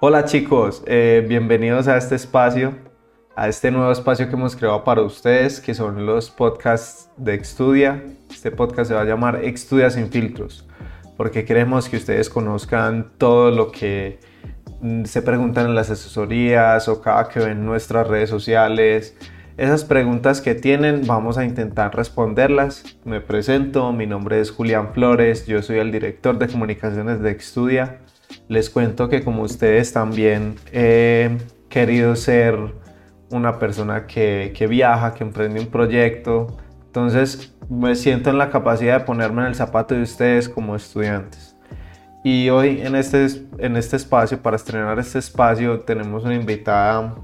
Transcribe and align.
Hola 0.00 0.26
chicos, 0.26 0.84
eh, 0.86 1.26
bienvenidos 1.28 1.88
a 1.88 1.96
este 1.96 2.14
espacio, 2.14 2.72
a 3.34 3.48
este 3.48 3.72
nuevo 3.72 3.90
espacio 3.90 4.28
que 4.28 4.34
hemos 4.34 4.54
creado 4.54 4.84
para 4.84 5.02
ustedes, 5.02 5.58
que 5.58 5.74
son 5.74 6.06
los 6.06 6.30
podcasts 6.30 7.10
de 7.16 7.34
Extudia. 7.34 8.04
Este 8.30 8.52
podcast 8.52 8.90
se 8.90 8.94
va 8.94 9.00
a 9.00 9.04
llamar 9.04 9.44
Extudia 9.44 9.90
sin 9.90 10.08
filtros, 10.08 10.68
porque 11.16 11.44
queremos 11.44 11.88
que 11.88 11.96
ustedes 11.96 12.30
conozcan 12.30 13.10
todo 13.18 13.50
lo 13.50 13.72
que 13.72 14.20
mm, 14.82 15.02
se 15.02 15.20
preguntan 15.20 15.66
en 15.66 15.74
las 15.74 15.90
asesorías 15.90 16.86
o 16.86 17.02
cada 17.02 17.28
que 17.28 17.40
ven 17.40 17.66
nuestras 17.66 18.06
redes 18.06 18.30
sociales. 18.30 19.16
Esas 19.56 19.84
preguntas 19.84 20.40
que 20.40 20.54
tienen 20.54 21.08
vamos 21.08 21.38
a 21.38 21.44
intentar 21.44 21.96
responderlas. 21.96 22.84
Me 23.04 23.20
presento, 23.20 23.92
mi 23.92 24.06
nombre 24.06 24.38
es 24.38 24.52
Julián 24.52 24.94
Flores, 24.94 25.44
yo 25.48 25.60
soy 25.60 25.78
el 25.78 25.90
director 25.90 26.38
de 26.38 26.46
comunicaciones 26.46 27.20
de 27.20 27.32
Extudia 27.32 27.98
les 28.48 28.70
cuento 28.70 29.08
que 29.08 29.22
como 29.22 29.42
ustedes 29.42 29.92
también 29.92 30.56
he 30.72 31.36
querido 31.68 32.16
ser 32.16 32.56
una 33.30 33.58
persona 33.58 34.06
que, 34.06 34.66
viaja, 34.68 35.14
que 35.14 35.24
emprende 35.24 35.60
un 35.60 35.66
proyecto. 35.66 36.56
Entonces 36.86 37.54
me 37.68 37.94
siento 37.94 38.30
en 38.30 38.38
la 38.38 38.50
capacidad 38.50 39.00
de 39.00 39.04
ponerme 39.04 39.42
en 39.42 39.48
el 39.48 39.54
zapato 39.54 39.94
de 39.94 40.02
ustedes 40.02 40.48
como 40.48 40.74
estudiantes. 40.74 41.56
Y 42.24 42.48
hoy 42.48 42.80
en 42.80 42.96
este, 42.96 43.26
en 43.58 43.76
este 43.76 43.96
espacio, 43.96 44.42
para 44.42 44.56
estrenar 44.56 44.98
este 44.98 45.18
espacio, 45.18 45.80
tenemos 45.80 46.24
una 46.24 46.34
invitada 46.34 47.14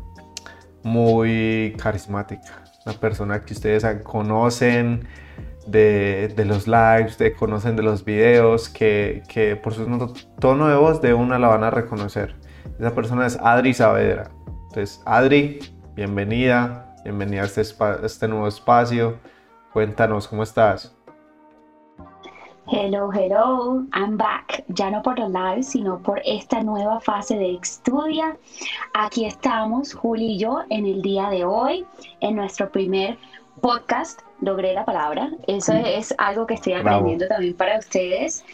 muy 0.83 1.75
carismática. 1.79 2.63
Una 2.87 2.95
persona 3.01 3.41
que 3.41 3.55
ustedes 3.55 3.85
conocen, 4.03 5.09
de, 5.67 6.33
los 6.47 6.67
lives, 6.67 7.19
de 7.19 7.35
conocen 7.35 7.77
de 7.77 7.83
los 7.83 8.05
videos, 8.05 8.69
que, 8.69 9.23
que, 9.29 9.57
por 9.57 9.75
su 9.75 9.85
tono 10.39 10.69
de 10.69 10.77
voz 10.77 11.01
de 11.01 11.15
una 11.15 11.39
la 11.39 11.49
van 11.49 11.65
a 11.65 11.71
reconocer. 11.71 12.35
Esa 12.79 12.95
persona 12.95 13.27
es 13.27 13.39
Adri 13.41 13.75
Saavedra. 13.75 14.31
Entonces, 14.69 15.03
Adri, 15.07 15.61
bienvenida, 15.95 16.95
bienvenida 17.05 17.43
a 17.43 17.45
este, 17.45 17.63
este 18.05 18.29
nuevo 18.29 18.49
espacio. 18.49 19.19
Cuéntanos, 19.73 20.29
¿cómo 20.29 20.43
estás? 20.43 20.95
Hello, 22.67 23.11
hello, 23.13 23.85
I'm 23.93 24.17
back. 24.17 24.65
Ya 24.69 24.91
no 24.91 25.03
por 25.03 25.19
los 25.19 25.31
lives, 25.31 25.69
sino 25.69 25.99
por 25.99 26.21
esta 26.25 26.63
nueva 26.63 26.99
fase 26.99 27.37
de 27.37 27.57
Estudia. 27.57 28.39
Aquí 28.95 29.27
estamos, 29.27 29.93
Juli 29.93 30.33
y 30.33 30.39
yo, 30.39 30.61
en 30.71 30.87
el 30.87 31.03
día 31.03 31.29
de 31.29 31.45
hoy, 31.45 31.85
en 32.21 32.37
nuestro 32.37 32.71
primer 32.71 33.19
podcast, 33.61 34.23
logré 34.45 34.75
la 34.75 34.85
palabra, 34.85 35.31
eso 35.47 35.73
es 35.73 36.15
algo 36.19 36.47
que 36.47 36.55
estoy 36.55 36.75
aprendiendo 36.75 37.27
también 37.27 37.55
para 37.55 37.79
ustedes. 37.79 38.45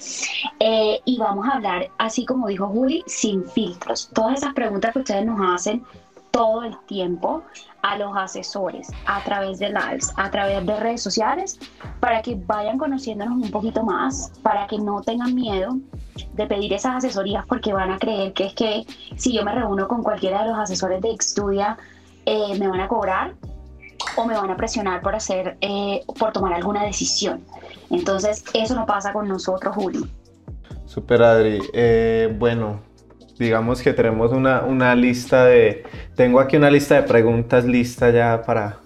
Eh, 0.59 1.01
y 1.05 1.19
vamos 1.19 1.47
a 1.47 1.57
hablar, 1.57 1.91
así 1.99 2.25
como 2.25 2.49
dijo 2.49 2.67
Juli, 2.69 3.03
sin 3.07 3.47
filtros. 3.49 4.11
Todas 4.13 4.39
esas 4.39 4.55
preguntas 4.55 4.93
que 4.93 5.01
ustedes 5.01 5.27
nos 5.27 5.41
hacen 5.55 5.85
todo 6.31 6.63
el 6.63 6.79
tiempo 6.87 7.43
a 7.83 7.97
los 7.97 8.17
asesores 8.17 8.89
a 9.07 9.23
través 9.25 9.59
de 9.59 9.71
lives, 9.71 10.13
a 10.17 10.31
través 10.31 10.65
de 10.65 10.77
redes 10.79 11.03
sociales, 11.03 11.59
para 11.99 12.23
que 12.23 12.37
vayan 12.37 12.79
conociéndonos 12.79 13.35
un 13.35 13.51
poquito 13.51 13.83
más, 13.83 14.33
para 14.43 14.67
que 14.67 14.79
no 14.79 15.01
tengan 15.03 15.35
miedo 15.35 15.77
de 16.35 16.47
pedir 16.47 16.73
esas 16.73 16.97
asesorías 16.97 17.45
porque 17.47 17.73
van 17.73 17.91
a 17.91 17.99
creer 17.99 18.33
que 18.33 18.47
es 18.47 18.55
que 18.55 18.85
si 19.17 19.33
yo 19.33 19.45
me 19.45 19.53
reúno 19.53 19.89
con 19.89 20.03
cualquiera 20.03 20.43
de 20.43 20.51
los 20.51 20.59
asesores 20.59 21.01
de 21.01 21.11
Extudia, 21.11 21.77
eh, 22.27 22.59
me 22.59 22.69
van 22.69 22.81
a 22.81 22.89
cobrar 22.89 23.35
o 24.17 24.27
me 24.27 24.35
van 24.35 24.51
a 24.51 24.57
presionar 24.57 25.03
por 25.03 25.15
hacer, 25.15 25.57
eh, 25.61 26.03
por 26.19 26.33
tomar 26.33 26.53
alguna 26.53 26.85
decisión. 26.85 27.43
Entonces, 27.91 28.45
eso 28.55 28.75
no 28.75 28.87
pasa 28.87 29.13
con 29.13 29.29
nosotros, 29.29 29.75
Juli. 29.75 30.11
Super 30.87 31.23
Adri. 31.23 31.61
Eh, 31.73 32.35
bueno, 32.39 32.81
digamos 33.39 33.81
que 33.81 33.93
tenemos 33.93 34.33
una, 34.33 34.63
una, 34.63 34.95
lista 34.95 35.45
de, 35.47 35.85
tengo 36.15 36.41
aquí 36.41 36.57
una 36.57 36.71
lista 36.71 36.97
de 36.97 37.03
preguntas 37.03 37.65
lista 37.65 38.11
ya 38.11 38.43
para, 38.43 38.81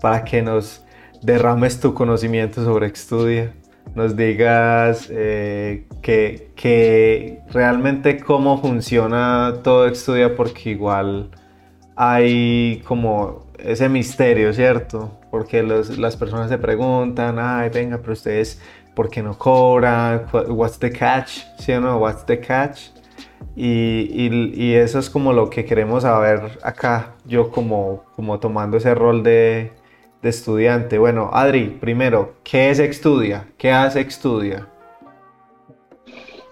para 0.00 0.24
que 0.24 0.42
nos 0.42 0.84
derrames 1.22 1.80
tu 1.80 1.94
conocimiento 1.94 2.64
sobre 2.64 2.86
Extudia, 2.86 3.52
nos 3.94 4.16
digas 4.16 5.08
eh, 5.10 5.86
que, 6.02 6.52
que, 6.54 7.40
realmente 7.50 8.20
cómo 8.20 8.60
funciona 8.60 9.54
todo 9.64 9.88
Extudia, 9.88 10.36
porque 10.36 10.70
igual 10.70 11.30
hay 11.96 12.82
como 12.86 13.45
ese 13.58 13.88
misterio, 13.88 14.52
¿cierto? 14.52 15.18
Porque 15.30 15.62
las 15.62 16.16
personas 16.16 16.48
se 16.48 16.58
preguntan, 16.58 17.38
ay, 17.38 17.70
venga, 17.70 17.98
pero 17.98 18.12
ustedes, 18.12 18.60
¿por 18.94 19.08
qué 19.08 19.22
no 19.22 19.36
cobran? 19.36 20.26
What's 20.48 20.78
the 20.78 20.90
catch? 20.90 21.40
¿Sí 21.58 21.72
o 21.72 21.80
no? 21.80 21.98
What's 21.98 22.24
the 22.26 22.40
catch? 22.40 22.90
Y, 23.54 24.74
eso 24.74 24.98
es 24.98 25.08
como 25.08 25.32
lo 25.32 25.48
que 25.48 25.64
queremos 25.64 26.02
saber 26.02 26.58
acá, 26.62 27.14
yo 27.24 27.50
como, 27.50 28.04
como 28.14 28.38
tomando 28.38 28.76
ese 28.76 28.94
rol 28.94 29.22
de, 29.22 29.72
de 30.22 30.28
estudiante. 30.28 30.98
Bueno, 30.98 31.30
Adri, 31.32 31.68
primero, 31.68 32.34
¿qué 32.44 32.70
es 32.70 32.78
Extudia? 32.78 33.48
¿Qué 33.56 33.72
hace 33.72 34.00
Extudia? 34.00 34.68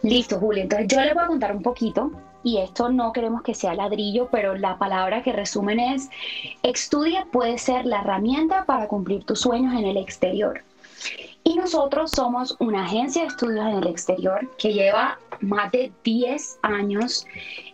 Listo, 0.03 0.39
Julio. 0.39 0.63
Entonces 0.63 0.89
yo 0.89 1.01
les 1.01 1.15
voy 1.15 1.25
a 1.25 1.27
contar 1.27 1.55
un 1.55 1.63
poquito 1.63 2.11
y 2.45 2.59
esto 2.59 2.91
no 2.91 3.13
queremos 3.13 3.43
que 3.43 3.55
sea 3.55 3.75
ladrillo, 3.75 4.29
pero 4.31 4.55
la 4.55 4.79
palabra 4.79 5.23
que 5.23 5.33
resumen 5.33 5.81
es, 5.81 6.11
estudia 6.63 7.27
puede 7.33 7.59
ser 7.59 7.87
la 7.87 8.03
herramienta 8.03 8.65
para 8.67 8.87
cumplir 8.87 9.25
tus 9.25 9.41
sueños 9.41 9.75
en 9.75 9.87
el 9.87 9.97
exterior. 9.97 10.63
Y 11.43 11.57
nosotros 11.57 12.13
somos 12.13 12.57
una 12.59 12.85
agencia 12.85 13.23
de 13.23 13.29
estudios 13.29 13.67
en 13.67 13.77
el 13.77 13.87
exterior 13.87 14.51
que 14.57 14.73
lleva 14.73 15.19
más 15.41 15.73
de 15.73 15.93
10 16.03 16.59
años 16.63 17.27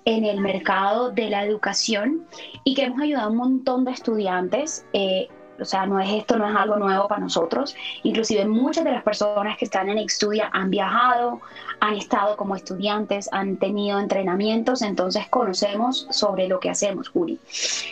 en 0.04 0.24
el 0.24 0.40
mercado 0.40 1.10
de 1.10 1.30
la 1.30 1.44
educación 1.44 2.26
y 2.64 2.74
que 2.74 2.84
hemos 2.84 3.00
ayudado 3.00 3.26
a 3.26 3.30
un 3.30 3.36
montón 3.36 3.84
de 3.84 3.92
estudiantes 3.92 4.84
eh, 4.92 5.28
o 5.60 5.64
sea, 5.64 5.86
no 5.86 6.00
es 6.00 6.10
esto, 6.10 6.36
no 6.36 6.48
es 6.48 6.56
algo 6.56 6.76
nuevo 6.76 7.08
para 7.08 7.20
nosotros. 7.20 7.74
Inclusive 8.02 8.46
muchas 8.46 8.84
de 8.84 8.92
las 8.92 9.02
personas 9.02 9.56
que 9.58 9.64
están 9.64 9.88
en 9.88 9.98
Extudia 9.98 10.50
han 10.52 10.70
viajado, 10.70 11.40
han 11.80 11.94
estado 11.94 12.36
como 12.36 12.56
estudiantes, 12.56 13.28
han 13.32 13.56
tenido 13.56 13.98
entrenamientos, 13.98 14.82
entonces 14.82 15.28
conocemos 15.28 16.06
sobre 16.10 16.48
lo 16.48 16.60
que 16.60 16.70
hacemos, 16.70 17.08
Juli. 17.08 17.38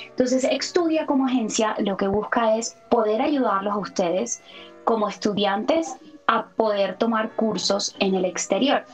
Entonces, 0.09 0.45
Extudia 0.45 1.07
como 1.07 1.27
agencia 1.27 1.75
lo 1.79 1.97
que 1.97 2.09
busca 2.09 2.57
es 2.57 2.77
poder 2.89 3.23
ayudarlos 3.23 3.75
a 3.75 3.79
ustedes 3.79 4.43
como 4.85 5.09
estudiantes 5.09 5.97
a 6.27 6.47
poder 6.47 6.97
tomar 6.97 7.31
cursos 7.33 7.95
en 8.01 8.15
el 8.15 8.25
exterior. 8.25 8.85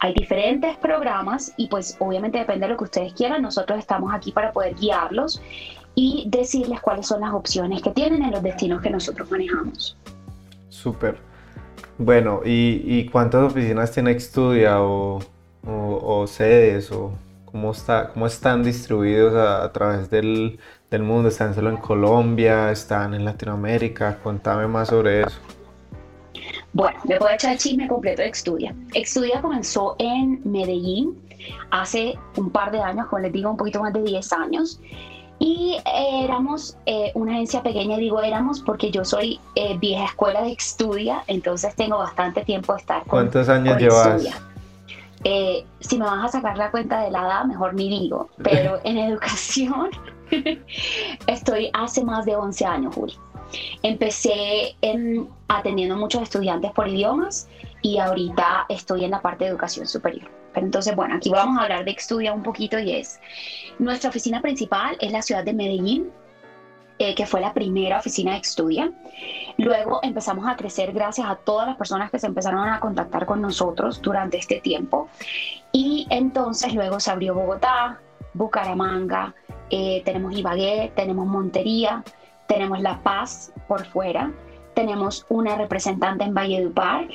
Hay 0.00 0.12
diferentes 0.12 0.76
programas 0.76 1.52
y 1.56 1.68
pues 1.68 1.96
obviamente 1.98 2.38
depende 2.38 2.66
de 2.66 2.72
lo 2.72 2.78
que 2.78 2.84
ustedes 2.84 3.14
quieran. 3.14 3.42
Nosotros 3.42 3.78
estamos 3.78 4.12
aquí 4.12 4.32
para 4.32 4.52
poder 4.52 4.74
guiarlos 4.74 5.40
y 5.94 6.24
decirles 6.28 6.80
cuáles 6.80 7.06
son 7.06 7.20
las 7.20 7.32
opciones 7.32 7.82
que 7.82 7.90
tienen 7.90 8.22
en 8.22 8.30
los 8.32 8.42
destinos 8.42 8.82
que 8.82 8.90
nosotros 8.90 9.30
manejamos. 9.30 9.96
Súper. 10.68 11.18
Bueno, 11.98 12.40
¿y, 12.44 13.06
cuántas 13.08 13.44
oficinas 13.44 13.92
tiene 13.92 14.10
Extudia 14.10 14.80
o, 14.80 15.20
o, 15.64 16.26
sedes 16.26 16.90
o 16.90 17.12
cómo, 17.44 17.70
está, 17.70 18.08
cómo 18.08 18.26
están 18.26 18.64
distribuidos 18.64 19.34
a, 19.34 19.70
través 19.72 20.10
del, 20.10 20.58
del, 20.90 21.02
mundo? 21.04 21.28
¿Están 21.28 21.54
solo 21.54 21.70
en 21.70 21.76
Colombia? 21.76 22.72
¿Están 22.72 23.14
en 23.14 23.24
Latinoamérica? 23.24 24.18
Contame 24.22 24.66
más 24.66 24.88
sobre 24.88 25.22
eso. 25.22 25.38
Bueno, 26.72 26.98
le 27.04 27.16
puedo 27.18 27.32
echar 27.32 27.52
el 27.52 27.58
chisme 27.58 27.86
completo 27.86 28.22
de 28.22 28.28
Extudia. 28.28 28.74
Extudia 28.94 29.40
comenzó 29.40 29.94
en 30.00 30.40
Medellín 30.44 31.16
hace 31.70 32.18
un 32.36 32.50
par 32.50 32.72
de 32.72 32.80
años, 32.80 33.06
como 33.06 33.22
les 33.22 33.32
digo, 33.32 33.50
un 33.50 33.56
poquito 33.56 33.80
más 33.80 33.92
de 33.92 34.02
10 34.02 34.32
años. 34.32 34.80
Y 35.38 35.78
éramos 36.22 36.76
eh, 36.86 37.10
una 37.14 37.32
agencia 37.32 37.62
pequeña, 37.62 37.96
digo 37.96 38.20
éramos 38.20 38.60
porque 38.60 38.90
yo 38.90 39.04
soy 39.04 39.40
eh, 39.56 39.76
vieja 39.78 40.04
escuela 40.04 40.42
de 40.42 40.52
estudia, 40.52 41.24
entonces 41.26 41.74
tengo 41.74 41.98
bastante 41.98 42.44
tiempo 42.44 42.72
de 42.72 42.80
estar 42.80 43.00
con 43.00 43.10
¿Cuántos 43.10 43.48
años 43.48 43.78
llevas? 43.78 44.26
Eh, 45.24 45.64
si 45.80 45.98
me 45.98 46.04
vas 46.04 46.26
a 46.26 46.28
sacar 46.28 46.56
la 46.58 46.70
cuenta 46.70 47.00
de 47.00 47.10
la 47.10 47.20
edad, 47.20 47.44
mejor 47.46 47.74
ni 47.74 47.88
digo, 47.88 48.28
pero 48.42 48.78
en 48.84 48.98
educación 48.98 49.90
estoy 51.26 51.70
hace 51.72 52.04
más 52.04 52.24
de 52.26 52.36
11 52.36 52.64
años, 52.64 52.94
Juli. 52.94 53.14
Empecé 53.82 54.76
en, 54.82 55.28
atendiendo 55.48 55.96
muchos 55.96 56.22
estudiantes 56.22 56.72
por 56.72 56.88
idiomas 56.88 57.48
y 57.84 57.98
ahorita 57.98 58.64
estoy 58.70 59.04
en 59.04 59.10
la 59.10 59.20
parte 59.20 59.44
de 59.44 59.50
educación 59.50 59.86
superior. 59.86 60.30
Pero 60.54 60.64
entonces, 60.64 60.96
bueno, 60.96 61.16
aquí 61.16 61.28
vamos 61.28 61.58
a 61.58 61.64
hablar 61.64 61.84
de 61.84 61.90
Extudia 61.90 62.32
un 62.32 62.42
poquito 62.42 62.78
y 62.78 62.92
es, 62.92 63.20
nuestra 63.78 64.08
oficina 64.08 64.40
principal 64.40 64.96
es 65.02 65.12
la 65.12 65.20
ciudad 65.20 65.44
de 65.44 65.52
Medellín, 65.52 66.10
eh, 66.98 67.14
que 67.14 67.26
fue 67.26 67.42
la 67.42 67.52
primera 67.52 67.98
oficina 67.98 68.32
de 68.32 68.38
Extudia. 68.38 68.90
Luego 69.58 70.00
empezamos 70.02 70.48
a 70.48 70.56
crecer 70.56 70.94
gracias 70.94 71.28
a 71.28 71.36
todas 71.36 71.66
las 71.66 71.76
personas 71.76 72.10
que 72.10 72.18
se 72.18 72.26
empezaron 72.26 72.66
a 72.66 72.80
contactar 72.80 73.26
con 73.26 73.42
nosotros 73.42 74.00
durante 74.00 74.38
este 74.38 74.60
tiempo. 74.60 75.10
Y 75.70 76.06
entonces 76.08 76.72
luego 76.72 77.00
se 77.00 77.10
abrió 77.10 77.34
Bogotá, 77.34 78.00
Bucaramanga, 78.32 79.34
eh, 79.68 80.00
tenemos 80.06 80.34
Ibagué, 80.34 80.90
tenemos 80.96 81.26
Montería, 81.26 82.02
tenemos 82.48 82.80
La 82.80 83.02
Paz 83.02 83.52
por 83.68 83.84
fuera, 83.84 84.32
tenemos 84.74 85.26
una 85.28 85.56
representante 85.56 86.24
en 86.24 86.32
Valledupar 86.32 87.08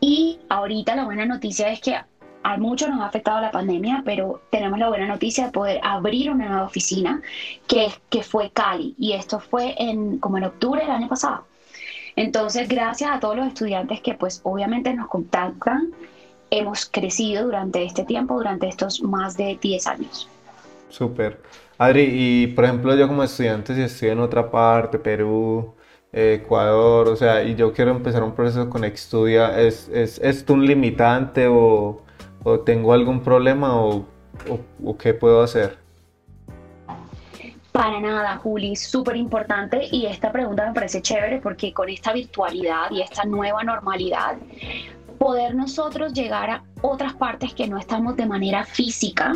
y 0.00 0.38
ahorita 0.48 0.94
la 0.96 1.04
buena 1.04 1.26
noticia 1.26 1.70
es 1.70 1.80
que 1.80 1.96
a 2.42 2.56
muchos 2.58 2.88
nos 2.88 3.00
ha 3.00 3.06
afectado 3.06 3.40
la 3.40 3.50
pandemia, 3.50 4.02
pero 4.04 4.42
tenemos 4.50 4.78
la 4.78 4.88
buena 4.88 5.08
noticia 5.08 5.46
de 5.46 5.50
poder 5.50 5.80
abrir 5.82 6.30
una 6.30 6.46
nueva 6.48 6.64
oficina 6.64 7.20
que, 7.66 7.88
que 8.08 8.22
fue 8.22 8.50
Cali 8.50 8.94
y 8.98 9.12
esto 9.12 9.40
fue 9.40 9.74
en, 9.78 10.18
como 10.18 10.38
en 10.38 10.44
octubre 10.44 10.80
del 10.80 10.90
año 10.90 11.08
pasado. 11.08 11.44
Entonces, 12.14 12.68
gracias 12.68 13.10
a 13.10 13.18
todos 13.20 13.36
los 13.36 13.48
estudiantes 13.48 14.00
que 14.00 14.14
pues 14.14 14.40
obviamente 14.44 14.94
nos 14.94 15.08
contactan, 15.08 15.90
hemos 16.50 16.86
crecido 16.86 17.44
durante 17.44 17.84
este 17.84 18.04
tiempo, 18.04 18.36
durante 18.36 18.68
estos 18.68 19.02
más 19.02 19.36
de 19.36 19.58
10 19.60 19.86
años. 19.88 20.28
Súper. 20.88 21.42
Adri, 21.78 22.08
y 22.08 22.46
por 22.46 22.64
ejemplo 22.64 22.94
yo 22.94 23.08
como 23.08 23.22
estudiante, 23.22 23.74
si 23.74 23.82
estoy 23.82 24.10
en 24.10 24.20
otra 24.20 24.50
parte, 24.50 24.98
Perú, 24.98 25.74
Ecuador, 26.12 27.08
o 27.08 27.16
sea, 27.16 27.42
y 27.42 27.54
yo 27.56 27.72
quiero 27.72 27.90
empezar 27.90 28.22
un 28.22 28.34
proceso 28.34 28.70
con 28.70 28.84
Extudia, 28.84 29.60
¿es, 29.60 29.88
es 29.88 30.18
esto 30.22 30.54
un 30.54 30.66
limitante 30.66 31.46
o, 31.46 32.00
o, 32.42 32.60
tengo 32.60 32.92
algún 32.92 33.20
problema 33.20 33.76
o, 33.78 34.06
o, 34.84 34.96
qué 34.96 35.12
puedo 35.12 35.42
hacer? 35.42 35.78
Para 37.72 38.00
nada, 38.00 38.36
Juli, 38.36 38.76
súper 38.76 39.16
importante 39.16 39.86
y 39.90 40.06
esta 40.06 40.32
pregunta 40.32 40.66
me 40.66 40.72
parece 40.72 41.02
chévere 41.02 41.40
porque 41.40 41.74
con 41.74 41.90
esta 41.90 42.12
virtualidad 42.12 42.90
y 42.90 43.02
esta 43.02 43.24
nueva 43.24 43.62
normalidad, 43.62 44.36
poder 45.18 45.54
nosotros 45.54 46.14
llegar 46.14 46.50
a 46.50 46.64
otras 46.80 47.14
partes 47.14 47.52
que 47.52 47.68
no 47.68 47.78
estamos 47.78 48.16
de 48.16 48.24
manera 48.24 48.64
física, 48.64 49.34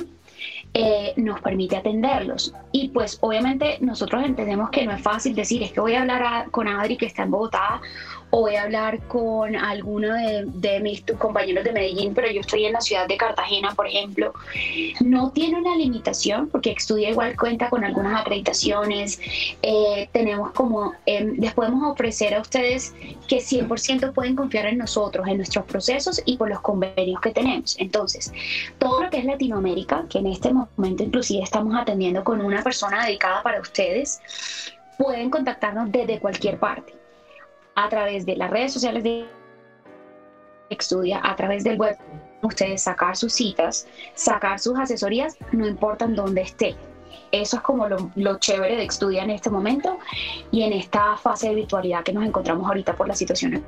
eh, 0.72 1.14
nos 1.16 1.40
permite 1.40 1.76
atenderlos. 1.76 2.54
Y 2.72 2.88
pues 2.88 3.18
obviamente 3.20 3.78
nosotros 3.80 4.24
entendemos 4.24 4.70
que 4.70 4.86
no 4.86 4.92
es 4.92 5.02
fácil 5.02 5.34
decir, 5.34 5.62
es 5.62 5.72
que 5.72 5.80
voy 5.80 5.94
a 5.94 6.02
hablar 6.02 6.50
con 6.50 6.68
Adri 6.68 6.96
que 6.96 7.06
está 7.06 7.24
en 7.24 7.32
Bogotá 7.32 7.80
o 8.30 8.40
voy 8.40 8.54
a 8.54 8.62
hablar 8.62 9.00
con 9.08 9.56
alguno 9.56 10.14
de, 10.14 10.80
mis 10.80 11.02
compañeros 11.18 11.64
de 11.64 11.72
Medellín, 11.72 12.14
pero 12.14 12.30
yo 12.30 12.40
estoy 12.40 12.64
en 12.64 12.72
la 12.72 12.80
ciudad 12.80 13.06
de 13.06 13.16
Cartagena, 13.16 13.74
por 13.74 13.86
ejemplo, 13.86 14.32
no 15.00 15.30
tiene 15.32 15.58
una 15.58 15.76
limitación 15.76 16.48
porque 16.48 16.70
estudia 16.70 17.10
igual 17.10 17.36
cuenta 17.36 17.68
con 17.68 17.84
algunas 17.84 18.20
acreditaciones. 18.20 19.20
Eh, 19.62 20.08
tenemos 20.12 20.52
como, 20.52 20.94
eh, 21.06 21.32
les 21.38 21.52
podemos 21.54 21.90
ofrecer 21.90 22.34
a 22.34 22.40
ustedes 22.40 22.94
que 23.28 23.40
100% 23.40 24.12
pueden 24.12 24.36
confiar 24.36 24.66
en 24.66 24.78
nosotros, 24.78 25.26
en 25.26 25.38
nuestros 25.38 25.64
procesos 25.64 26.22
y 26.24 26.36
por 26.36 26.48
los 26.48 26.60
convenios 26.60 27.20
que 27.20 27.32
tenemos. 27.32 27.76
Entonces, 27.78 28.32
todo 28.78 29.02
lo 29.02 29.10
que 29.10 29.18
es 29.18 29.24
Latinoamérica, 29.24 30.04
que 30.08 30.18
en 30.18 30.28
este 30.28 30.52
momento 30.52 31.02
inclusive 31.02 31.42
estamos 31.42 31.74
atendiendo 31.76 32.22
con 32.22 32.40
una 32.40 32.62
persona 32.62 33.04
dedicada 33.04 33.42
para 33.42 33.60
ustedes, 33.60 34.20
pueden 34.96 35.30
contactarnos 35.30 35.90
desde 35.90 36.20
cualquier 36.20 36.58
parte 36.58 36.99
a 37.74 37.88
través 37.88 38.26
de 38.26 38.36
las 38.36 38.50
redes 38.50 38.72
sociales 38.72 39.02
de 39.02 39.26
Estudia, 40.70 41.20
a 41.22 41.34
través 41.34 41.64
del 41.64 41.78
web, 41.78 41.96
ustedes 42.42 42.82
sacar 42.82 43.16
sus 43.16 43.32
citas, 43.32 43.88
sacar 44.14 44.58
sus 44.58 44.78
asesorías, 44.78 45.36
no 45.52 45.66
importa 45.66 46.04
en 46.04 46.14
dónde 46.14 46.42
esté. 46.42 46.76
Eso 47.32 47.56
es 47.56 47.62
como 47.62 47.88
lo, 47.88 48.38
chévere 48.38 48.76
de 48.76 48.84
Estudia 48.84 49.24
en 49.24 49.30
este 49.30 49.50
momento 49.50 49.98
y 50.50 50.62
en 50.62 50.72
esta 50.72 51.16
fase 51.16 51.48
de 51.48 51.56
virtualidad 51.56 52.02
que 52.02 52.12
nos 52.12 52.24
encontramos 52.24 52.66
ahorita 52.66 52.94
por 52.94 53.08
la 53.08 53.14
situación. 53.14 53.64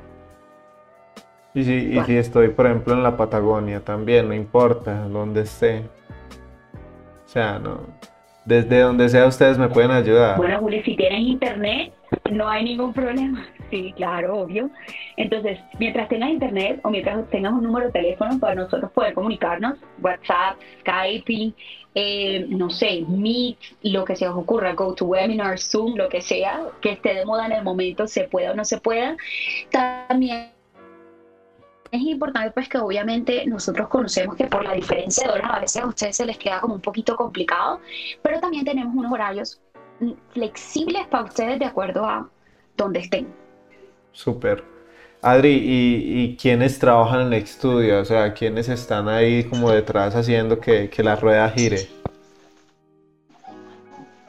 Y 1.53 1.63
si, 1.63 1.73
y 1.73 2.03
si 2.05 2.17
estoy, 2.17 2.49
por 2.49 2.65
ejemplo, 2.65 2.93
en 2.93 3.03
la 3.03 3.15
Patagonia 3.15 3.79
también, 3.81 4.27
no 4.27 4.33
importa 4.33 5.07
dónde 5.07 5.41
esté. 5.41 5.83
O 7.25 7.29
sea, 7.29 7.59
no. 7.59 7.81
Desde 8.45 8.81
donde 8.81 9.07
sea 9.07 9.27
ustedes 9.27 9.57
me 9.57 9.69
pueden 9.69 9.91
ayudar. 9.91 10.37
Bueno, 10.37 10.59
Juli, 10.59 10.81
si 10.83 10.95
tienes 10.97 11.19
internet, 11.19 11.93
no 12.31 12.49
hay 12.49 12.63
ningún 12.65 12.91
problema. 12.93 13.45
Sí, 13.73 13.91
claro, 13.95 14.37
obvio. 14.41 14.69
Entonces, 15.17 15.59
mientras 15.79 16.07
tengas 16.07 16.29
internet 16.29 16.79
o 16.83 16.91
mientras 16.91 17.27
tengas 17.31 17.53
un 17.53 17.63
número 17.63 17.87
de 17.87 17.91
teléfono 17.91 18.37
para 18.37 18.53
nosotros 18.53 18.91
poder 18.91 19.15
comunicarnos, 19.15 19.79
WhatsApp, 19.99 20.59
Skype, 20.81 21.55
eh, 21.95 22.45
no 22.49 22.69
sé, 22.69 23.03
Meet, 23.07 23.57
lo 23.81 24.05
que 24.05 24.15
se 24.15 24.27
os 24.27 24.35
ocurra, 24.37 24.73
GoToWebinar, 24.73 25.57
Zoom, 25.57 25.95
lo 25.95 26.07
que 26.07 26.21
sea, 26.21 26.67
que 26.81 26.91
esté 26.91 27.15
de 27.15 27.25
moda 27.25 27.47
en 27.47 27.53
el 27.53 27.63
momento, 27.63 28.05
se 28.05 28.25
pueda 28.25 28.51
o 28.51 28.55
no 28.55 28.63
se 28.63 28.77
pueda. 28.77 29.17
También 29.71 30.51
es 31.89 32.01
importante 32.01 32.51
pues 32.51 32.69
que 32.69 32.77
obviamente 32.77 33.43
nosotros 33.47 33.87
conocemos 33.87 34.35
que 34.35 34.45
por 34.45 34.63
la 34.63 34.73
diferencia 34.73 35.25
de 35.25 35.33
horas 35.33 35.49
a 35.51 35.59
veces 35.61 35.81
a 35.81 35.87
ustedes 35.87 36.15
se 36.15 36.27
les 36.27 36.37
queda 36.37 36.61
como 36.61 36.75
un 36.75 36.81
poquito 36.81 37.15
complicado, 37.15 37.79
pero 38.21 38.39
también 38.39 38.65
tenemos 38.65 38.93
unos 38.95 39.11
horarios 39.11 39.59
flexibles 40.29 41.07
para 41.07 41.23
ustedes 41.23 41.57
de 41.57 41.65
acuerdo 41.65 42.05
a 42.05 42.29
donde 42.77 42.99
estén. 42.99 43.42
Súper. 44.13 44.63
Adri, 45.21 45.53
¿y, 45.53 46.21
¿y, 46.21 46.35
quiénes 46.35 46.79
trabajan 46.79 47.21
en 47.21 47.27
el 47.27 47.43
estudio? 47.43 47.99
O 47.99 48.05
sea, 48.05 48.33
¿quiénes 48.33 48.69
están 48.69 49.07
ahí 49.07 49.43
como 49.45 49.71
detrás 49.71 50.15
haciendo 50.15 50.59
que, 50.59 50.89
que 50.89 51.01
la 51.01 51.15
rueda 51.15 51.49
gire? 51.49 51.87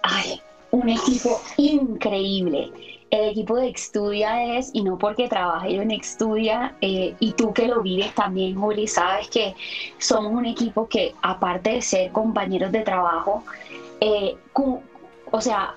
Ay, 0.03 0.41
un 0.71 0.89
equipo 0.89 1.41
increíble. 1.57 2.71
El 3.11 3.31
equipo 3.31 3.57
de 3.57 3.69
Extudia 3.69 4.57
es, 4.57 4.71
y 4.73 4.83
no 4.83 4.99
porque 4.99 5.29
trabaje 5.29 5.75
yo 5.75 5.83
en 5.83 5.91
Extudia, 5.91 6.75
eh, 6.81 7.15
y 7.21 7.33
tú 7.33 7.53
que 7.53 7.69
lo 7.69 7.83
vives 7.83 8.13
también, 8.15 8.57
Juli, 8.57 8.89
sabes 8.89 9.29
que 9.29 9.55
somos 9.99 10.33
un 10.33 10.47
equipo 10.47 10.89
que, 10.89 11.15
aparte 11.23 11.71
de 11.71 11.83
ser 11.83 12.13
compañeros 12.13 12.73
de 12.73 12.81
trabajo, 12.81 13.45
eh, 14.01 14.37
o 15.31 15.41
sea, 15.41 15.75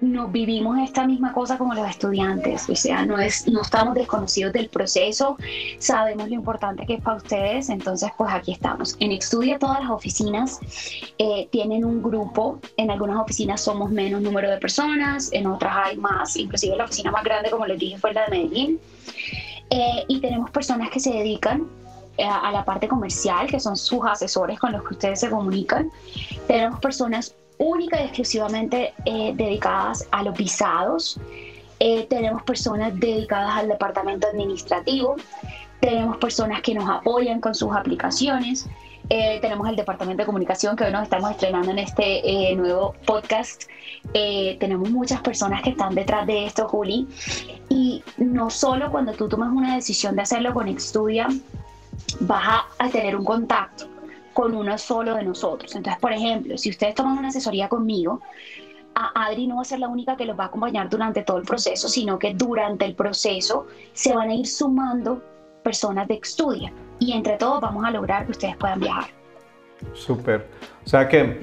no 0.00 0.28
vivimos 0.28 0.78
esta 0.78 1.06
misma 1.06 1.32
cosa 1.32 1.58
como 1.58 1.74
los 1.74 1.88
estudiantes, 1.88 2.68
o 2.68 2.76
sea, 2.76 3.04
no, 3.04 3.18
es, 3.18 3.46
no 3.48 3.62
estamos 3.62 3.94
desconocidos 3.94 4.52
del 4.52 4.68
proceso, 4.68 5.36
sabemos 5.78 6.28
lo 6.28 6.34
importante 6.34 6.86
que 6.86 6.94
es 6.94 7.02
para 7.02 7.16
ustedes, 7.16 7.68
entonces 7.68 8.10
pues 8.16 8.32
aquí 8.32 8.52
estamos. 8.52 8.96
En 9.00 9.12
Estudia 9.12 9.58
todas 9.58 9.80
las 9.80 9.90
oficinas 9.90 10.58
eh, 11.18 11.48
tienen 11.50 11.84
un 11.84 12.02
grupo, 12.02 12.60
en 12.76 12.90
algunas 12.90 13.18
oficinas 13.18 13.60
somos 13.60 13.90
menos 13.90 14.22
número 14.22 14.50
de 14.50 14.56
personas, 14.56 15.30
en 15.32 15.46
otras 15.46 15.74
hay 15.76 15.96
más, 15.96 16.36
inclusive 16.36 16.76
la 16.76 16.84
oficina 16.84 17.10
más 17.10 17.24
grande, 17.24 17.50
como 17.50 17.66
les 17.66 17.78
dije, 17.78 17.98
fue 17.98 18.14
la 18.14 18.24
de 18.24 18.30
Medellín, 18.30 18.80
eh, 19.70 20.04
y 20.08 20.20
tenemos 20.20 20.50
personas 20.50 20.90
que 20.90 21.00
se 21.00 21.10
dedican 21.10 21.66
eh, 22.16 22.24
a 22.24 22.50
la 22.52 22.64
parte 22.64 22.88
comercial, 22.88 23.46
que 23.46 23.60
son 23.60 23.76
sus 23.76 24.04
asesores 24.04 24.58
con 24.58 24.72
los 24.72 24.82
que 24.82 24.94
ustedes 24.94 25.20
se 25.20 25.30
comunican. 25.30 25.90
Tenemos 26.46 26.80
personas 26.80 27.34
única 27.60 28.00
y 28.00 28.04
exclusivamente 28.04 28.94
eh, 29.04 29.32
dedicadas 29.36 30.08
a 30.10 30.22
los 30.22 30.36
visados. 30.36 31.20
Eh, 31.78 32.06
tenemos 32.08 32.42
personas 32.42 32.98
dedicadas 32.98 33.54
al 33.56 33.68
departamento 33.68 34.26
administrativo. 34.26 35.16
Tenemos 35.78 36.16
personas 36.16 36.62
que 36.62 36.74
nos 36.74 36.88
apoyan 36.88 37.40
con 37.40 37.54
sus 37.54 37.72
aplicaciones. 37.74 38.66
Eh, 39.10 39.38
tenemos 39.40 39.68
el 39.68 39.76
departamento 39.76 40.22
de 40.22 40.26
comunicación 40.26 40.74
que 40.74 40.84
hoy 40.84 40.92
nos 40.92 41.02
estamos 41.02 41.30
estrenando 41.32 41.70
en 41.70 41.80
este 41.80 42.54
nuevo 42.56 42.94
podcast. 43.06 43.64
tenemos 44.12 44.90
muchas 44.90 45.20
personas 45.20 45.62
que 45.62 45.70
están 45.70 45.94
detrás 45.94 46.26
de 46.26 46.46
esto, 46.46 46.66
Juli. 46.68 47.08
Y 47.68 48.02
no 48.16 48.50
solo 48.50 48.90
cuando 48.90 49.12
tú 49.12 49.28
tomas 49.28 49.50
una 49.52 49.74
decisión 49.74 50.16
de 50.16 50.22
hacerlo 50.22 50.54
con 50.54 50.68
Extudia, 50.68 51.28
vas 52.20 52.64
a 52.78 52.88
tener 52.88 53.16
un 53.16 53.24
contacto 53.24 53.89
con 54.32 54.54
uno 54.54 54.76
solo 54.78 55.14
de 55.14 55.24
nosotros. 55.24 55.74
Entonces, 55.74 56.00
por 56.00 56.12
ejemplo, 56.12 56.56
si 56.56 56.70
ustedes 56.70 56.94
toman 56.94 57.18
una 57.18 57.28
asesoría 57.28 57.68
conmigo, 57.68 58.20
a 58.94 59.26
Adri 59.26 59.46
no 59.46 59.56
va 59.56 59.62
a 59.62 59.64
ser 59.64 59.78
la 59.78 59.88
única 59.88 60.16
que 60.16 60.24
los 60.24 60.38
va 60.38 60.44
a 60.44 60.46
acompañar 60.48 60.88
durante 60.88 61.22
todo 61.22 61.38
el 61.38 61.44
proceso, 61.44 61.88
sino 61.88 62.18
que 62.18 62.34
durante 62.34 62.84
el 62.84 62.94
proceso 62.94 63.66
se 63.92 64.14
van 64.14 64.30
a 64.30 64.34
ir 64.34 64.46
sumando 64.46 65.22
personas 65.62 66.08
de 66.08 66.14
estudio 66.14 66.70
y 66.98 67.12
entre 67.12 67.36
todos 67.36 67.60
vamos 67.60 67.84
a 67.84 67.90
lograr 67.90 68.26
que 68.26 68.32
ustedes 68.32 68.56
puedan 68.56 68.80
viajar. 68.80 69.10
Súper. 69.94 70.46
O 70.84 70.88
sea 70.88 71.08
que, 71.08 71.40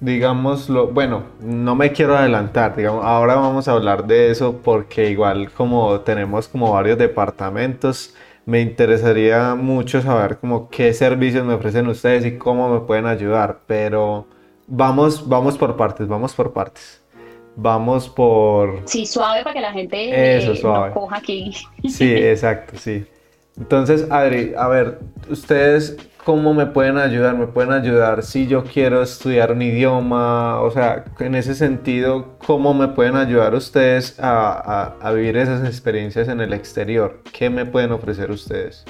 digamos, 0.00 0.68
lo, 0.68 0.88
bueno, 0.88 1.24
no 1.40 1.74
me 1.74 1.92
quiero 1.92 2.16
adelantar, 2.16 2.74
digamos, 2.74 3.04
ahora 3.04 3.36
vamos 3.36 3.68
a 3.68 3.72
hablar 3.72 4.06
de 4.06 4.30
eso 4.30 4.60
porque 4.62 5.10
igual 5.10 5.50
como 5.52 6.00
tenemos 6.00 6.48
como 6.48 6.72
varios 6.72 6.98
departamentos, 6.98 8.14
me 8.48 8.62
interesaría 8.62 9.54
mucho 9.54 10.00
saber 10.00 10.38
como 10.38 10.70
qué 10.70 10.94
servicios 10.94 11.44
me 11.44 11.52
ofrecen 11.52 11.86
ustedes 11.86 12.24
y 12.24 12.38
cómo 12.38 12.70
me 12.70 12.80
pueden 12.80 13.04
ayudar, 13.04 13.58
pero 13.66 14.26
vamos, 14.66 15.28
vamos 15.28 15.58
por 15.58 15.76
partes, 15.76 16.08
vamos 16.08 16.34
por 16.34 16.54
partes. 16.54 17.02
Vamos 17.56 18.08
por... 18.08 18.80
Sí, 18.86 19.04
suave 19.04 19.42
para 19.42 19.52
que 19.52 19.60
la 19.60 19.72
gente 19.72 20.38
Eso, 20.38 20.54
suave. 20.56 20.94
coja 20.94 21.18
aquí. 21.18 21.52
Sí, 21.90 22.10
exacto, 22.16 22.78
sí. 22.78 23.04
Entonces, 23.58 24.10
Adri, 24.10 24.54
a 24.56 24.66
ver, 24.68 24.98
ustedes 25.28 25.98
cómo 26.28 26.52
me 26.52 26.66
pueden 26.66 26.98
ayudar, 26.98 27.38
me 27.38 27.46
pueden 27.46 27.72
ayudar 27.72 28.22
si 28.22 28.46
yo 28.46 28.62
quiero 28.62 29.00
estudiar 29.02 29.50
un 29.50 29.62
idioma, 29.62 30.60
o 30.60 30.70
sea, 30.70 31.06
en 31.20 31.34
ese 31.34 31.54
sentido, 31.54 32.36
cómo 32.44 32.74
me 32.74 32.88
pueden 32.88 33.16
ayudar 33.16 33.54
ustedes 33.54 34.14
a, 34.20 34.94
vivir 35.14 35.38
esas 35.38 35.66
experiencias 35.66 36.28
en 36.28 36.42
el 36.42 36.52
exterior, 36.52 37.22
qué 37.32 37.48
me 37.48 37.64
pueden 37.64 37.92
ofrecer 37.92 38.30
ustedes. 38.30 38.84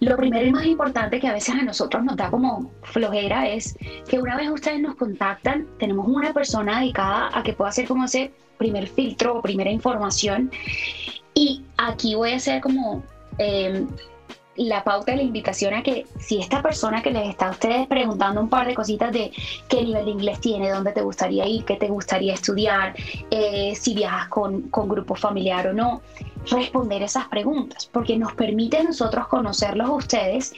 Lo 0.00 0.16
primero 0.16 0.46
y 0.46 0.50
más 0.50 0.64
importante 0.64 1.20
que 1.20 1.28
a 1.28 1.34
veces 1.34 1.54
a 1.54 1.62
nosotros 1.62 2.04
nos 2.04 2.16
da 2.16 2.30
como 2.30 2.72
flojera 2.84 3.46
es 3.46 3.76
que 4.08 4.18
una 4.18 4.38
vez 4.38 4.48
ustedes 4.48 4.80
nos 4.80 4.94
contactan, 4.96 5.66
tenemos 5.78 6.08
una 6.08 6.32
persona 6.32 6.80
dedicada 6.80 7.28
a 7.38 7.42
que 7.42 7.52
pueda 7.52 7.68
hacer 7.68 7.86
como 7.86 8.06
ese 8.06 8.32
primer 8.56 8.86
filtro 8.86 9.36
o 9.36 9.42
primera 9.42 9.70
información. 9.70 10.50
Y 11.34 11.66
aquí 11.76 12.14
voy 12.14 12.32
a 12.32 12.36
hacer 12.36 12.62
como 12.62 13.04
eh, 13.36 13.84
la 14.66 14.84
pauta, 14.84 15.14
la 15.16 15.22
invitación 15.22 15.74
a 15.74 15.82
que 15.82 16.06
si 16.18 16.40
esta 16.40 16.62
persona 16.62 17.02
que 17.02 17.10
les 17.10 17.28
está 17.28 17.48
a 17.48 17.50
ustedes 17.52 17.86
preguntando 17.86 18.40
un 18.40 18.48
par 18.48 18.66
de 18.66 18.74
cositas 18.74 19.12
de 19.12 19.32
qué 19.68 19.82
nivel 19.82 20.04
de 20.04 20.10
inglés 20.10 20.40
tiene, 20.40 20.70
dónde 20.70 20.92
te 20.92 21.02
gustaría 21.02 21.46
ir, 21.46 21.64
qué 21.64 21.76
te 21.76 21.88
gustaría 21.88 22.34
estudiar, 22.34 22.94
eh, 23.30 23.74
si 23.74 23.94
viajas 23.94 24.28
con, 24.28 24.62
con 24.68 24.88
grupo 24.88 25.14
familiar 25.14 25.68
o 25.68 25.72
no, 25.72 26.02
responder 26.50 27.02
esas 27.02 27.28
preguntas, 27.28 27.86
porque 27.86 28.16
nos 28.16 28.32
permite 28.34 28.78
a 28.78 28.82
nosotros 28.82 29.28
conocerlos 29.28 29.88
a 29.88 29.92
ustedes 29.92 30.52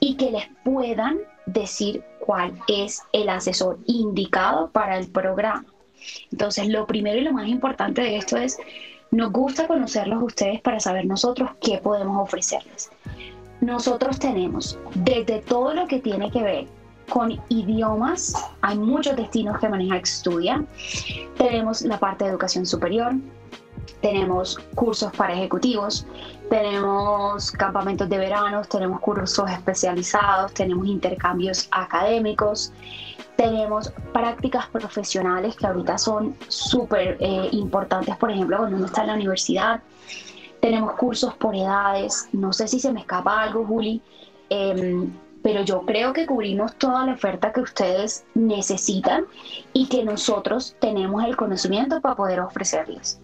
y 0.00 0.16
que 0.16 0.30
les 0.30 0.44
puedan 0.64 1.18
decir 1.46 2.02
cuál 2.20 2.52
es 2.68 3.02
el 3.12 3.28
asesor 3.28 3.78
indicado 3.86 4.70
para 4.70 4.98
el 4.98 5.08
programa. 5.08 5.64
Entonces, 6.30 6.68
lo 6.68 6.86
primero 6.86 7.18
y 7.18 7.22
lo 7.22 7.32
más 7.32 7.48
importante 7.48 8.02
de 8.02 8.16
esto 8.16 8.36
es, 8.36 8.58
nos 9.10 9.32
gusta 9.32 9.66
conocerlos 9.66 10.22
ustedes 10.22 10.60
para 10.60 10.80
saber 10.80 11.06
nosotros 11.06 11.50
qué 11.60 11.78
podemos 11.78 12.22
ofrecerles. 12.22 12.90
Nosotros 13.60 14.18
tenemos 14.18 14.78
desde 14.94 15.40
todo 15.40 15.74
lo 15.74 15.86
que 15.86 16.00
tiene 16.00 16.30
que 16.30 16.42
ver 16.42 16.66
con 17.08 17.40
idiomas, 17.48 18.34
hay 18.62 18.78
muchos 18.78 19.16
destinos 19.16 19.58
que 19.60 19.68
maneja 19.68 19.96
Estudia, 19.96 20.64
tenemos 21.38 21.82
la 21.82 21.98
parte 21.98 22.24
de 22.24 22.30
educación 22.30 22.66
superior, 22.66 23.14
tenemos 24.00 24.58
cursos 24.74 25.12
para 25.16 25.34
ejecutivos, 25.34 26.06
tenemos 26.50 27.50
campamentos 27.52 28.08
de 28.08 28.18
verano, 28.18 28.62
tenemos 28.62 29.00
cursos 29.00 29.50
especializados, 29.50 30.52
tenemos 30.52 30.86
intercambios 30.86 31.68
académicos, 31.70 32.72
tenemos 33.36 33.92
prácticas 34.12 34.66
profesionales 34.68 35.56
que 35.56 35.66
ahorita 35.66 35.98
son 35.98 36.34
súper 36.48 37.16
eh, 37.20 37.48
importantes, 37.52 38.16
por 38.16 38.30
ejemplo, 38.30 38.58
cuando 38.58 38.76
uno 38.76 38.86
está 38.86 39.02
en 39.02 39.06
la 39.08 39.14
universidad. 39.14 39.82
Tenemos 40.60 40.94
cursos 40.94 41.34
por 41.34 41.54
edades, 41.54 42.28
no 42.32 42.52
sé 42.52 42.68
si 42.68 42.80
se 42.80 42.92
me 42.92 43.00
escapa 43.00 43.42
algo, 43.42 43.64
Juli, 43.64 44.02
em, 44.48 45.12
pero 45.42 45.62
yo 45.62 45.82
creo 45.82 46.12
que 46.12 46.26
cubrimos 46.26 46.74
toda 46.76 47.06
la 47.06 47.12
oferta 47.12 47.52
que 47.52 47.60
ustedes 47.60 48.24
necesitan 48.34 49.26
y 49.72 49.88
que 49.88 50.04
nosotros 50.04 50.76
tenemos 50.80 51.24
el 51.24 51.36
conocimiento 51.36 52.00
para 52.00 52.16
poder 52.16 52.40
ofrecerles. 52.40 53.20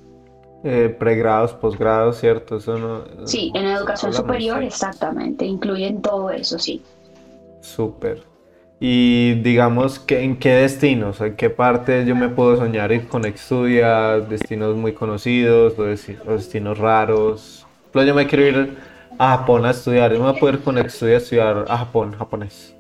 Eh, 0.65 0.95
pregrados, 0.97 1.53
posgrados, 1.55 2.19
¿cierto? 2.19 2.59
Eso 2.59 2.79
no, 2.79 3.27
sí, 3.27 3.51
en 3.55 3.65
educación 3.65 4.13
superior, 4.13 4.63
exactamente, 4.63 5.45
incluyen 5.45 6.01
todo 6.01 6.31
eso, 6.31 6.59
sí. 6.59 6.81
Súper. 7.61 8.32
Y 8.85 9.35
digamos, 9.35 10.01
que 10.01 10.25
¿en 10.25 10.37
qué 10.37 10.55
destinos, 10.55 11.21
en 11.21 11.37
qué 11.37 11.51
parte 11.51 12.05
yo 12.05 12.17
me 12.17 12.29
puedo 12.29 12.57
soñar 12.57 12.91
ir 12.91 13.07
con 13.07 13.25
Extudia? 13.25 14.19
Destinos 14.19 14.75
muy 14.75 14.93
conocidos, 14.93 15.79
los 15.79 16.41
destinos 16.41 16.79
raros. 16.79 17.65
Pero 17.93 18.07
yo 18.07 18.13
me 18.13 18.27
quiero 18.27 18.45
ir 18.45 18.77
a 19.21 19.39
Japón 19.39 19.67
a 19.67 19.71
estudiar, 19.71 20.13
yo 20.13 20.19
me 20.19 20.25
voy 20.25 20.37
a 20.37 20.41
poder 20.41 20.59
con 20.59 20.79
Extudia 20.79 21.15
a 21.15 21.19
estudiar 21.19 21.65
a 21.69 21.79
Japón, 21.79 22.17
japonés. 22.19 22.75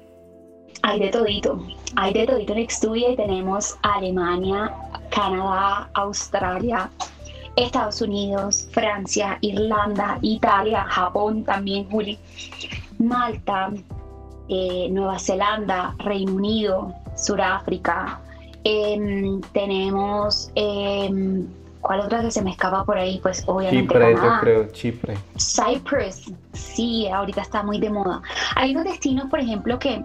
Hay 0.82 0.98
de 0.98 1.08
todito, 1.10 1.64
hay 1.94 2.12
de 2.12 2.26
todito 2.26 2.52
en 2.52 2.58
Extudia 2.58 3.12
y 3.12 3.14
tenemos 3.14 3.76
Alemania, 3.82 4.74
Canadá, 5.08 5.88
Australia, 5.94 6.90
Estados 7.54 8.02
Unidos, 8.02 8.66
Francia, 8.72 9.38
Irlanda, 9.40 10.18
Italia, 10.20 10.82
Japón 10.82 11.44
también, 11.44 11.88
Juli, 11.88 12.18
Malta, 12.98 13.70
eh, 14.48 14.88
Nueva 14.90 15.18
Zelanda, 15.18 15.94
Reino 15.98 16.34
Unido, 16.34 16.94
Sudáfrica. 17.16 18.20
Em, 18.64 19.40
tenemos, 19.52 20.50
em, 20.54 21.46
¿cuál 21.80 22.00
otra 22.00 22.22
que 22.22 22.30
se 22.30 22.42
me 22.42 22.50
escapa 22.50 22.84
por 22.84 22.98
ahí? 22.98 23.18
Pues 23.22 23.42
obviamente. 23.46 23.92
Chipre, 23.94 24.14
yo 24.14 24.40
creo, 24.40 24.68
Chipre. 24.72 25.18
Cyprus, 25.36 26.32
sí, 26.52 27.08
ahorita 27.08 27.42
está 27.42 27.62
muy 27.62 27.78
de 27.78 27.90
moda. 27.90 28.22
Hay 28.56 28.72
unos 28.72 28.84
destinos, 28.84 29.28
por 29.28 29.40
ejemplo, 29.40 29.78
que 29.78 30.04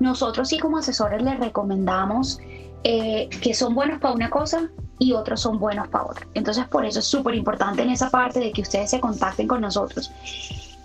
nosotros 0.00 0.48
sí 0.48 0.58
como 0.58 0.78
asesores 0.78 1.22
les 1.22 1.38
recomendamos 1.40 2.38
eh, 2.84 3.28
que 3.42 3.54
son 3.54 3.74
buenos 3.74 3.98
para 3.98 4.14
una 4.14 4.30
cosa 4.30 4.70
y 5.00 5.12
otros 5.12 5.40
son 5.40 5.58
buenos 5.58 5.88
para 5.88 6.04
otra. 6.04 6.26
Entonces, 6.34 6.66
por 6.66 6.84
eso 6.84 7.00
es 7.00 7.04
súper 7.04 7.34
importante 7.34 7.82
en 7.82 7.90
esa 7.90 8.10
parte 8.10 8.38
de 8.38 8.52
que 8.52 8.62
ustedes 8.62 8.90
se 8.90 9.00
contacten 9.00 9.48
con 9.48 9.60
nosotros 9.60 10.10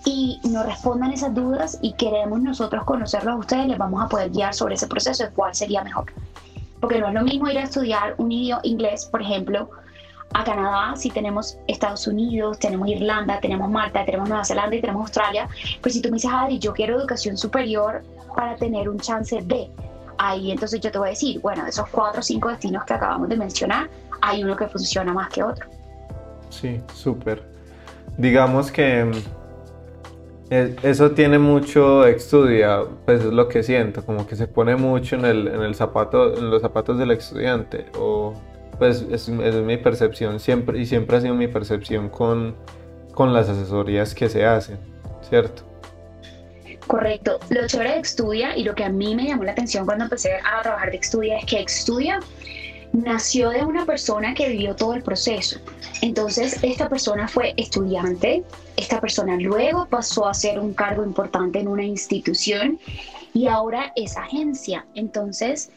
y 0.05 0.39
nos 0.43 0.65
respondan 0.65 1.11
esas 1.11 1.33
dudas 1.33 1.79
y 1.81 1.93
queremos 1.93 2.41
nosotros 2.41 2.83
conocerlos 2.83 3.35
a 3.35 3.37
ustedes, 3.37 3.67
les 3.67 3.77
vamos 3.77 4.03
a 4.03 4.07
poder 4.07 4.29
guiar 4.31 4.53
sobre 4.53 4.75
ese 4.75 4.87
proceso 4.87 5.23
de 5.23 5.29
cuál 5.31 5.55
sería 5.55 5.83
mejor. 5.83 6.11
Porque 6.79 6.99
no 6.99 7.07
es 7.07 7.13
lo 7.13 7.21
mismo 7.21 7.49
ir 7.49 7.57
a 7.57 7.63
estudiar 7.63 8.15
un 8.17 8.31
idioma 8.31 8.61
inglés, 8.63 9.05
por 9.05 9.21
ejemplo, 9.21 9.69
a 10.33 10.43
Canadá, 10.43 10.95
si 10.95 11.09
tenemos 11.09 11.57
Estados 11.67 12.07
Unidos, 12.07 12.59
tenemos 12.59 12.87
Irlanda, 12.87 13.39
tenemos 13.39 13.69
Malta, 13.69 14.03
tenemos 14.03 14.27
Nueva 14.27 14.43
Zelanda 14.43 14.75
y 14.75 14.81
tenemos 14.81 15.01
Australia, 15.03 15.47
pues 15.81 15.93
si 15.93 16.01
tú 16.01 16.09
me 16.09 16.15
dices, 16.15 16.31
Adri, 16.33 16.59
yo 16.59 16.73
quiero 16.73 16.97
educación 16.97 17.37
superior 17.37 18.03
para 18.35 18.55
tener 18.55 18.89
un 18.89 18.99
chance 18.99 19.39
de, 19.43 19.69
ahí 20.17 20.51
entonces 20.51 20.81
yo 20.81 20.91
te 20.91 20.97
voy 20.97 21.09
a 21.09 21.11
decir, 21.11 21.39
bueno, 21.39 21.63
de 21.63 21.69
esos 21.69 21.87
cuatro 21.89 22.19
o 22.19 22.23
cinco 22.23 22.49
destinos 22.49 22.83
que 22.83 22.93
acabamos 22.93 23.29
de 23.29 23.37
mencionar, 23.37 23.89
hay 24.21 24.43
uno 24.43 24.55
que 24.55 24.67
funciona 24.67 25.13
más 25.13 25.29
que 25.29 25.43
otro. 25.43 25.67
Sí, 26.49 26.81
súper. 26.93 27.43
Digamos 28.17 28.71
que 28.71 29.11
eso 30.49 31.11
tiene 31.11 31.39
mucho 31.39 32.05
estudia, 32.05 32.83
pues 33.05 33.21
es 33.21 33.33
lo 33.33 33.47
que 33.47 33.63
siento, 33.63 34.05
como 34.05 34.27
que 34.27 34.35
se 34.35 34.47
pone 34.47 34.75
mucho 34.75 35.15
en 35.15 35.25
el, 35.25 35.47
en 35.47 35.61
el 35.61 35.75
zapato, 35.75 36.37
en 36.37 36.49
los 36.49 36.61
zapatos 36.61 36.97
del 36.97 37.11
estudiante, 37.11 37.85
o 37.97 38.33
pues 38.77 39.05
es, 39.11 39.27
es, 39.29 39.55
mi 39.55 39.77
percepción 39.77 40.39
siempre 40.39 40.79
y 40.79 40.85
siempre 40.85 41.17
ha 41.17 41.21
sido 41.21 41.35
mi 41.35 41.47
percepción 41.47 42.09
con, 42.09 42.55
con 43.13 43.33
las 43.33 43.49
asesorías 43.49 44.13
que 44.13 44.29
se 44.29 44.45
hacen, 44.45 44.77
¿cierto? 45.27 45.63
Correcto. 46.87 47.39
Lo 47.49 47.65
chévere 47.65 47.91
de 47.91 47.97
Extudia 47.99 48.57
y 48.57 48.63
lo 48.63 48.75
que 48.75 48.83
a 48.83 48.89
mí 48.89 49.15
me 49.15 49.25
llamó 49.25 49.43
la 49.43 49.53
atención 49.53 49.85
cuando 49.85 50.03
empecé 50.03 50.33
a 50.33 50.61
trabajar 50.61 50.91
de 50.91 50.97
Extudia 50.97 51.37
es 51.37 51.45
que 51.45 51.59
Extudia 51.59 52.19
nació 52.91 53.49
de 53.49 53.63
una 53.63 53.85
persona 53.85 54.33
que 54.33 54.49
vivió 54.49 54.75
todo 54.75 54.93
el 54.93 55.01
proceso. 55.01 55.59
Entonces, 56.03 56.61
esta 56.63 56.89
persona 56.89 57.29
fue 57.29 57.53
estudiante, 57.55 58.43
esta 58.75 58.99
persona 58.99 59.37
luego 59.37 59.85
pasó 59.85 60.27
a 60.27 60.33
ser 60.33 60.59
un 60.59 60.73
cargo 60.73 61.01
importante 61.01 61.61
en 61.61 61.69
una 61.69 61.85
institución 61.85 62.77
y 63.33 63.47
ahora 63.47 63.93
es 63.95 64.17
agencia. 64.17 64.85
Entonces, 64.95 65.71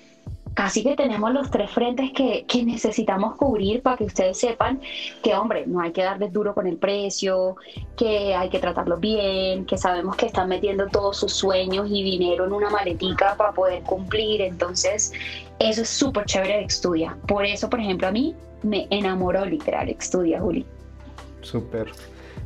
casi 0.54 0.82
que 0.82 0.96
tenemos 0.96 1.32
los 1.32 1.48
tres 1.48 1.70
frentes 1.70 2.10
que, 2.10 2.44
necesitamos 2.64 3.36
cubrir 3.36 3.82
para 3.82 3.98
que 3.98 4.04
ustedes 4.06 4.36
sepan 4.36 4.80
que, 5.22 5.32
hombre, 5.36 5.64
no 5.68 5.80
hay 5.80 5.92
que 5.92 6.02
darles 6.02 6.32
duro 6.32 6.54
con 6.54 6.66
el 6.66 6.76
precio, 6.76 7.54
que 7.96 8.34
hay 8.34 8.48
que 8.48 8.58
tratarlos 8.58 8.98
bien, 8.98 9.64
que 9.64 9.78
sabemos 9.78 10.16
que 10.16 10.26
están 10.26 10.48
metiendo 10.48 10.88
todos 10.88 11.18
sus 11.18 11.34
sueños 11.34 11.86
y 11.88 12.02
dinero 12.02 12.46
en 12.46 12.52
una 12.52 12.68
maletica 12.68 13.36
para 13.36 13.52
poder 13.52 13.84
cumplir. 13.84 14.40
Entonces, 14.40 15.12
eso 15.60 15.82
es 15.82 15.88
súper 15.88 16.24
chévere 16.24 16.56
de 16.56 16.62
Extudia. 16.64 17.16
Por 17.28 17.44
eso, 17.44 17.70
por 17.70 17.78
ejemplo, 17.78 18.08
a 18.08 18.10
mí 18.10 18.34
me 18.66 18.86
enamoró 18.90 19.44
literal 19.44 19.88
Extudia, 19.88 20.40
Juli. 20.40 20.66
Súper. 21.40 21.88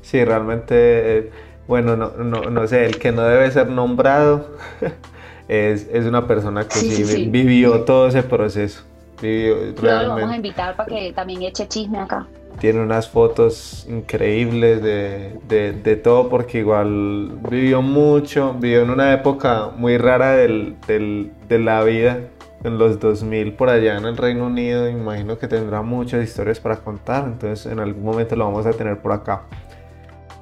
Sí, 0.02 0.24
realmente, 0.24 1.30
bueno, 1.66 1.96
no, 1.96 2.10
no, 2.10 2.42
no 2.42 2.66
sé, 2.66 2.86
el 2.86 2.98
que 2.98 3.12
no 3.12 3.22
debe 3.22 3.50
ser 3.50 3.68
nombrado. 3.68 4.56
es, 5.48 5.88
es 5.92 6.06
una 6.06 6.26
persona 6.26 6.64
que 6.64 6.76
sí, 6.76 7.28
vivió 7.28 7.82
todo 7.82 8.08
ese 8.08 8.22
proceso. 8.22 8.84
Vivió, 9.20 9.54
realmente. 9.56 9.82
Lo 9.82 10.08
vamos 10.14 10.30
a 10.30 10.36
invitar 10.36 10.76
para 10.76 10.88
que 10.88 11.12
también 11.12 11.42
eche 11.42 11.66
chisme 11.66 11.98
acá. 11.98 12.26
Tiene 12.60 12.80
unas 12.80 13.08
fotos 13.08 13.86
increíbles 13.88 14.82
de, 14.82 15.38
de, 15.48 15.72
de, 15.72 15.96
todo 15.96 16.28
porque 16.28 16.58
igual 16.58 17.38
vivió 17.48 17.80
mucho, 17.80 18.54
vivió 18.54 18.82
en 18.82 18.90
una 18.90 19.12
época 19.12 19.70
muy 19.76 19.96
rara 19.96 20.32
del, 20.32 20.76
del, 20.86 21.32
de 21.48 21.58
la 21.58 21.82
vida, 21.84 22.18
en 22.64 22.78
los 22.78 23.00
2000 23.00 23.54
por 23.54 23.70
allá 23.70 23.96
en 23.96 24.04
el 24.04 24.16
Reino 24.16 24.46
Unido, 24.46 24.88
imagino 24.88 25.38
que 25.38 25.48
tendrá 25.48 25.82
muchas 25.82 26.22
historias 26.24 26.60
para 26.60 26.76
contar, 26.76 27.24
entonces 27.24 27.70
en 27.70 27.80
algún 27.80 28.04
momento 28.04 28.36
lo 28.36 28.44
vamos 28.44 28.66
a 28.66 28.72
tener 28.72 28.98
por 29.00 29.12
acá. 29.12 29.42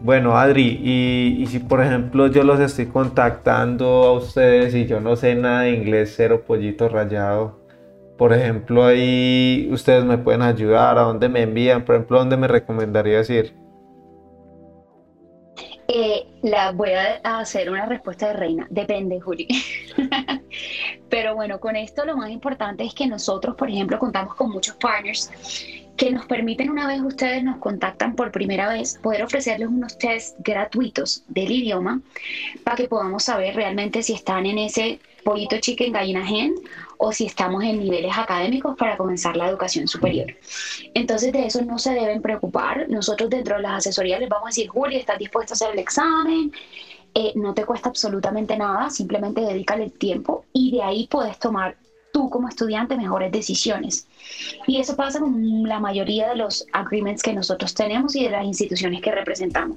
Bueno, 0.01 0.37
Adri, 0.37 0.81
y, 0.83 1.47
si 1.49 1.59
por 1.59 1.83
ejemplo 1.83 2.29
yo 2.29 2.45
los 2.45 2.61
estoy 2.61 2.87
contactando 2.87 4.05
a 4.05 4.13
ustedes 4.13 4.75
y 4.75 4.87
yo 4.87 5.01
no 5.01 5.17
sé 5.17 5.35
nada 5.35 5.63
de 5.63 5.73
inglés, 5.73 6.15
cero 6.17 6.45
pollito 6.47 6.89
rayado, 6.89 7.59
por 8.17 8.33
ejemplo, 8.33 8.85
ahí 8.85 9.69
ustedes 9.73 10.05
me 10.05 10.19
pueden 10.19 10.43
ayudar, 10.43 10.99
a 10.99 11.03
dónde 11.03 11.29
me 11.29 11.43
envían, 11.43 11.85
por 11.85 11.95
ejemplo, 11.97 12.19
dónde 12.19 12.37
me 12.37 12.49
recomendarías 12.49 13.31
ir. 13.31 13.55
Eh, 15.91 16.27
la 16.43 16.73
voy 16.73 16.91
a 16.91 17.39
hacer 17.39 17.71
una 17.71 17.87
respuesta 17.87 18.29
de 18.29 18.33
reina. 18.35 18.67
Depende, 18.71 19.21
Juli. 19.21 19.49
Pero 21.09 21.35
bueno, 21.35 21.59
con 21.61 21.77
esto 21.77 22.05
lo 22.05 22.17
más 22.17 22.31
importante 22.31 22.85
es 22.85 22.95
que 22.95 23.07
nosotros, 23.07 23.57
por 23.57 23.71
ejemplo, 23.71 23.99
contamos 23.99 24.35
con 24.35 24.51
muchos 24.51 24.77
partners 24.77 25.31
que 25.99 26.13
nos 26.13 26.27
permiten 26.27 26.71
una 26.71 26.87
vez 26.87 27.01
ustedes 27.01 27.43
nos 27.43 27.59
contactan 27.59 28.15
por 28.15 28.31
primera 28.31 28.69
vez 28.69 28.99
poder 29.03 29.25
ofrecerles 29.25 29.69
unos 29.69 29.99
tests 29.99 30.37
gratuitos 30.39 31.25
del 31.27 31.51
idioma 31.51 32.01
para 32.63 32.77
que 32.77 32.87
podamos 32.87 33.25
saber 33.25 33.57
realmente 33.57 34.05
si 34.05 34.13
están 34.13 34.47
en 34.47 34.59
ese 34.59 35.01
pollito 35.25 35.59
chicken 35.59 35.93
gallina 35.93 36.25
gen 36.25 36.55
o 36.99 37.13
si 37.13 37.27
estamos 37.27 37.65
en 37.65 37.81
niveles 37.81 38.17
académicos 38.17 38.77
para 38.77 38.97
comenzar 38.97 39.37
la 39.37 39.49
educación 39.49 39.89
superior. 39.89 40.37
Entonces 40.95 41.33
de 41.33 41.47
eso 41.47 41.63
no 41.63 41.79
se 41.79 41.93
deben 41.93 42.23
preocupar. 42.23 42.89
Nosotros 42.89 43.29
dentro 43.29 43.57
de 43.57 43.63
las 43.63 43.79
asesorías 43.79 44.21
les 44.21 44.29
vamos 44.29 44.47
a 44.47 44.51
decir, 44.51 44.69
Julia, 44.69 45.01
¿estás 45.01 45.19
dispuesto 45.19 45.53
a 45.53 45.57
hacer 45.57 45.73
el 45.73 45.81
examen? 45.81 46.53
Eh, 47.15 47.33
no 47.37 47.55
te 47.55 47.65
cuesta 47.65 47.89
absolutamente 47.89 48.57
nada, 48.57 48.91
simplemente 48.91 49.41
dedícale 49.41 49.85
el 49.85 49.93
tiempo 49.93 50.45
y 50.53 50.73
de 50.73 50.83
ahí 50.83 51.09
puedes 51.11 51.39
tomar 51.39 51.77
tú 52.13 52.31
como 52.31 52.49
estudiante 52.49 52.97
mejores 52.97 53.33
decisiones. 53.33 54.07
Y 54.67 54.81
eso 54.81 54.97
pasa 54.97 55.21
con 55.21 55.63
la 55.65 55.81
mayoría 55.81 56.29
de 56.29 56.37
los 56.37 56.67
agreements 56.73 57.23
que 57.23 57.33
nosotros 57.33 57.75
tenemos 57.75 58.17
y 58.17 58.25
de 58.25 58.31
las 58.31 58.45
instituciones 58.45 59.01
que 59.01 59.13
representamos. 59.13 59.77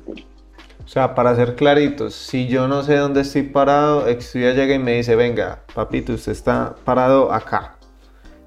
O 0.84 0.88
sea, 0.88 1.16
para 1.16 1.36
ser 1.36 1.56
claritos, 1.56 2.16
si 2.16 2.48
yo 2.48 2.68
no 2.68 2.84
sé 2.84 2.98
dónde 2.98 3.22
estoy 3.22 3.44
parado, 3.44 4.08
Estudia 4.08 4.54
llega 4.54 4.74
y 4.74 4.80
me 4.80 4.94
dice, 4.94 5.16
venga, 5.16 5.64
papito, 5.74 6.14
usted 6.14 6.32
está 6.32 6.76
parado 6.84 7.32
acá. 7.32 7.78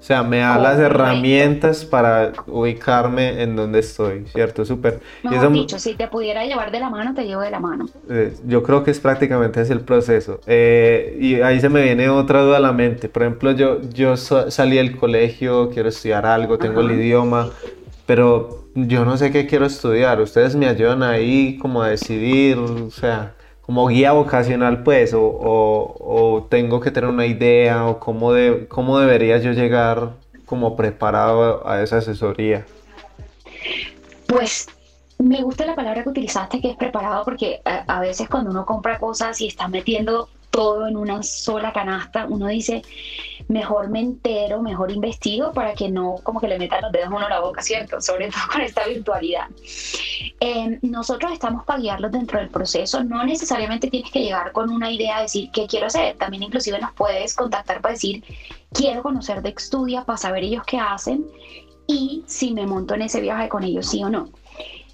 O 0.05 0.07
sea, 0.07 0.21
me 0.21 0.37
da 0.37 0.59
las 0.59 0.77
herramientas 0.77 1.83
para 1.83 2.31
ubicarme 2.45 3.41
en 3.41 3.55
donde 3.55 3.79
estoy, 3.79 4.27
¿cierto? 4.27 4.63
Súper. 4.63 4.99
Mejor 5.23 5.51
dicho, 5.51 5.79
si 5.79 5.95
te 5.95 6.07
pudiera 6.07 6.45
llevar 6.45 6.69
de 6.69 6.79
la 6.79 6.91
mano, 6.91 7.15
te 7.15 7.25
llevo 7.25 7.41
de 7.41 7.49
la 7.49 7.59
mano. 7.59 7.89
Eh, 8.07 8.35
yo 8.45 8.61
creo 8.61 8.83
que 8.83 8.91
es 8.91 8.99
prácticamente 8.99 9.61
ese 9.61 9.73
el 9.73 9.79
proceso. 9.79 10.41
Eh, 10.45 11.17
y 11.19 11.41
ahí 11.41 11.59
se 11.59 11.69
me 11.69 11.81
viene 11.81 12.07
otra 12.07 12.43
duda 12.43 12.57
a 12.57 12.59
la 12.59 12.71
mente. 12.71 13.09
Por 13.09 13.23
ejemplo, 13.23 13.51
yo, 13.53 13.81
yo 13.81 14.15
salí 14.15 14.75
del 14.75 14.95
colegio, 14.95 15.71
quiero 15.71 15.89
estudiar 15.89 16.27
algo, 16.27 16.59
tengo 16.59 16.81
el 16.81 16.91
idioma, 16.91 17.49
pero 18.05 18.67
yo 18.75 19.05
no 19.05 19.17
sé 19.17 19.31
qué 19.31 19.47
quiero 19.47 19.65
estudiar. 19.65 20.21
Ustedes 20.21 20.55
me 20.55 20.67
ayudan 20.67 21.01
ahí 21.01 21.57
como 21.57 21.81
a 21.81 21.89
decidir, 21.89 22.59
o 22.59 22.91
sea 22.91 23.34
como 23.65 23.87
guía 23.87 24.11
vocacional, 24.11 24.83
pues, 24.83 25.13
o, 25.13 25.21
o, 25.23 26.43
tengo 26.49 26.79
que 26.79 26.91
tener 26.91 27.09
una 27.09 27.25
idea, 27.25 27.87
o 27.87 27.99
cómo, 27.99 28.31
de, 28.31 28.67
cómo 28.67 28.99
debería 28.99 29.39
yo 29.39 29.53
llegar 29.53 30.11
como 30.45 30.75
preparado 30.75 31.67
a 31.67 31.81
esa 31.81 31.97
asesoría? 31.97 32.63
Pues 34.27 34.67
me 35.17 35.41
gusta 35.41 35.65
la 35.65 35.73
palabra 35.73 36.03
que 36.03 36.09
utilizaste, 36.09 36.61
que 36.61 36.69
es 36.69 36.77
preparado, 36.77 37.25
porque 37.25 37.61
a, 37.65 37.83
a 37.87 37.99
veces 38.01 38.29
cuando 38.29 38.51
uno 38.51 38.67
compra 38.67 38.99
cosas 38.99 39.41
y 39.41 39.47
está 39.47 39.67
metiendo 39.67 40.29
todo 40.51 40.87
en 40.87 40.95
una 40.95 41.23
sola 41.23 41.73
canasta, 41.73 42.27
uno 42.29 42.47
dice, 42.47 42.83
mejor 43.47 43.89
me 43.89 43.99
entero, 43.99 44.61
mejor 44.61 44.91
investigo 44.91 45.51
para 45.53 45.73
que 45.73 45.89
no 45.89 46.15
como 46.23 46.39
que 46.39 46.47
le 46.47 46.57
metan 46.57 46.81
los 46.81 46.91
dedos 46.91 47.09
uno 47.09 47.29
la 47.29 47.39
boca, 47.39 47.61
¿cierto? 47.61 48.01
Sobre 48.01 48.29
todo 48.29 48.41
con 48.51 48.61
esta 48.61 48.85
virtualidad. 48.87 49.47
Em, 50.39 50.79
nosotros 50.81 51.31
estamos 51.31 51.63
para 51.65 51.79
guiarlos 51.79 52.11
dentro 52.11 52.39
del 52.39 52.49
proceso, 52.49 53.03
no 53.03 53.23
necesariamente 53.23 53.89
tienes 53.89 54.11
que 54.11 54.21
llegar 54.21 54.51
con 54.51 54.69
una 54.69 54.91
idea, 54.91 55.21
decir 55.21 55.49
qué 55.51 55.67
quiero 55.67 55.87
hacer, 55.87 56.17
también 56.17 56.43
inclusive 56.43 56.79
nos 56.79 56.93
puedes 56.93 57.35
contactar 57.35 57.81
para 57.81 57.93
decir, 57.93 58.23
quiero 58.73 59.03
conocer 59.03 59.41
de 59.41 59.49
Estudia 59.55 60.03
para 60.03 60.17
saber 60.17 60.43
ellos 60.43 60.63
qué 60.65 60.77
hacen 60.77 61.25
y 61.87 62.23
si 62.27 62.53
me 62.53 62.65
monto 62.65 62.93
en 62.93 63.03
ese 63.03 63.21
viaje 63.21 63.47
con 63.47 63.63
ellos, 63.63 63.87
sí 63.87 64.03
o 64.03 64.09
no. 64.09 64.29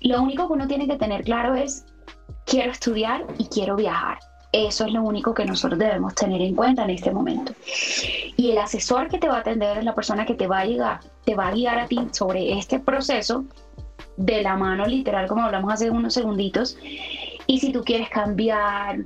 Lo 0.01 0.21
único 0.21 0.47
que 0.47 0.53
uno 0.53 0.67
tiene 0.67 0.87
que 0.87 0.97
tener 0.97 1.23
claro 1.23 1.55
es, 1.55 1.85
quiero 2.45 2.71
estudiar 2.71 3.25
y 3.37 3.45
quiero 3.45 3.75
viajar 3.75 4.19
eso 4.51 4.85
es 4.85 4.91
lo 4.91 5.01
único 5.01 5.33
que 5.33 5.45
nosotros 5.45 5.79
debemos 5.79 6.13
tener 6.13 6.41
en 6.41 6.55
cuenta 6.55 6.83
en 6.83 6.89
este 6.89 7.11
momento. 7.11 7.53
Y 8.35 8.51
el 8.51 8.57
asesor 8.57 9.07
que 9.07 9.17
te 9.17 9.27
va 9.27 9.37
a 9.37 9.39
atender 9.39 9.77
es 9.77 9.85
la 9.85 9.95
persona 9.95 10.25
que 10.25 10.33
te 10.33 10.47
va 10.47 10.59
a 10.59 10.65
llegar, 10.65 10.99
te 11.23 11.35
va 11.35 11.47
a 11.47 11.51
guiar 11.51 11.79
a 11.79 11.87
ti 11.87 11.99
sobre 12.11 12.57
este 12.57 12.79
proceso 12.79 13.45
de 14.17 14.41
la 14.41 14.57
mano 14.57 14.85
literal, 14.85 15.27
como 15.27 15.43
hablamos 15.43 15.73
hace 15.73 15.89
unos 15.89 16.13
segunditos. 16.13 16.77
Y 17.47 17.59
si 17.59 17.71
tú 17.71 17.83
quieres 17.83 18.09
cambiar, 18.09 19.05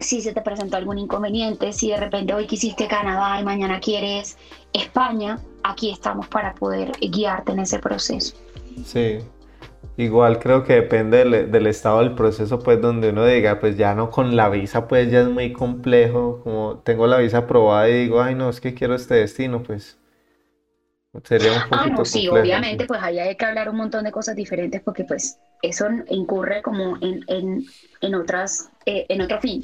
si 0.00 0.20
se 0.20 0.32
te 0.32 0.42
presentó 0.42 0.76
algún 0.76 0.98
inconveniente, 0.98 1.72
si 1.72 1.90
de 1.90 1.96
repente 1.96 2.34
hoy 2.34 2.46
quisiste 2.46 2.88
Canadá 2.88 3.40
y 3.40 3.44
mañana 3.44 3.78
quieres 3.78 4.36
España, 4.72 5.38
aquí 5.62 5.90
estamos 5.90 6.26
para 6.28 6.54
poder 6.54 6.92
guiarte 7.00 7.52
en 7.52 7.60
ese 7.60 7.78
proceso. 7.78 8.34
Sí, 8.84 9.18
Igual 9.96 10.38
creo 10.38 10.64
que 10.64 10.74
depende 10.74 11.24
del, 11.24 11.66
estado 11.66 11.98
del 11.98 12.14
proceso, 12.14 12.58
pues 12.60 12.80
donde 12.80 13.10
uno 13.10 13.26
diga, 13.26 13.60
pues 13.60 13.76
ya 13.76 13.94
no 13.94 14.10
con 14.10 14.36
la 14.36 14.48
visa, 14.48 14.88
pues 14.88 15.10
ya 15.10 15.20
es 15.20 15.28
muy 15.28 15.52
complejo, 15.52 16.40
como 16.42 16.78
tengo 16.78 17.06
la 17.06 17.18
visa 17.18 17.38
aprobada 17.38 17.88
y 17.90 18.04
digo, 18.04 18.22
ay 18.22 18.34
no, 18.34 18.48
es 18.48 18.60
que 18.60 18.72
quiero 18.72 18.94
este 18.94 19.16
destino, 19.16 19.62
pues 19.62 19.98
sería 21.24 21.52
un 21.52 21.58
poquito 21.68 21.76
Ah, 21.78 21.86
no, 21.88 22.04
sí, 22.06 22.26
obviamente, 22.26 22.86
pues 22.86 23.02
ahí 23.02 23.18
hay 23.18 23.36
que 23.36 23.44
hablar 23.44 23.68
un 23.68 23.76
montón 23.76 24.04
de 24.04 24.10
cosas 24.10 24.34
diferentes 24.34 24.80
porque 24.80 25.04
pues 25.04 25.38
eso 25.60 25.86
incurre 26.08 26.62
como 26.62 26.96
en, 27.02 27.22
en, 27.28 27.64
en 28.00 28.14
otras, 28.14 28.70
eh, 28.86 29.04
en 29.10 29.20
otro 29.20 29.40
fin. 29.40 29.62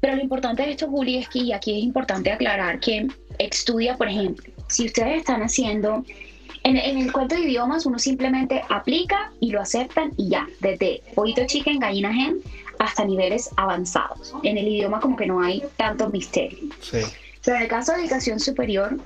Pero 0.00 0.16
lo 0.16 0.22
importante 0.22 0.64
de 0.64 0.72
esto, 0.72 0.86
Juli, 0.88 1.16
es 1.16 1.30
que 1.30 1.54
aquí 1.54 1.78
es 1.78 1.84
importante 1.84 2.30
aclarar 2.30 2.78
que 2.78 3.08
estudia, 3.38 3.96
por 3.96 4.08
ejemplo, 4.08 4.52
si 4.68 4.84
ustedes 4.84 5.18
están 5.18 5.42
haciendo 5.42 6.04
en, 6.66 6.98
el 6.98 7.12
cuento 7.12 7.36
de 7.36 7.42
idiomas 7.42 7.86
uno 7.86 7.98
simplemente 7.98 8.62
aplica 8.68 9.30
y 9.40 9.52
lo 9.52 9.60
aceptan 9.60 10.12
y 10.16 10.30
ya, 10.30 10.48
desde 10.60 11.02
poquito 11.14 11.42
chicken, 11.46 11.78
gallina 11.78 12.12
gen, 12.12 12.40
hasta 12.80 13.04
niveles 13.04 13.50
avanzados. 13.56 14.34
En 14.42 14.58
el 14.58 14.66
idioma 14.66 15.00
como 15.00 15.16
que 15.16 15.26
no 15.26 15.40
hay 15.40 15.62
tanto 15.76 16.08
misterio. 16.10 16.58
Pero 16.90 17.56
en 17.56 17.62
el 17.62 17.68
caso 17.68 17.92
de 17.92 18.02
educación 18.02 18.40
superior, 18.40 18.98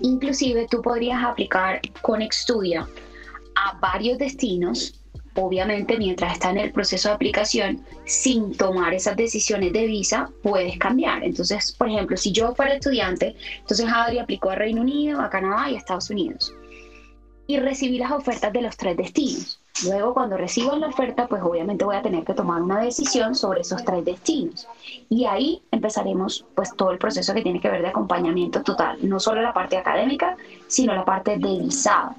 inclusive 0.00 0.66
tú 0.70 0.80
podrías 0.80 1.22
aplicar 1.22 1.82
con 2.00 2.22
Extudia 2.22 2.88
a 3.56 3.78
varios 3.78 4.16
destinos, 4.16 4.94
obviamente 5.34 5.98
mientras 5.98 6.32
está 6.32 6.50
en 6.50 6.58
el 6.58 6.72
proceso 6.72 7.10
de 7.10 7.14
aplicación, 7.14 7.84
sin 8.06 8.56
tomar 8.56 8.94
esas 8.94 9.16
decisiones 9.16 9.74
de 9.74 9.86
visa, 9.86 10.30
puedes 10.42 10.78
cambiar. 10.78 11.24
Entonces, 11.24 11.72
por 11.72 11.90
ejemplo, 11.90 12.16
si 12.16 12.32
yo 12.32 12.54
fuera 12.54 12.72
estudiante, 12.72 13.36
entonces 13.58 13.86
Adri 13.86 14.18
aplicó 14.18 14.50
a 14.50 14.54
Reino 14.54 14.80
Unido, 14.80 15.20
a 15.20 15.28
Canadá 15.28 15.70
y 15.70 15.74
a 15.74 15.78
Estados 15.78 16.08
Unidos 16.08 16.54
y 17.50 17.58
recibí 17.58 17.98
las 17.98 18.12
ofertas 18.12 18.52
de 18.52 18.62
los 18.62 18.76
tres 18.76 18.96
destinos. 18.96 19.60
Luego, 19.84 20.14
cuando 20.14 20.36
recibo 20.36 20.76
la 20.76 20.86
oferta, 20.86 21.26
pues 21.26 21.42
obviamente 21.42 21.84
voy 21.84 21.96
a 21.96 22.02
tener 22.02 22.24
que 22.24 22.32
tomar 22.32 22.62
una 22.62 22.80
decisión 22.80 23.34
sobre 23.34 23.62
esos 23.62 23.84
tres 23.84 24.04
destinos. 24.04 24.68
Y 25.08 25.24
ahí 25.24 25.60
empezaremos 25.72 26.46
pues 26.54 26.76
todo 26.76 26.92
el 26.92 26.98
proceso 26.98 27.34
que 27.34 27.42
tiene 27.42 27.60
que 27.60 27.68
ver 27.68 27.82
de 27.82 27.88
acompañamiento 27.88 28.62
total, 28.62 28.98
no 29.02 29.18
solo 29.18 29.42
la 29.42 29.52
parte 29.52 29.76
académica, 29.76 30.36
sino 30.68 30.94
la 30.94 31.04
parte 31.04 31.38
de 31.38 31.58
visado. 31.58 32.14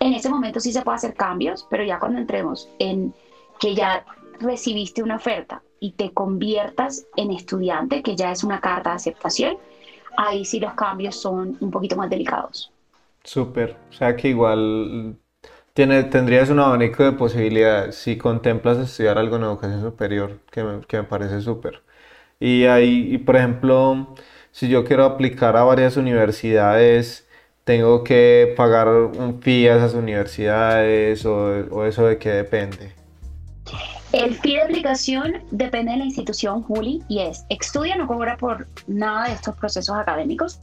En 0.00 0.14
ese 0.14 0.28
momento 0.28 0.58
sí 0.58 0.72
se 0.72 0.82
puede 0.82 0.96
hacer 0.96 1.14
cambios, 1.14 1.64
pero 1.70 1.84
ya 1.84 2.00
cuando 2.00 2.18
entremos 2.18 2.68
en 2.80 3.14
que 3.60 3.76
ya 3.76 4.04
recibiste 4.40 5.00
una 5.00 5.14
oferta 5.14 5.62
y 5.78 5.92
te 5.92 6.10
conviertas 6.10 7.06
en 7.14 7.30
estudiante, 7.30 8.02
que 8.02 8.16
ya 8.16 8.32
es 8.32 8.42
una 8.42 8.60
carta 8.60 8.90
de 8.90 8.96
aceptación, 8.96 9.58
ahí 10.16 10.44
sí 10.44 10.58
los 10.58 10.74
cambios 10.74 11.14
son 11.14 11.56
un 11.60 11.70
poquito 11.70 11.94
más 11.94 12.10
delicados. 12.10 12.71
Súper, 13.24 13.76
o 13.90 13.92
sea 13.92 14.16
que 14.16 14.28
igual 14.28 15.16
tiene, 15.74 16.02
tendrías 16.04 16.50
un 16.50 16.58
abanico 16.60 17.04
de 17.04 17.12
posibilidades 17.12 17.94
si 17.96 18.18
contemplas 18.18 18.78
estudiar 18.78 19.18
algo 19.18 19.36
en 19.36 19.44
educación 19.44 19.80
superior, 19.80 20.40
que 20.50 20.64
me, 20.64 20.80
que 20.82 20.98
me 20.98 21.04
parece 21.04 21.40
súper. 21.40 21.82
Y 22.40 22.64
ahí, 22.64 23.14
y 23.14 23.18
por 23.18 23.36
ejemplo, 23.36 24.14
si 24.50 24.68
yo 24.68 24.84
quiero 24.84 25.04
aplicar 25.04 25.56
a 25.56 25.62
varias 25.64 25.96
universidades, 25.96 27.28
tengo 27.64 28.02
que 28.04 28.54
pagar 28.56 28.88
un 28.88 29.40
fee 29.40 29.68
a 29.68 29.76
esas 29.76 29.94
universidades 29.94 31.24
o, 31.24 31.34
o 31.70 31.84
eso 31.84 32.06
de 32.06 32.18
qué 32.18 32.30
depende. 32.30 32.92
El 34.12 34.34
fee 34.34 34.56
de 34.56 34.62
aplicación 34.62 35.42
depende 35.52 35.92
de 35.92 35.98
la 35.98 36.04
institución, 36.04 36.62
Juli, 36.62 37.02
y 37.08 37.20
es, 37.20 37.46
estudia 37.48 37.96
no 37.96 38.06
cobra 38.06 38.36
por 38.36 38.66
nada 38.86 39.28
de 39.28 39.34
estos 39.34 39.56
procesos 39.56 39.96
académicos, 39.96 40.60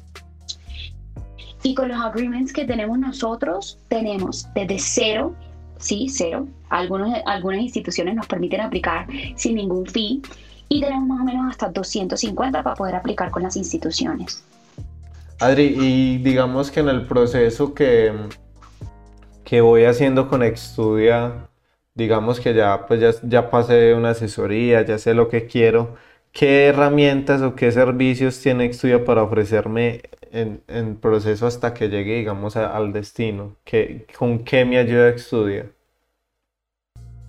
y 1.64 1.74
con 1.74 1.90
los 1.90 2.00
agreements 2.00 2.54
que 2.54 2.66
tenemos 2.66 2.98
nosotros, 2.98 3.80
tenemos 3.90 4.48
desde 4.56 4.80
cero, 4.80 5.36
sí, 5.78 6.08
cero. 6.10 6.48
Algunos, 6.70 7.20
algunas 7.26 7.62
instituciones 7.62 8.16
nos 8.16 8.28
permiten 8.28 8.62
aplicar 8.62 9.08
sin 9.36 9.56
ningún 9.56 9.86
fee 9.86 10.22
y 10.70 10.82
tenemos 10.82 11.08
más 11.08 11.22
o 11.22 11.24
menos 11.24 11.50
hasta 11.50 11.70
250 11.70 12.64
para 12.64 12.76
poder 12.76 12.96
aplicar 12.96 13.32
con 13.32 13.44
las 13.44 13.58
instituciones. 13.58 14.44
Adri, 15.40 15.76
y 15.80 16.18
digamos 16.20 16.70
que 16.70 16.82
en 16.82 16.90
el 16.90 17.06
proceso 17.08 17.74
que, 17.74 18.14
que 19.44 19.62
voy 19.62 19.86
haciendo 19.86 20.30
con 20.30 20.44
Extudia, 20.44 21.48
digamos 21.94 22.40
que 22.40 22.54
ya, 22.54 22.86
pues 22.88 23.02
ya, 23.02 23.12
ya 23.24 23.50
pasé 23.50 23.94
una 23.94 24.12
asesoría, 24.12 24.86
ya 24.86 24.98
sé 24.98 25.14
lo 25.14 25.28
que 25.28 25.48
quiero. 25.48 25.96
¿Qué 26.32 26.68
herramientas 26.68 27.42
o 27.42 27.56
qué 27.56 27.72
servicios 27.72 28.40
tiene 28.40 28.66
Extudia 28.66 29.04
para 29.04 29.24
ofrecerme 29.24 30.02
en, 30.32 30.62
en 30.68 30.98
proceso 30.98 31.48
hasta 31.48 31.74
que 31.74 31.90
llegue, 31.90 32.18
digamos, 32.18 32.56
al 32.56 32.94
destino? 32.94 33.56
¿Qué, 33.64 34.06
¿Con 34.18 34.44
qué 34.44 34.66
me 34.66 34.78
ayuda 34.78 35.10
Extudia? 35.10 35.72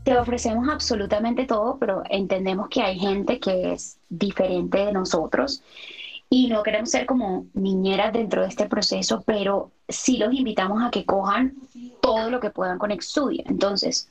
Te 0.04 0.16
ofrecemos 0.16 0.68
absolutamente 0.68 1.46
todo, 1.46 1.78
pero 1.78 2.02
entendemos 2.08 2.68
que 2.68 2.82
hay 2.82 2.98
gente 2.98 3.38
que 3.38 3.72
es 3.72 3.98
diferente 4.08 4.78
de 4.78 4.92
nosotros 4.92 5.62
y 6.30 6.46
no 6.46 6.62
queremos 6.62 6.90
ser 6.90 7.06
como 7.06 7.46
niñeras 7.54 8.12
dentro 8.12 8.42
de 8.42 8.48
este 8.48 8.66
proceso, 8.66 9.22
pero 9.26 9.72
sí 9.88 10.16
los 10.16 10.32
invitamos 10.32 10.80
a 10.82 10.90
que 10.90 11.04
cojan 11.04 11.54
todo 12.00 12.30
lo 12.30 12.38
que 12.38 12.50
puedan 12.50 12.78
con 12.78 12.92
Extudia. 12.92 13.42
Entonces, 13.46 14.08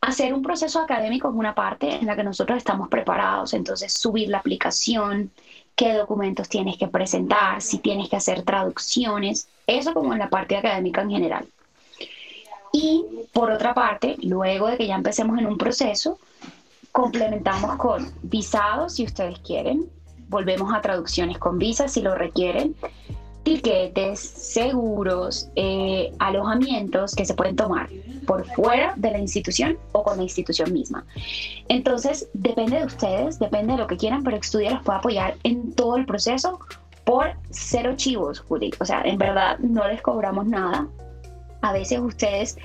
hacer 0.00 0.32
un 0.32 0.42
proceso 0.42 0.80
académico 0.80 1.28
es 1.28 1.34
una 1.34 1.54
parte 1.54 1.94
en 1.94 2.06
la 2.06 2.16
que 2.16 2.24
nosotros 2.24 2.58
estamos 2.58 2.88
preparados, 2.88 3.52
entonces 3.52 3.92
subir 3.92 4.28
la 4.28 4.38
aplicación, 4.38 5.30
qué 5.76 5.92
documentos 5.92 6.48
tienes 6.48 6.78
que 6.78 6.88
presentar, 6.88 7.60
si 7.60 7.78
tienes 7.78 8.08
que 8.08 8.16
hacer 8.16 8.42
traducciones, 8.42 9.48
eso 9.66 9.92
como 9.92 10.12
en 10.12 10.18
la 10.18 10.30
parte 10.30 10.56
académica 10.56 11.02
en 11.02 11.10
general. 11.10 11.46
Y 12.72 13.04
por 13.32 13.50
otra 13.50 13.74
parte, 13.74 14.16
luego 14.22 14.68
de 14.68 14.78
que 14.78 14.86
ya 14.86 14.94
empecemos 14.94 15.38
en 15.38 15.46
un 15.46 15.58
proceso, 15.58 16.18
complementamos 16.92 17.76
con 17.76 18.10
visados 18.22 18.94
si 18.94 19.04
ustedes 19.04 19.38
quieren, 19.40 19.86
volvemos 20.28 20.72
a 20.72 20.80
traducciones 20.80 21.38
con 21.38 21.58
visas 21.58 21.92
si 21.92 22.00
lo 22.00 22.14
requieren, 22.14 22.74
tiquetes, 23.42 24.20
seguros, 24.20 25.48
eh, 25.56 26.12
alojamientos 26.18 27.14
que 27.14 27.24
se 27.24 27.34
pueden 27.34 27.56
tomar 27.56 27.88
por 28.26 28.44
fuera 28.44 28.94
de 28.96 29.10
la 29.10 29.18
institución 29.18 29.78
o 29.92 30.02
con 30.02 30.16
la 30.16 30.22
institución 30.22 30.72
misma. 30.72 31.04
Entonces, 31.68 32.28
depende 32.34 32.78
de 32.78 32.84
ustedes, 32.84 33.38
depende 33.38 33.72
de 33.72 33.78
lo 33.78 33.86
que 33.86 33.96
quieran, 33.96 34.22
pero 34.22 34.36
Estudia 34.36 34.70
los 34.72 34.82
puede 34.82 34.98
apoyar 34.98 35.36
en 35.42 35.72
todo 35.72 35.96
el 35.96 36.06
proceso 36.06 36.60
por 37.04 37.32
cero 37.50 37.94
chivos, 37.96 38.40
Juli. 38.40 38.72
O 38.80 38.84
sea, 38.84 39.02
en 39.02 39.18
verdad 39.18 39.58
no 39.58 39.86
les 39.88 40.02
cobramos 40.02 40.46
nada. 40.46 40.86
A 41.62 41.72
veces 41.72 42.00
ustedes 42.00 42.56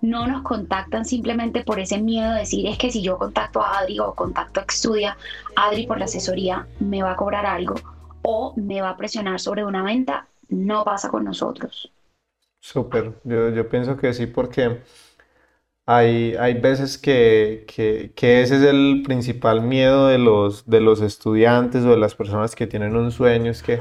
no 0.00 0.26
nos 0.26 0.42
contactan 0.42 1.04
simplemente 1.04 1.64
por 1.64 1.80
ese 1.80 1.98
miedo 1.98 2.32
de 2.32 2.40
decir 2.40 2.66
es 2.66 2.76
que 2.76 2.90
si 2.90 3.02
yo 3.02 3.18
contacto 3.18 3.62
a 3.62 3.78
Adri 3.78 3.98
o 4.00 4.14
contacto 4.14 4.60
a 4.60 4.64
Estudia, 4.68 5.16
Adri 5.56 5.86
por 5.86 5.98
la 5.98 6.04
asesoría 6.04 6.66
me 6.78 7.02
va 7.02 7.12
a 7.12 7.16
cobrar 7.16 7.46
algo 7.46 7.74
o 8.22 8.54
me 8.56 8.80
va 8.80 8.90
a 8.90 8.96
presionar 8.96 9.40
sobre 9.40 9.64
una 9.64 9.82
venta, 9.82 10.28
no 10.48 10.84
pasa 10.84 11.08
con 11.08 11.24
nosotros. 11.24 11.90
Súper, 12.60 13.12
yo, 13.24 13.50
yo, 13.50 13.68
pienso 13.68 13.96
que 13.96 14.14
sí 14.14 14.26
porque 14.26 14.80
hay, 15.86 16.34
hay 16.36 16.54
veces 16.54 16.96
que, 16.96 17.64
que, 17.66 18.42
ese 18.42 18.56
es 18.56 18.62
el 18.62 19.02
principal 19.04 19.60
miedo 19.62 20.08
de 20.08 20.18
los, 20.18 20.68
de 20.68 20.80
los 20.80 21.00
estudiantes 21.00 21.84
o 21.84 21.90
de 21.90 21.98
las 21.98 22.14
personas 22.14 22.54
que 22.54 22.66
tienen 22.66 22.96
un 22.96 23.10
sueño, 23.10 23.50
es 23.50 23.62
que 23.62 23.80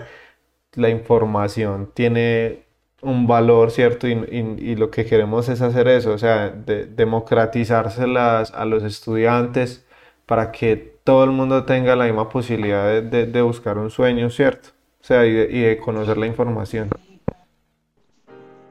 la 0.73 0.89
información 0.89 1.91
tiene 1.93 2.65
un 3.01 3.27
valor, 3.27 3.71
¿cierto? 3.71 4.07
Y, 4.07 4.13
y, 4.13 4.75
lo 4.75 4.91
que 4.91 5.05
queremos 5.05 5.49
es 5.49 5.61
hacer 5.61 5.87
eso, 5.87 6.11
o 6.11 6.17
sea, 6.17 6.49
de, 6.49 6.85
democratizárselas 6.85 8.53
a 8.53 8.65
los 8.65 8.83
estudiantes 8.83 9.85
para 10.25 10.51
que 10.51 10.75
todo 11.03 11.23
el 11.23 11.31
mundo 11.31 11.65
tenga 11.65 11.95
la 11.95 12.05
misma 12.05 12.29
posibilidad 12.29 13.01
de, 13.01 13.25
de, 13.27 13.41
buscar 13.41 13.77
un 13.77 13.89
sueño, 13.89 14.29
¿cierto? 14.29 14.69
O 15.01 15.03
sea, 15.05 15.25
y 15.25 15.31
de, 15.31 15.77
conocer 15.77 16.17
la 16.17 16.27
información. 16.27 16.89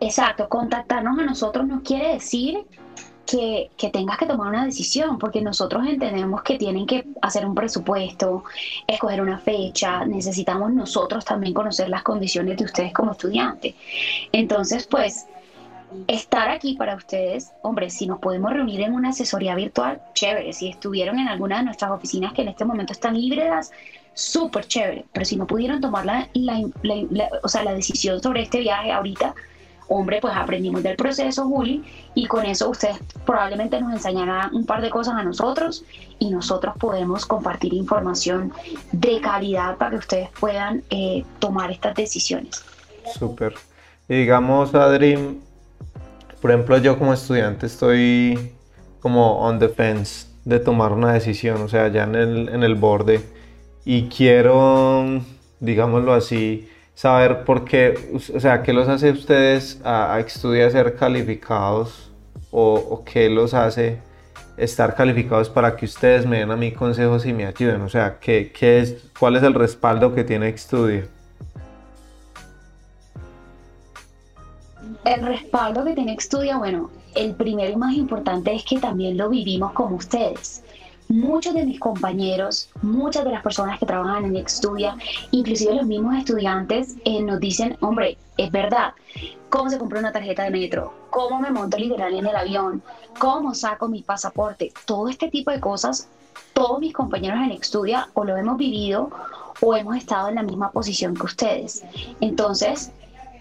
Exacto, 0.00 0.48
contactarnos 0.48 1.18
a 1.18 1.24
nosotros 1.24 1.66
nos 1.66 1.82
quiere 1.82 2.14
decir 2.14 2.66
que, 3.26 3.70
que, 3.76 3.90
tengas 3.90 4.18
que 4.18 4.26
tomar 4.26 4.48
una 4.48 4.64
decisión, 4.64 5.18
porque 5.18 5.40
nosotros 5.40 5.86
entendemos 5.86 6.42
que 6.42 6.58
tienen 6.58 6.86
que 6.86 7.06
hacer 7.20 7.46
un 7.46 7.54
presupuesto, 7.54 8.44
escoger 8.86 9.20
una 9.20 9.38
fecha, 9.38 10.04
necesitamos 10.04 10.72
nosotros 10.72 11.24
también 11.24 11.54
conocer 11.54 11.88
las 11.88 12.02
condiciones 12.02 12.56
de 12.56 12.64
ustedes 12.64 12.92
como 12.92 13.12
estudiantes. 13.12 13.74
Entonces, 14.32 14.86
pues, 14.86 15.26
estar 16.06 16.48
aquí 16.48 16.74
para 16.74 16.94
ustedes, 16.94 17.52
hombre, 17.62 17.90
si 17.90 18.06
nos 18.06 18.18
podemos 18.18 18.52
reunir 18.52 18.80
en 18.80 18.94
una 18.94 19.10
asesoría 19.10 19.54
virtual, 19.54 20.00
chévere, 20.14 20.52
si 20.52 20.68
estuvieron 20.68 21.18
en 21.18 21.28
alguna 21.28 21.58
de 21.58 21.64
nuestras 21.64 21.90
oficinas 21.90 22.32
que 22.32 22.42
en 22.42 22.48
este 22.48 22.64
momento 22.64 22.92
están 22.92 23.16
híbridas, 23.16 23.70
súper 24.14 24.66
chévere, 24.66 25.04
pero 25.12 25.24
si 25.24 25.36
no 25.36 25.46
pudieron 25.46 25.80
tomar 25.80 26.04
la, 26.04 26.28
o 27.42 27.48
sea, 27.48 27.64
la 27.64 27.74
decisión 27.74 28.22
sobre 28.22 28.42
este 28.42 28.60
viaje 28.60 28.92
ahorita, 28.92 29.34
hombre, 29.92 30.20
pues 30.20 30.34
aprendimos 30.34 30.82
del 30.82 30.96
proceso, 30.96 31.44
Juli, 31.44 31.84
y 32.14 32.26
con 32.26 32.44
eso 32.44 32.70
ustedes 32.70 32.98
probablemente 33.26 33.80
nos 33.80 33.92
enseñarán 33.92 34.54
un 34.54 34.64
par 34.64 34.80
de 34.80 34.90
cosas 34.90 35.14
a 35.14 35.22
nosotros 35.22 35.84
y 36.18 36.30
nosotros 36.30 36.74
podemos 36.78 37.26
compartir 37.26 37.74
información 37.74 38.52
de 38.92 39.20
calidad 39.20 39.76
para 39.76 39.90
que 39.92 39.96
ustedes 39.96 40.28
puedan 40.40 40.82
eh, 40.90 41.24
tomar 41.38 41.70
estas 41.70 41.94
decisiones. 41.94 42.64
Súper. 43.18 43.54
Y 44.08 44.14
digamos, 44.14 44.74
Adri, 44.74 45.40
por 46.40 46.50
ejemplo, 46.50 46.78
yo 46.78 46.98
como 46.98 47.12
estudiante 47.12 47.66
estoy 47.66 48.52
como 49.00 49.38
on 49.40 49.58
the 49.58 49.68
fence 49.68 50.26
de 50.44 50.58
tomar 50.58 50.92
una 50.92 51.12
decisión, 51.12 51.60
o 51.62 51.68
sea, 51.68 51.88
ya 51.88 52.04
en 52.04 52.14
el, 52.14 52.48
en 52.48 52.62
el 52.62 52.74
borde, 52.74 53.20
y 53.84 54.08
quiero, 54.08 55.20
digámoslo 55.60 56.14
así, 56.14 56.68
saber 56.94 57.44
por 57.44 57.64
qué, 57.64 57.94
o 58.34 58.40
sea, 58.40 58.62
qué 58.62 58.72
los 58.72 58.88
hace 58.88 59.10
ustedes 59.10 59.80
a, 59.84 60.18
estudiar 60.20 60.70
ser 60.70 60.94
calificados 60.94 62.10
o, 62.50 63.02
qué 63.04 63.28
los 63.28 63.54
hace 63.54 63.98
estar 64.56 64.94
calificados 64.94 65.48
para 65.48 65.74
que 65.74 65.86
ustedes 65.86 66.26
me 66.26 66.38
den 66.38 66.50
a 66.50 66.56
mí 66.56 66.72
consejos 66.72 67.24
y 67.24 67.32
me 67.32 67.46
ayuden, 67.46 67.80
o 67.80 67.88
sea, 67.88 68.18
¿qué, 68.20 68.52
qué 68.52 68.80
es, 68.80 68.96
cuál 69.18 69.36
es 69.36 69.42
el 69.42 69.54
respaldo 69.54 70.14
que 70.14 70.24
tiene 70.24 70.48
Estudio. 70.48 71.06
El 75.04 75.26
respaldo 75.26 75.84
que 75.84 75.94
tiene 75.94 76.14
Estudia, 76.14 76.58
bueno, 76.58 76.90
el 77.14 77.34
primero 77.34 77.72
y 77.72 77.76
más 77.76 77.94
importante 77.94 78.54
es 78.54 78.64
que 78.64 78.78
también 78.78 79.16
lo 79.16 79.28
vivimos 79.28 79.72
como 79.72 79.96
ustedes 79.96 80.62
muchos 81.12 81.52
de 81.52 81.66
mis 81.66 81.78
compañeros, 81.78 82.70
muchas 82.80 83.24
de 83.24 83.32
las 83.32 83.42
personas 83.42 83.78
que 83.78 83.84
trabajan 83.84 84.24
en 84.24 84.36
Estudia, 84.36 84.96
inclusive 85.30 85.74
los 85.74 85.86
mismos 85.86 86.16
estudiantes, 86.16 86.96
eh, 87.04 87.22
nos 87.22 87.38
dicen, 87.38 87.76
hombre, 87.80 88.16
es 88.38 88.50
verdad, 88.50 88.94
cómo 89.50 89.68
se 89.68 89.78
compra 89.78 90.00
una 90.00 90.10
tarjeta 90.10 90.44
de 90.44 90.50
metro, 90.50 90.94
cómo 91.10 91.38
me 91.38 91.50
monto 91.50 91.76
literal 91.76 92.14
en 92.14 92.26
el 92.26 92.34
avión, 92.34 92.82
cómo 93.18 93.54
saco 93.54 93.88
mi 93.88 94.02
pasaporte, 94.02 94.72
todo 94.86 95.08
este 95.08 95.28
tipo 95.28 95.50
de 95.50 95.60
cosas, 95.60 96.08
todos 96.54 96.80
mis 96.80 96.94
compañeros 96.94 97.40
en 97.44 97.50
Estudia 97.50 98.08
o 98.14 98.24
lo 98.24 98.36
hemos 98.36 98.56
vivido 98.56 99.10
o 99.60 99.76
hemos 99.76 99.96
estado 99.96 100.30
en 100.30 100.36
la 100.36 100.42
misma 100.42 100.70
posición 100.70 101.14
que 101.14 101.26
ustedes. 101.26 101.84
Entonces, 102.22 102.90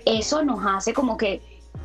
eso 0.05 0.43
nos 0.43 0.59
hace 0.65 0.93
como 0.93 1.15
que 1.15 1.41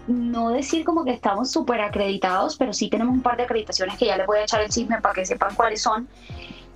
no 0.06 0.50
decir 0.50 0.84
como 0.84 1.04
que 1.04 1.12
estamos 1.12 1.50
súper 1.50 1.80
acreditados, 1.80 2.56
pero 2.56 2.72
sí 2.72 2.88
tenemos 2.88 3.14
un 3.14 3.22
par 3.22 3.36
de 3.36 3.44
acreditaciones 3.44 3.98
que 3.98 4.06
ya 4.06 4.16
les 4.16 4.26
voy 4.26 4.38
a 4.38 4.42
echar 4.42 4.60
el 4.62 4.70
chisme 4.70 5.00
para 5.00 5.14
que 5.14 5.26
sepan 5.26 5.54
cuáles 5.54 5.82
son. 5.82 6.08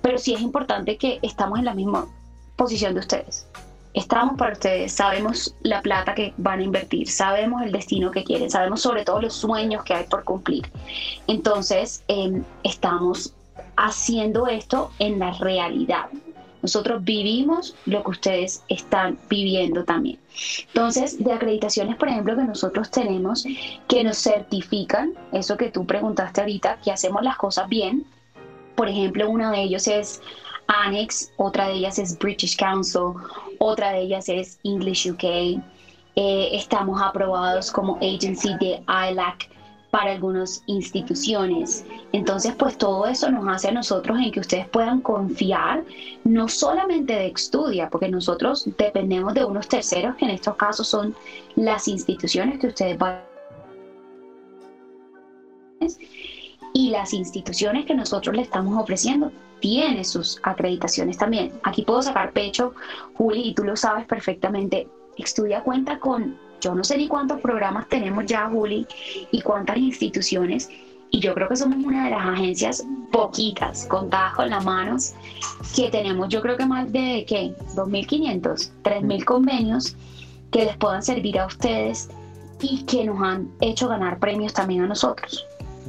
Pero 0.01 0.17
sí 0.17 0.33
es 0.33 0.41
importante 0.41 0.97
que 0.97 1.19
estamos 1.21 1.59
en 1.59 1.65
la 1.65 1.73
misma 1.73 2.07
posición 2.55 2.93
de 2.93 2.99
ustedes. 3.01 3.47
Estamos 3.93 4.37
para 4.37 4.53
ustedes, 4.53 4.93
sabemos 4.93 5.53
la 5.63 5.81
plata 5.81 6.15
que 6.15 6.33
van 6.37 6.59
a 6.59 6.63
invertir, 6.63 7.09
sabemos 7.09 7.61
el 7.61 7.73
destino 7.73 8.09
que 8.09 8.23
quieren, 8.23 8.49
sabemos 8.49 8.81
sobre 8.81 9.03
todo 9.03 9.21
los 9.21 9.33
sueños 9.33 9.83
que 9.83 9.93
hay 9.93 10.05
por 10.05 10.23
cumplir. 10.23 10.71
Entonces, 11.27 12.03
em, 12.07 12.43
estamos 12.63 13.33
haciendo 13.75 14.47
esto 14.47 14.91
en 14.99 15.19
la 15.19 15.31
realidad. 15.33 16.05
Nosotros 16.61 17.03
vivimos 17.03 17.75
lo 17.85 18.03
que 18.03 18.11
ustedes 18.11 18.63
están 18.69 19.17
viviendo 19.29 19.83
también. 19.83 20.19
Entonces, 20.67 21.23
de 21.23 21.33
acreditaciones, 21.33 21.95
por 21.95 22.09
ejemplo, 22.09 22.35
que 22.35 22.43
nosotros 22.43 22.91
tenemos 22.91 23.45
que 23.87 24.03
nos 24.03 24.17
certifican, 24.17 25.13
eso 25.31 25.57
que 25.57 25.71
tú 25.71 25.85
preguntaste 25.85 26.41
ahorita, 26.41 26.77
que 26.83 26.91
hacemos 26.91 27.23
las 27.23 27.37
cosas 27.37 27.67
bien. 27.67 28.05
Por 28.75 28.89
ejemplo, 28.89 29.29
uno 29.29 29.51
de 29.51 29.63
ellos 29.63 29.87
es 29.87 30.21
Annex, 30.67 31.31
otra 31.37 31.67
de 31.67 31.73
ellas 31.73 31.99
es 31.99 32.17
British 32.17 32.55
Council, 32.55 33.13
otra 33.59 33.91
de 33.91 34.01
ellas 34.01 34.29
es 34.29 34.59
English 34.63 35.09
UK. 35.09 35.23
Eh, 36.15 36.49
estamos 36.53 37.01
aprobados 37.01 37.71
como 37.71 37.97
agency 37.97 38.55
de 38.59 38.83
ILAC 38.87 39.49
para 39.91 40.13
algunas 40.13 40.63
instituciones. 40.67 41.85
Entonces, 42.13 42.55
pues 42.55 42.77
todo 42.77 43.05
eso 43.05 43.29
nos 43.29 43.47
hace 43.47 43.67
a 43.67 43.71
nosotros 43.71 44.17
en 44.19 44.31
que 44.31 44.39
ustedes 44.39 44.67
puedan 44.69 45.01
confiar, 45.01 45.83
no 46.23 46.47
solamente 46.47 47.13
de 47.13 47.27
Estudia, 47.27 47.89
porque 47.89 48.07
nosotros 48.07 48.67
dependemos 48.77 49.33
de 49.33 49.45
unos 49.45 49.67
terceros, 49.67 50.15
que 50.15 50.25
en 50.25 50.31
estos 50.31 50.55
casos 50.55 50.87
son 50.87 51.13
las 51.55 51.87
instituciones 51.87 52.57
que 52.59 52.67
ustedes 52.67 52.97
van 52.97 53.21
y 56.73 56.89
las 56.89 57.13
instituciones 57.13 57.85
que 57.85 57.93
nosotros 57.93 58.35
le 58.35 58.43
estamos 58.43 58.81
ofreciendo 58.81 59.31
tienen 59.59 60.05
sus 60.05 60.39
acreditaciones 60.43 61.17
también. 61.17 61.51
Aquí 61.63 61.83
puedo 61.83 62.01
sacar 62.01 62.31
pecho, 62.31 62.73
Juli, 63.13 63.49
y 63.49 63.53
tú 63.53 63.63
lo 63.63 63.75
sabes 63.75 64.05
perfectamente. 64.05 64.87
Estudia 65.17 65.61
cuenta 65.63 65.99
con 65.99 66.37
yo 66.61 66.75
no 66.75 66.83
sé 66.83 66.97
ni 66.97 67.07
cuántos 67.07 67.41
programas 67.41 67.87
tenemos 67.89 68.25
ya, 68.25 68.47
Juli, 68.47 68.87
y 69.31 69.41
cuántas 69.41 69.77
instituciones. 69.77 70.69
Y 71.09 71.19
yo 71.19 71.33
creo 71.33 71.49
que 71.49 71.57
somos 71.57 71.83
una 71.83 72.05
de 72.05 72.11
las 72.11 72.25
agencias 72.25 72.85
poquitas, 73.11 73.85
contadas 73.87 74.33
con 74.35 74.49
las 74.49 74.63
manos, 74.63 75.13
que 75.75 75.89
tenemos 75.89 76.29
yo 76.29 76.41
creo 76.41 76.55
que 76.55 76.65
más 76.65 76.89
de, 76.91 77.25
¿qué? 77.27 77.53
2.500, 77.75 78.71
3.000 78.83 79.25
convenios 79.25 79.97
que 80.51 80.65
les 80.65 80.77
puedan 80.77 81.03
servir 81.03 81.39
a 81.39 81.47
ustedes 81.47 82.09
y 82.61 82.83
que 82.85 83.03
nos 83.03 83.21
han 83.21 83.49
hecho 83.59 83.89
ganar 83.89 84.19
premios 84.19 84.53
también 84.53 84.83
a 84.83 84.87
nosotros. 84.87 85.45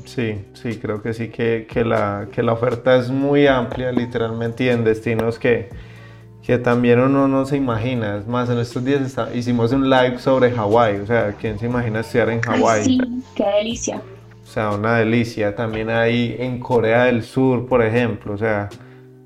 Sí, 0.06 0.44
sí, 0.54 0.78
creo 0.78 1.02
que 1.02 1.12
sí, 1.12 1.28
que, 1.28 1.68
que, 1.70 1.84
la, 1.84 2.28
que 2.32 2.42
la 2.42 2.54
oferta 2.54 2.96
es 2.96 3.10
muy 3.10 3.46
amplia 3.46 3.92
literalmente 3.92 4.64
y 4.64 4.68
en 4.70 4.82
destinos 4.82 5.38
que, 5.38 5.68
que 6.42 6.58
también 6.58 6.98
uno 6.98 7.28
no 7.28 7.46
se 7.46 7.56
imagina. 7.56 8.16
Es 8.16 8.26
más, 8.26 8.50
en 8.50 8.58
estos 8.58 8.84
días 8.84 9.16
hicimos 9.32 9.72
un 9.72 9.88
live 9.88 10.18
sobre 10.18 10.50
Hawái. 10.50 10.96
O 10.96 11.06
sea, 11.06 11.34
¿quién 11.40 11.58
se 11.58 11.66
imagina 11.66 12.00
estudiar 12.00 12.30
en 12.30 12.40
Hawái? 12.40 12.84
Sí, 12.84 13.00
qué 13.36 13.44
delicia. 13.44 14.02
O 14.42 14.46
sea, 14.46 14.70
una 14.70 14.96
delicia. 14.96 15.54
También 15.54 15.88
hay 15.88 16.36
en 16.38 16.58
Corea 16.58 17.04
del 17.04 17.22
Sur, 17.22 17.66
por 17.66 17.82
ejemplo. 17.82 18.34
O 18.34 18.38
sea, 18.38 18.68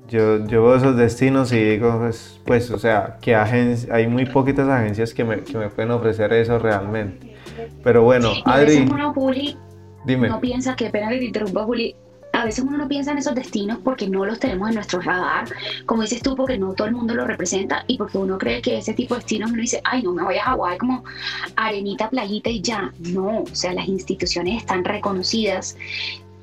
yo, 0.07 0.45
yo 0.45 0.63
veo 0.63 0.75
esos 0.75 0.95
destinos 0.95 1.51
y 1.51 1.59
digo, 1.59 1.97
pues, 1.99 2.39
pues 2.45 2.69
o 2.69 2.77
sea, 2.77 3.17
que 3.19 3.35
hay 3.35 4.07
muy 4.07 4.25
poquitas 4.25 4.69
agencias 4.69 5.13
que 5.13 5.23
me, 5.23 5.39
que 5.41 5.57
me, 5.57 5.69
pueden 5.69 5.91
ofrecer 5.91 6.31
eso 6.33 6.59
realmente. 6.59 7.35
Pero 7.83 8.03
bueno, 8.03 8.31
Adri. 8.45 8.87
Dime. 10.05 10.29
No 10.29 10.39
piensa 10.39 10.75
que 10.75 10.89
pena 10.89 11.09
que 11.09 11.17
te 11.17 11.25
interrumpa, 11.25 11.63
Juli 11.63 11.95
a 12.37 12.45
veces 12.45 12.63
uno 12.63 12.77
no 12.77 12.87
piensa 12.87 13.11
en 13.11 13.17
esos 13.17 13.33
destinos 13.33 13.79
porque 13.83 14.07
no 14.07 14.23
los 14.23 14.39
tenemos 14.39 14.69
en 14.69 14.75
nuestro 14.75 15.01
radar, 15.01 15.49
como 15.87 16.03
dices 16.03 16.21
tú, 16.21 16.35
porque 16.35 16.57
no 16.57 16.73
todo 16.73 16.87
el 16.87 16.93
mundo 16.93 17.15
lo 17.15 17.25
representa 17.25 17.83
y 17.87 17.97
porque 17.97 18.19
uno 18.19 18.37
cree 18.37 18.61
que 18.61 18.77
ese 18.77 18.93
tipo 18.93 19.15
de 19.15 19.21
destinos 19.21 19.49
uno 19.49 19.61
dice, 19.61 19.81
ay, 19.83 20.03
no 20.03 20.13
me 20.13 20.23
voy 20.23 20.37
a 20.37 20.43
Hawái 20.43 20.77
como 20.77 21.03
arenita, 21.55 22.11
playita 22.11 22.51
y 22.51 22.61
ya. 22.61 22.93
No, 22.99 23.39
o 23.41 23.55
sea, 23.55 23.73
las 23.73 23.87
instituciones 23.87 24.57
están 24.61 24.85
reconocidas, 24.85 25.77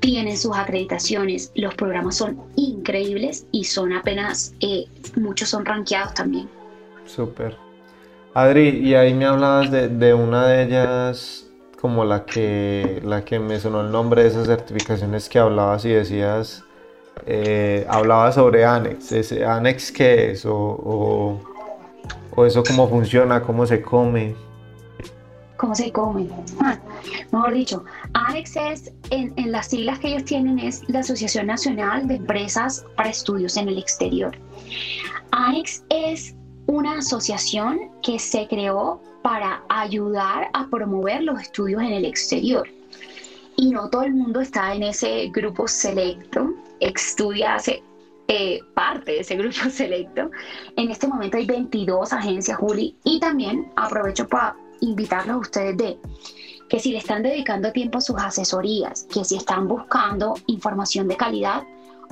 tienen 0.01 0.37
sus 0.37 0.57
acreditaciones, 0.57 1.53
los 1.55 1.73
programas 1.75 2.17
son 2.17 2.41
increíbles 2.57 3.47
y 3.53 3.63
son 3.63 3.93
apenas, 3.93 4.53
eh, 4.59 4.85
muchos 5.15 5.47
son 5.47 5.63
rankeados 5.63 6.13
también. 6.13 6.49
Súper. 7.05 7.55
Adri, 8.33 8.67
y 8.67 8.95
ahí 8.95 9.13
me 9.13 9.23
hablabas 9.23 9.71
de, 9.71 9.87
de 9.87 10.13
una 10.13 10.45
de 10.47 10.63
ellas 10.63 11.44
como 11.85 12.03
la 12.03 12.25
que, 12.25 12.99
la 13.05 13.23
que 13.23 13.37
me 13.37 13.59
sonó 13.59 13.81
el 13.81 13.91
nombre 13.91 14.23
de 14.23 14.29
esas 14.29 14.47
certificaciones 14.47 15.29
que 15.29 15.37
hablabas 15.37 15.85
y 15.85 15.89
decías, 15.89 16.63
eh, 17.27 17.85
hablabas 17.87 18.33
sobre 18.33 18.65
Annex. 18.65 19.11
¿Ese 19.11 19.45
¿Annex 19.45 19.91
qué 19.91 20.31
es? 20.31 20.47
O, 20.47 21.39
o, 22.35 22.45
eso 22.47 22.63
cómo 22.63 22.89
funciona? 22.89 23.39
¿Cómo 23.39 23.67
se 23.67 23.83
come? 23.83 24.35
¿Cómo 25.57 25.75
se 25.75 25.91
come? 25.91 26.27
Ah, 26.59 26.79
mejor 27.31 27.53
dicho, 27.53 27.85
ANEX 28.13 28.55
es, 28.55 28.91
en, 29.11 29.31
en, 29.35 29.51
las 29.51 29.67
siglas 29.67 29.99
que 29.99 30.07
ellos 30.07 30.25
tienen, 30.25 30.57
es 30.57 30.81
la 30.89 31.01
Asociación 31.01 31.45
Nacional 31.45 32.07
de 32.07 32.15
Empresas 32.15 32.83
para 32.95 33.09
Estudios 33.09 33.57
en 33.57 33.69
el 33.69 33.77
Exterior. 33.77 34.35
ANEX 35.29 35.83
es 35.89 36.35
una 36.67 36.99
asociación 36.99 37.91
que 38.01 38.19
se 38.19 38.47
creó 38.47 39.01
para 39.21 39.63
ayudar 39.69 40.49
a 40.53 40.67
promover 40.67 41.23
los 41.23 41.41
estudios 41.41 41.81
en 41.81 41.93
el 41.93 42.05
exterior. 42.05 42.67
Y 43.57 43.71
no 43.71 43.89
todo 43.89 44.03
el 44.03 44.13
mundo 44.13 44.41
está 44.41 44.73
en 44.73 44.83
ese 44.83 45.29
grupo 45.33 45.67
selecto. 45.67 46.53
Estudia 46.79 47.55
hace 47.55 47.81
eh, 48.27 48.59
parte 48.73 49.13
de 49.13 49.19
ese 49.19 49.35
grupo 49.35 49.55
selecto. 49.69 50.29
En 50.75 50.91
este 50.91 51.07
momento 51.07 51.37
hay 51.37 51.45
22 51.45 52.11
agencias, 52.13 52.57
Juli, 52.57 52.95
y 53.03 53.19
también 53.19 53.71
aprovecho 53.75 54.27
para 54.27 54.55
invitarlos 54.81 55.35
a 55.35 55.39
ustedes 55.39 55.77
de 55.77 55.97
que 56.69 56.79
si 56.79 56.91
le 56.91 56.97
están 56.97 57.23
dedicando 57.23 57.71
tiempo 57.71 57.99
a 57.99 58.01
sus 58.01 58.17
asesorías, 58.17 59.07
que 59.13 59.23
si 59.23 59.37
están 59.37 59.67
buscando 59.67 60.33
información 60.47 61.07
de 61.07 61.15
calidad, 61.15 61.63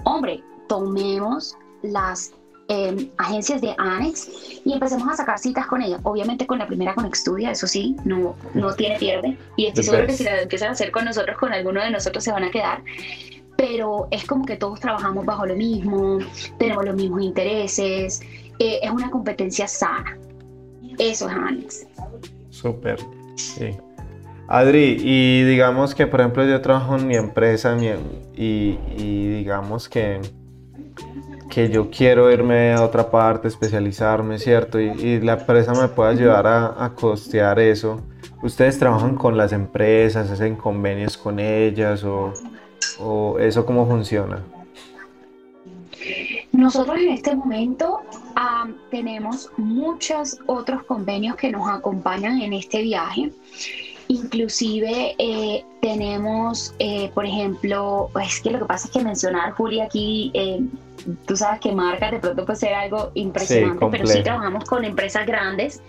hombre, 0.03 0.43
tomemos 0.67 1.55
las 1.81 2.31
Em, 2.73 3.09
agencias 3.17 3.61
de 3.61 3.75
Annex 3.77 4.27
y 4.65 4.73
empecemos 4.73 5.07
a 5.07 5.15
sacar 5.15 5.37
citas 5.37 5.67
con 5.67 5.81
ella. 5.83 5.99
Obviamente 6.01 6.47
con 6.47 6.57
la 6.57 6.65
primera 6.65 6.95
con 6.95 7.05
Extudia, 7.05 7.51
eso 7.51 7.67
sí, 7.67 7.95
no, 8.03 8.35
no 8.55 8.73
tiene 8.73 8.97
pierde. 8.97 9.37
Y 9.55 9.67
estoy 9.67 9.83
seguro 9.83 10.07
que 10.07 10.13
si 10.13 10.23
la 10.23 10.41
empiezan 10.41 10.69
a 10.69 10.71
hacer 10.71 10.91
con 10.91 11.05
nosotros, 11.05 11.37
con 11.37 11.53
alguno 11.53 11.83
de 11.83 11.91
nosotros 11.91 12.23
se 12.23 12.31
van 12.31 12.45
a 12.45 12.49
quedar. 12.49 12.81
Pero 13.57 14.07
es 14.09 14.25
como 14.25 14.45
que 14.45 14.55
todos 14.55 14.79
trabajamos 14.79 15.23
bajo 15.23 15.45
lo 15.45 15.55
mismo, 15.55 16.17
tenemos 16.57 16.83
los 16.83 16.95
mismos 16.95 17.21
intereses, 17.21 18.21
eh, 18.57 18.79
es 18.81 18.89
una 18.89 19.11
competencia 19.11 19.67
sana. 19.67 20.17
Eso 20.97 21.29
es 21.29 21.35
Annex. 21.35 21.87
Súper, 22.49 22.97
sí. 23.35 23.77
Adri, 24.47 24.97
y 24.99 25.43
digamos 25.43 25.93
que 25.93 26.07
por 26.07 26.21
ejemplo 26.21 26.43
yo 26.45 26.59
trabajo 26.61 26.95
en 26.95 27.07
mi 27.07 27.15
empresa 27.15 27.77
y, 28.35 28.79
y 28.97 29.27
digamos 29.27 29.89
que 29.89 30.19
que 31.53 31.69
yo 31.69 31.91
quiero 31.91 32.31
irme 32.31 32.73
a 32.73 32.83
otra 32.83 33.11
parte, 33.11 33.47
especializarme, 33.47 34.39
¿cierto? 34.39 34.79
Y, 34.79 35.19
la 35.19 35.33
empresa 35.33 35.73
me 35.73 35.87
puede 35.87 36.11
ayudar 36.11 36.47
a, 36.47 36.91
costear 36.95 37.59
eso. 37.59 38.01
¿Ustedes 38.41 38.79
trabajan 38.79 39.15
con 39.15 39.37
las 39.37 39.53
empresas, 39.53 40.31
hacen 40.31 40.55
convenios 40.55 41.15
con 41.15 41.39
ellas 41.39 42.03
o, 42.03 42.33
o 42.99 43.37
eso 43.37 43.65
cómo 43.65 43.85
funciona? 43.85 44.41
Nosotros 46.51 46.97
en 46.97 47.09
este 47.09 47.35
momento 47.35 48.01
tenemos 48.89 49.51
muchos 49.57 50.39
otros 50.47 50.83
convenios 50.83 51.35
que 51.35 51.51
nos 51.51 51.69
acompañan 51.69 52.41
en 52.41 52.53
este 52.53 52.81
viaje. 52.81 53.31
Inclusive 54.07 55.15
eh, 55.17 55.65
tenemos, 55.81 56.73
eh, 56.79 57.09
por 57.13 57.25
ejemplo, 57.25 58.09
es 58.23 58.41
que 58.41 58.51
lo 58.51 58.59
que 58.59 58.65
pasa 58.65 58.87
es 58.87 58.93
que 58.93 59.03
mencionar, 59.03 59.51
Julia, 59.51 59.85
aquí, 59.85 60.31
eh, 60.33 60.61
tú 61.25 61.35
sabes 61.35 61.59
que 61.59 61.71
marca 61.71 62.11
de 62.11 62.19
pronto 62.19 62.45
puede 62.45 62.59
ser 62.59 62.73
algo 62.73 63.11
impresionante, 63.13 63.85
pero 63.91 64.07
sí 64.07 64.21
trabajamos 64.23 64.65
con 64.65 64.83
empresas 64.83 65.25
grandes 65.25 65.81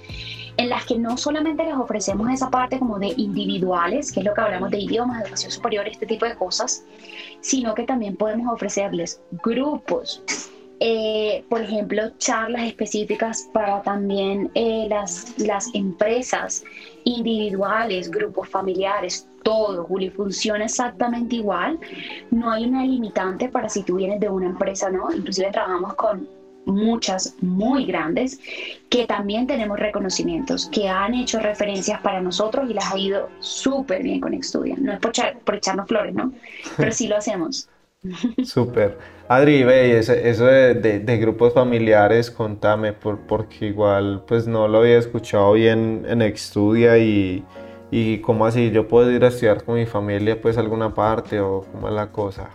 en 0.57 0.69
las 0.69 0.87
que 0.87 0.99
no 0.99 1.17
solamente 1.17 1.65
les 1.65 1.75
ofrecemos 1.75 2.31
esa 2.31 2.49
parte 2.51 2.79
como 2.79 2.99
de 2.99 3.09
individuales, 3.17 4.13
que 4.13 4.21
es 4.21 4.27
lo 4.27 4.35
que 4.35 4.41
hablamos 4.41 4.71
de 4.71 4.79
idiomas, 4.79 5.23
educación 5.23 5.51
superior, 5.51 5.89
este 5.89 6.07
tipo 6.07 6.27
de 6.27 6.37
cosas, 6.37 6.85
sino 7.41 7.75
que 7.75 7.83
también 7.83 8.17
podemos 8.17 8.53
ofrecerles 8.53 9.21
grupos 9.43 10.23
eh, 10.81 11.45
por 11.49 11.63
ejemplo, 11.63 12.11
charlas 12.19 12.63
específicas 12.63 13.49
para 13.53 13.83
también 13.83 14.51
eh, 14.55 14.87
las, 14.89 15.39
las 15.39 15.75
empresas 15.75 16.65
individuales, 17.05 18.11
grupos 18.11 18.49
familiares, 18.49 19.29
todo, 19.43 19.85
Juli, 19.85 20.11
funciona 20.11 20.65
exactamente 20.65 21.37
igual. 21.37 21.79
No 22.31 22.51
hay 22.51 22.65
una 22.65 22.85
limitante 22.85 23.49
para 23.49 23.69
si 23.69 23.83
tú 23.83 23.97
vienes 23.97 24.21
de 24.21 24.29
una 24.29 24.47
empresa, 24.47 24.91
¿no? 24.91 25.13
Inclusive 25.13 25.51
trabajamos 25.53 25.95
con 25.95 26.29
muchas 26.67 27.37
muy 27.43 27.85
grandes 27.85 28.41
que 28.89 29.07
también 29.07 29.47
tenemos 29.47 29.79
reconocimientos, 29.79 30.67
que 30.71 30.89
han 30.89 31.15
hecho 31.15 31.39
referencias 31.39 32.01
para 32.01 32.21
nosotros 32.21 32.71
y 32.71 32.75
las 32.75 32.93
ha 32.93 32.99
ido 32.99 33.29
súper 33.41 34.03
bien 34.03 34.21
con 34.21 34.35
Extudia. 34.35 34.75
No 34.79 34.93
es 34.93 34.99
por, 34.99 35.13
por 35.45 35.55
echarnos 35.55 35.87
flores, 35.87 36.15
¿no? 36.15 36.33
Pero 36.77 36.91
sí 36.93 37.07
lo 37.07 37.17
hacemos. 37.17 37.69
Súper. 38.45 38.99
Adri, 39.29 39.65
ve, 39.65 39.99
eso 39.99 40.13
de, 40.45 41.19
grupos 41.19 41.55
familiares, 41.55 42.31
contame, 42.31 42.93
por, 42.93 43.21
porque 43.21 43.67
igual 43.67 44.23
pues 44.27 44.47
no 44.47 44.69
lo 44.69 44.79
había 44.79 44.99
escuchado 44.99 45.53
bien 45.53 46.05
en 46.07 46.21
Extudia 46.21 46.99
y, 46.99 47.43
y 47.91 48.19
cómo 48.19 48.45
así, 48.45 48.71
yo 48.71 48.87
puedo 48.87 49.11
ir 49.11 49.25
a 49.25 49.29
estudiar 49.29 49.65
con 49.65 49.77
mi 49.77 49.87
familia 49.87 50.41
pues 50.41 50.59
alguna 50.59 50.93
parte 50.93 51.41
o 51.41 51.65
cómo 51.73 51.89
es 51.89 51.95
la 51.95 52.11
cosa. 52.11 52.51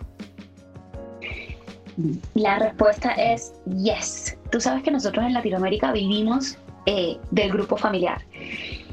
La 2.34 2.58
respuesta 2.58 3.12
es 3.12 3.52
yes. 3.82 4.38
Tú 4.50 4.60
sabes 4.60 4.82
que 4.82 4.90
nosotros 4.90 5.24
en 5.24 5.34
Latinoamérica 5.34 5.92
vivimos 5.92 6.56
eh, 6.86 7.18
del 7.30 7.52
grupo 7.52 7.76
familiar. 7.76 8.22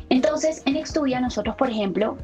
Entonces, 0.10 0.64
en 0.66 0.78
Extudia 0.78 1.20
nosotros, 1.20 1.56
por 1.56 1.70
ejemplo, 1.70 2.18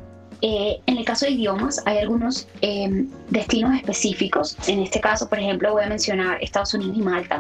eh, 0.46 0.82
en 0.88 0.98
el 0.98 1.06
caso 1.06 1.26
de 1.26 1.32
idiomas, 1.32 1.82
hay 1.86 2.00
algunos 2.00 2.50
em, 2.60 3.08
destinos 3.30 3.78
específicos. 3.78 4.58
En 4.68 4.80
este 4.80 5.00
caso, 5.00 5.30
por 5.30 5.40
ejemplo, 5.40 5.72
voy 5.72 5.86
a 5.86 5.88
mencionar 5.88 6.38
Estados 6.44 6.74
Unidos 6.74 6.98
y 6.98 7.02
Malta, 7.02 7.40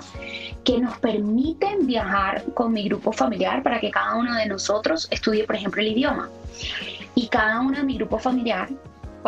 que 0.63 0.79
nos 0.79 0.97
permiten 0.99 1.85
viajar 1.85 2.45
con 2.53 2.71
mi 2.71 2.87
grupo 2.87 3.11
familiar 3.11 3.61
para 3.61 3.81
que 3.81 3.91
cada 3.91 4.15
uno 4.15 4.33
de 4.35 4.45
nosotros 4.45 5.09
estudie, 5.11 5.43
por 5.43 5.57
ejemplo, 5.57 5.81
el 5.81 5.89
idioma. 5.89 6.29
Y 7.13 7.27
cada 7.27 7.59
uno 7.59 7.79
de 7.79 7.83
mi 7.83 7.97
grupo 7.97 8.19
familiar 8.19 8.69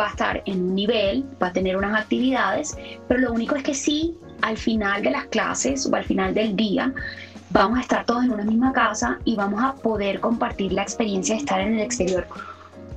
va 0.00 0.06
a 0.06 0.10
estar 0.10 0.42
en 0.46 0.62
un 0.62 0.74
nivel, 0.74 1.26
va 1.42 1.48
a 1.48 1.52
tener 1.52 1.76
unas 1.76 2.00
actividades, 2.00 2.78
pero 3.08 3.20
lo 3.20 3.32
único 3.34 3.56
es 3.56 3.62
que 3.62 3.74
sí, 3.74 4.16
al 4.40 4.56
final 4.56 5.02
de 5.02 5.10
las 5.10 5.26
clases 5.26 5.84
o 5.84 5.94
al 5.94 6.04
final 6.04 6.32
del 6.32 6.56
día, 6.56 6.94
vamos 7.50 7.76
a 7.76 7.82
estar 7.82 8.06
todos 8.06 8.24
en 8.24 8.30
una 8.30 8.44
misma 8.44 8.72
casa 8.72 9.18
y 9.26 9.36
vamos 9.36 9.62
a 9.62 9.74
poder 9.74 10.20
compartir 10.20 10.72
la 10.72 10.80
experiencia 10.80 11.34
de 11.34 11.40
estar 11.42 11.60
en 11.60 11.74
el 11.74 11.80
exterior 11.80 12.26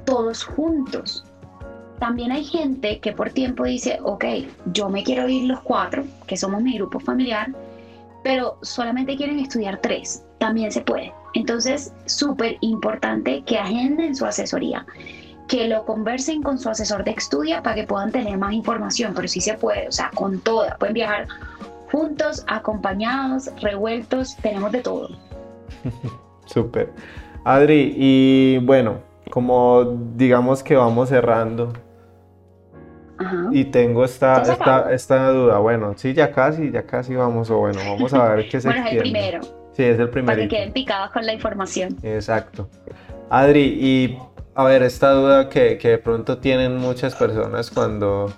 todos 0.10 0.44
juntos. 0.44 1.24
También 2.00 2.32
hay 2.32 2.44
gente 2.44 3.00
que 3.00 3.12
por 3.12 3.30
tiempo 3.30 3.66
dice, 3.66 4.00
ok, 4.04 4.26
yo 4.74 4.90
me 4.90 5.04
quiero 5.04 5.30
ir 5.30 5.44
los 5.44 5.62
cuatro, 5.62 6.04
que 6.26 6.36
somos 6.36 6.64
mi 6.64 6.76
grupo 6.78 7.00
familiar, 7.00 7.54
pero 8.24 8.58
solamente 8.62 9.16
quieren 9.16 9.38
estudiar 9.38 9.80
tres. 9.82 10.26
También 10.40 10.72
se 10.72 10.82
puede. 10.82 11.14
Entonces, 11.36 11.94
súper 12.06 12.58
importante 12.62 13.44
que 13.44 13.60
agenden 13.60 14.16
su 14.16 14.26
asesoría, 14.26 14.86
que 15.48 15.68
lo 15.68 15.86
conversen 15.86 16.42
con 16.42 16.58
su 16.58 16.70
asesor 16.70 17.04
de 17.04 17.12
estudia 17.12 17.62
para 17.62 17.76
que 17.76 17.84
puedan 17.84 18.12
tener 18.12 18.38
más 18.38 18.54
información, 18.54 19.14
pero 19.16 19.28
sí 19.28 19.42
se 19.42 19.56
puede, 19.56 19.90
o 19.90 19.92
sea, 19.92 20.10
con 20.16 20.40
toda. 20.40 20.76
Pueden 20.78 20.96
viajar 20.96 21.28
juntos, 21.92 22.44
acompañados, 22.48 23.52
revueltos, 23.62 24.36
tenemos 24.38 24.72
de 24.72 24.82
todo. 24.82 25.10
Súper. 26.46 26.92
Adri, 27.44 27.94
y 27.96 28.58
bueno, 28.60 29.09
como 29.30 29.84
digamos 30.16 30.64
que 30.64 30.76
vamos 30.76 31.10
cerrando. 31.10 31.74
Y 33.52 33.66
tengo 33.66 34.06
esta, 34.06 34.42
esta, 34.42 34.94
esta, 34.94 35.30
duda. 35.32 35.58
Bueno, 35.60 35.94
sí, 35.98 36.14
ya 36.14 36.32
casi, 36.32 36.72
ya 36.72 36.86
casi 36.86 37.16
vamos. 37.16 37.50
O 37.50 37.58
bueno, 37.58 37.80
vamos 37.86 38.14
a 38.14 38.36
ver 38.36 38.48
qué 38.48 38.62
se 38.62 38.68
Bueno, 38.70 38.86
es 38.88 38.94
el 38.94 39.00
primero. 39.00 39.42
Sí, 39.74 39.84
es 39.84 40.00
el 40.00 40.10
primero. 40.10 40.38
Para 40.38 40.42
que 40.42 40.48
queden 40.48 40.72
picados 40.72 41.12
con 41.12 41.26
la 41.26 41.34
información. 41.34 41.98
Exacto. 42.02 42.70
Adri, 43.30 43.62
y 43.62 44.18
a 44.56 44.64
ver, 44.64 44.84
esta 44.84 45.12
duda 45.12 45.50
que, 45.50 45.78
que 45.78 45.90
de 45.90 45.98
pronto 45.98 46.38
tienen 46.38 46.78
muchas 46.78 47.14
personas 47.16 47.70
cuando, 47.70 48.32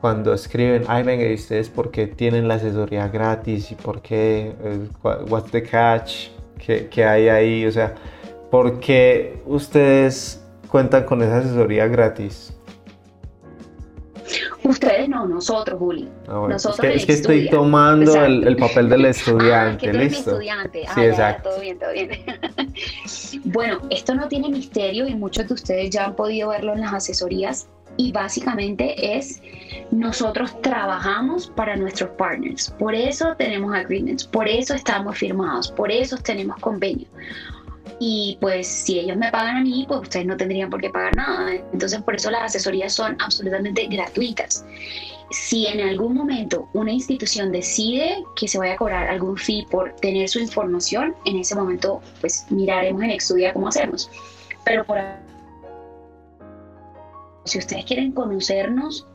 cuando 0.00 0.34
escriben, 0.34 0.84
ay, 0.88 1.04
venga, 1.04 1.24
¿y 1.24 1.34
ustedes 1.34 1.70
por 1.70 1.90
qué 1.90 2.08
tienen 2.08 2.48
la 2.48 2.54
asesoría 2.54 3.08
gratis? 3.08 3.70
¿Y 3.70 3.74
por 3.76 4.02
qué? 4.02 4.54
Eh, 4.62 4.88
¿What's 5.28 5.50
the 5.52 5.62
catch? 5.62 6.28
¿Qué, 6.58 6.88
qué 6.88 7.04
hay 7.04 7.28
ahí? 7.28 7.66
O 7.66 7.72
sea, 7.72 7.94
¿Por 8.50 8.80
qué 8.80 9.42
ustedes 9.46 10.42
cuentan 10.68 11.04
con 11.04 11.22
esa 11.22 11.38
asesoría 11.38 11.86
gratis? 11.86 12.52
Ustedes 14.64 15.08
no, 15.08 15.26
nosotros, 15.26 15.78
Juli. 15.78 16.08
Ah, 16.26 16.46
nosotros 16.48 16.80
es 16.92 17.06
que, 17.06 17.12
estoy 17.12 17.48
tomando 17.48 18.24
el, 18.24 18.56
papel 18.56 18.88
del 18.88 19.04
estudiante, 19.06 19.88
ah, 19.88 19.92
que 19.92 19.98
listo. 19.98 20.30
estudiante. 20.32 20.84
sí, 20.92 21.00
exacto. 21.02 21.50
todo 21.50 21.60
bien, 21.60 21.78
todo 21.78 21.92
bien. 21.92 22.10
bueno, 23.44 23.78
esto 23.90 24.14
no 24.14 24.26
tiene 24.26 24.48
misterio 24.48 25.06
y 25.06 25.14
muchos 25.14 25.46
de 25.46 25.54
ustedes 25.54 25.90
ya 25.90 26.06
han 26.06 26.16
podido 26.16 26.48
verlo 26.48 26.72
en 26.72 26.80
las 26.80 26.94
asesorías 26.94 27.68
y 27.96 28.12
básicamente 28.12 29.16
es 29.16 29.40
nosotros 29.90 30.60
trabajamos 30.62 31.48
para 31.54 31.76
nuestros 31.76 32.10
partners. 32.10 32.74
Por 32.78 32.94
eso 32.94 33.34
tenemos 33.36 33.74
agreements, 33.74 34.24
por 34.24 34.48
eso 34.48 34.74
estamos 34.74 35.16
firmados, 35.16 35.70
por 35.70 35.90
eso 35.92 36.16
tenemos 36.16 36.56
convenios. 36.60 37.08
Y 37.98 38.36
pues 38.40 38.66
si 38.66 38.98
ellos 38.98 39.16
me 39.16 39.30
pagan 39.30 39.56
a 39.56 39.60
mí, 39.62 39.84
pues 39.88 40.00
ustedes 40.00 40.26
no 40.26 40.36
tendrían 40.36 40.68
por 40.68 40.80
qué 40.80 40.90
pagar 40.90 41.16
nada. 41.16 41.54
Entonces 41.72 42.02
por 42.02 42.16
eso 42.16 42.30
las 42.30 42.42
asesorías 42.42 42.92
son 42.92 43.16
absolutamente 43.20 43.86
gratuitas. 43.86 44.64
Si 45.30 45.66
en 45.66 45.80
algún 45.80 46.14
momento 46.14 46.68
una 46.72 46.92
institución 46.92 47.50
decide 47.50 48.22
que 48.36 48.46
se 48.46 48.58
vaya 48.58 48.74
a 48.74 48.76
cobrar 48.76 49.08
algún 49.08 49.36
fee 49.36 49.66
por 49.70 49.92
tener 49.96 50.28
su 50.28 50.38
información, 50.38 51.14
en 51.24 51.38
ese 51.38 51.54
momento 51.54 52.00
pues 52.20 52.46
miraremos 52.50 53.02
en 53.02 53.10
Extudia 53.10 53.52
cómo 53.52 53.68
hacemos. 53.68 54.10
Pero 54.64 54.84
por 54.84 54.98
si 57.44 57.58
ustedes 57.58 57.84
quieren 57.84 58.12
conocernos, 58.12 59.06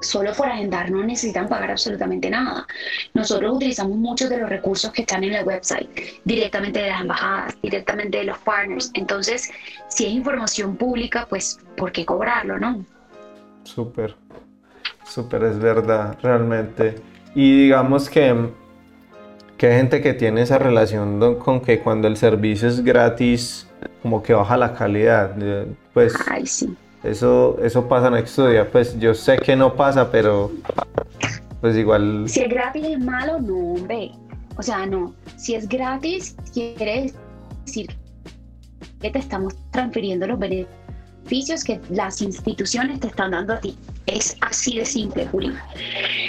solo 0.00 0.32
por 0.32 0.48
agendar 0.48 0.90
no 0.90 1.02
necesitan 1.02 1.48
pagar 1.48 1.70
absolutamente 1.70 2.30
nada. 2.30 2.66
Nosotros 3.14 3.56
utilizamos 3.56 3.96
muchos 3.96 4.28
de 4.30 4.38
los 4.38 4.48
recursos 4.48 4.92
que 4.92 5.02
están 5.02 5.24
en 5.24 5.32
la 5.32 5.42
website, 5.42 5.88
directamente 6.24 6.80
de 6.80 6.88
las 6.88 7.00
embajadas, 7.02 7.54
directamente 7.62 8.18
de 8.18 8.24
los 8.24 8.38
partners. 8.38 8.90
Entonces, 8.94 9.50
si 9.88 10.06
es 10.06 10.12
información 10.12 10.76
pública, 10.76 11.26
pues, 11.28 11.58
¿por 11.76 11.92
qué 11.92 12.04
cobrarlo, 12.04 12.58
no? 12.58 12.84
Súper, 13.64 14.16
súper, 15.04 15.44
es 15.44 15.58
verdad, 15.58 16.18
realmente. 16.22 16.96
Y 17.34 17.64
digamos 17.64 18.08
que, 18.08 18.50
que 19.56 19.66
hay 19.66 19.76
gente 19.76 20.00
que 20.00 20.14
tiene 20.14 20.42
esa 20.42 20.58
relación 20.58 21.38
con 21.38 21.60
que 21.60 21.80
cuando 21.80 22.08
el 22.08 22.16
servicio 22.16 22.68
es 22.68 22.82
gratis, 22.82 23.66
como 24.02 24.22
que 24.22 24.32
baja 24.32 24.56
la 24.56 24.74
calidad. 24.74 25.36
Pues, 25.92 26.14
Ay, 26.28 26.46
sí 26.46 26.76
eso, 27.02 27.58
eso 27.62 27.88
pasa 27.88 28.08
en 28.08 28.16
Extudia. 28.16 28.70
Pues 28.70 28.98
yo 28.98 29.14
sé 29.14 29.38
que 29.38 29.56
no 29.56 29.74
pasa, 29.74 30.10
pero 30.10 30.50
pues 31.60 31.76
igual. 31.76 32.28
Si 32.28 32.40
es 32.40 32.48
gratis 32.48 32.84
es 32.84 32.98
malo, 32.98 33.40
no, 33.40 33.56
hombre. 33.74 34.12
O 34.56 34.62
sea, 34.62 34.86
no. 34.86 35.14
Si 35.36 35.54
es 35.54 35.68
gratis, 35.68 36.36
quiere 36.52 37.12
decir 37.64 37.96
que 39.00 39.10
te 39.10 39.18
estamos 39.18 39.54
transfiriendo 39.70 40.26
los 40.26 40.38
beneficios 40.38 41.64
que 41.64 41.80
las 41.90 42.20
instituciones 42.20 43.00
te 43.00 43.06
están 43.06 43.30
dando 43.30 43.54
a 43.54 43.60
ti. 43.60 43.76
Es 44.06 44.36
así 44.40 44.78
de 44.78 44.84
simple, 44.84 45.26
Julio. 45.26 45.54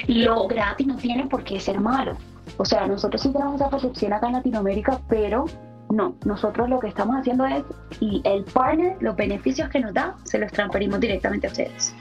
Lo 0.08 0.48
gratis 0.48 0.88
no 0.88 0.96
tiene 0.96 1.28
por 1.28 1.44
qué 1.44 1.60
ser 1.60 1.80
malo. 1.80 2.16
O 2.58 2.66
sea, 2.66 2.88
nosotros 2.88 3.22
sí 3.22 3.30
tenemos 3.32 3.56
esa 3.56 3.70
percepción 3.70 4.14
acá 4.14 4.28
en 4.28 4.34
Latinoamérica, 4.34 5.02
pero 5.10 5.46
no, 5.92 6.16
nosotros 6.26 6.70
lo 6.70 6.80
que 6.80 6.88
estamos 6.88 7.16
haciendo 7.18 7.46
es, 7.46 7.64
y 8.00 8.22
el 8.24 8.44
partner, 8.44 8.98
los 9.00 9.16
beneficios 9.16 9.70
que 9.70 9.80
nos 9.80 9.94
da, 9.94 10.16
se 10.24 10.40
los 10.40 10.52
transferimos 10.52 11.00
directamente 11.00 11.48
a 11.48 11.50
ustedes. 11.50 11.94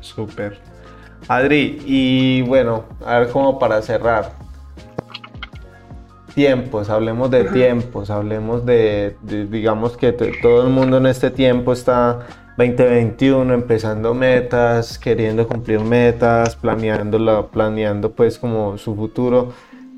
Súper. 0.00 0.58
Adri, 1.28 1.80
y 1.86 2.42
bueno, 2.42 2.84
a 3.04 3.20
ver 3.20 3.28
cómo 3.28 3.58
para 3.58 3.80
cerrar. 3.82 4.32
Tiempos, 6.34 6.88
hablemos 6.88 7.30
de 7.30 7.44
tiempos, 7.44 8.10
hablemos 8.10 8.64
de, 8.64 9.16
digamos 9.22 9.96
que 9.96 10.12
todo 10.12 10.66
el 10.66 10.70
mundo 10.70 10.96
en 10.96 11.06
este 11.06 11.30
tiempo 11.30 11.74
está 11.74 12.20
2021 12.56 13.52
empezando 13.52 14.14
metas, 14.14 14.98
queriendo 14.98 15.46
cumplir 15.46 15.80
metas, 15.80 16.56
planeando, 16.56 17.48
planeando 17.48 18.12
pues 18.12 18.38
como 18.38 18.78
su 18.78 18.94
futuro 18.94 19.52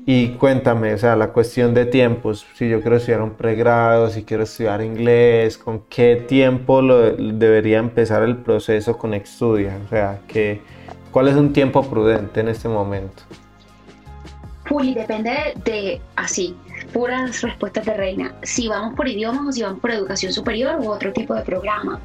y 0.07 0.29
cuéntame, 0.33 0.93
o 0.93 0.97
sea, 0.99 1.15
la 1.15 1.29
cuestión 1.29 1.73
de 1.73 1.85
tiempos, 1.85 2.45
si 2.53 2.69
yo 2.69 2.79
quiero 2.81 2.97
estudiar 2.97 3.23
un 3.23 3.31
pregrado, 3.31 4.09
si 4.09 4.23
quiero 4.23 4.43
estudiar 4.43 4.81
inglés, 4.81 5.57
¿con 5.57 5.81
qué 5.89 6.15
tiempo 6.27 6.83
debería 6.83 7.79
empezar 7.79 8.21
el 8.21 8.37
proceso 8.37 8.99
con 8.99 9.15
Extudia? 9.15 9.79
O 9.83 9.89
sea, 9.89 10.21
que, 10.27 10.61
¿cuál 11.09 11.27
es 11.27 11.35
un 11.35 11.53
tiempo 11.53 11.81
prudente 11.89 12.39
en 12.39 12.49
este 12.49 12.67
momento? 12.67 13.23
Juli, 14.69 14.93
depende 14.93 15.55
de, 15.63 15.99
así, 16.15 16.55
puras 16.93 17.41
respuestas 17.41 17.85
de 17.85 17.93
reina. 17.95 18.35
Si 18.43 18.67
vamos 18.67 18.93
por 18.95 19.07
idiomas 19.07 19.47
o 19.47 19.51
si 19.51 19.63
vamos 19.63 19.79
por 19.79 19.89
educación 19.89 20.31
superior 20.31 20.79
u 20.81 20.89
otro 20.89 21.11
tipo 21.13 21.33
de 21.33 21.41
programa. 21.41 21.99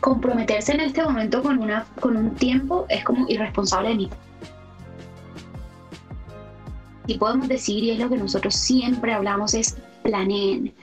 comprometerse 0.00 0.72
en 0.72 0.80
este 0.80 1.02
momento 1.02 1.42
con, 1.42 1.58
una, 1.58 1.84
con 2.00 2.16
un 2.16 2.34
tiempo 2.34 2.86
es 2.88 3.04
como 3.04 3.26
irresponsable 3.28 3.90
de 3.90 3.94
mi 3.94 4.10
y 7.06 7.18
podemos 7.18 7.48
decir, 7.48 7.82
y 7.84 7.90
es 7.90 7.98
lo 7.98 8.08
que 8.08 8.16
nosotros 8.16 8.54
siempre 8.54 9.12
hablamos, 9.12 9.54
es 9.54 9.76
planeen. 10.02 10.74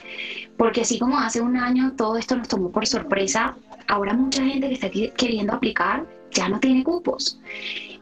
Porque 0.56 0.82
así 0.82 0.98
como 0.98 1.18
hace 1.18 1.40
un 1.40 1.56
año 1.56 1.92
todo 1.96 2.16
esto 2.16 2.36
nos 2.36 2.48
tomó 2.48 2.70
por 2.70 2.86
sorpresa, 2.86 3.56
ahora 3.88 4.14
mucha 4.14 4.44
gente 4.44 4.68
que 4.68 4.74
está 4.74 4.90
queriendo 5.16 5.52
aplicar 5.52 6.06
ya 6.30 6.48
no 6.48 6.58
tiene 6.58 6.82
cupos 6.82 7.38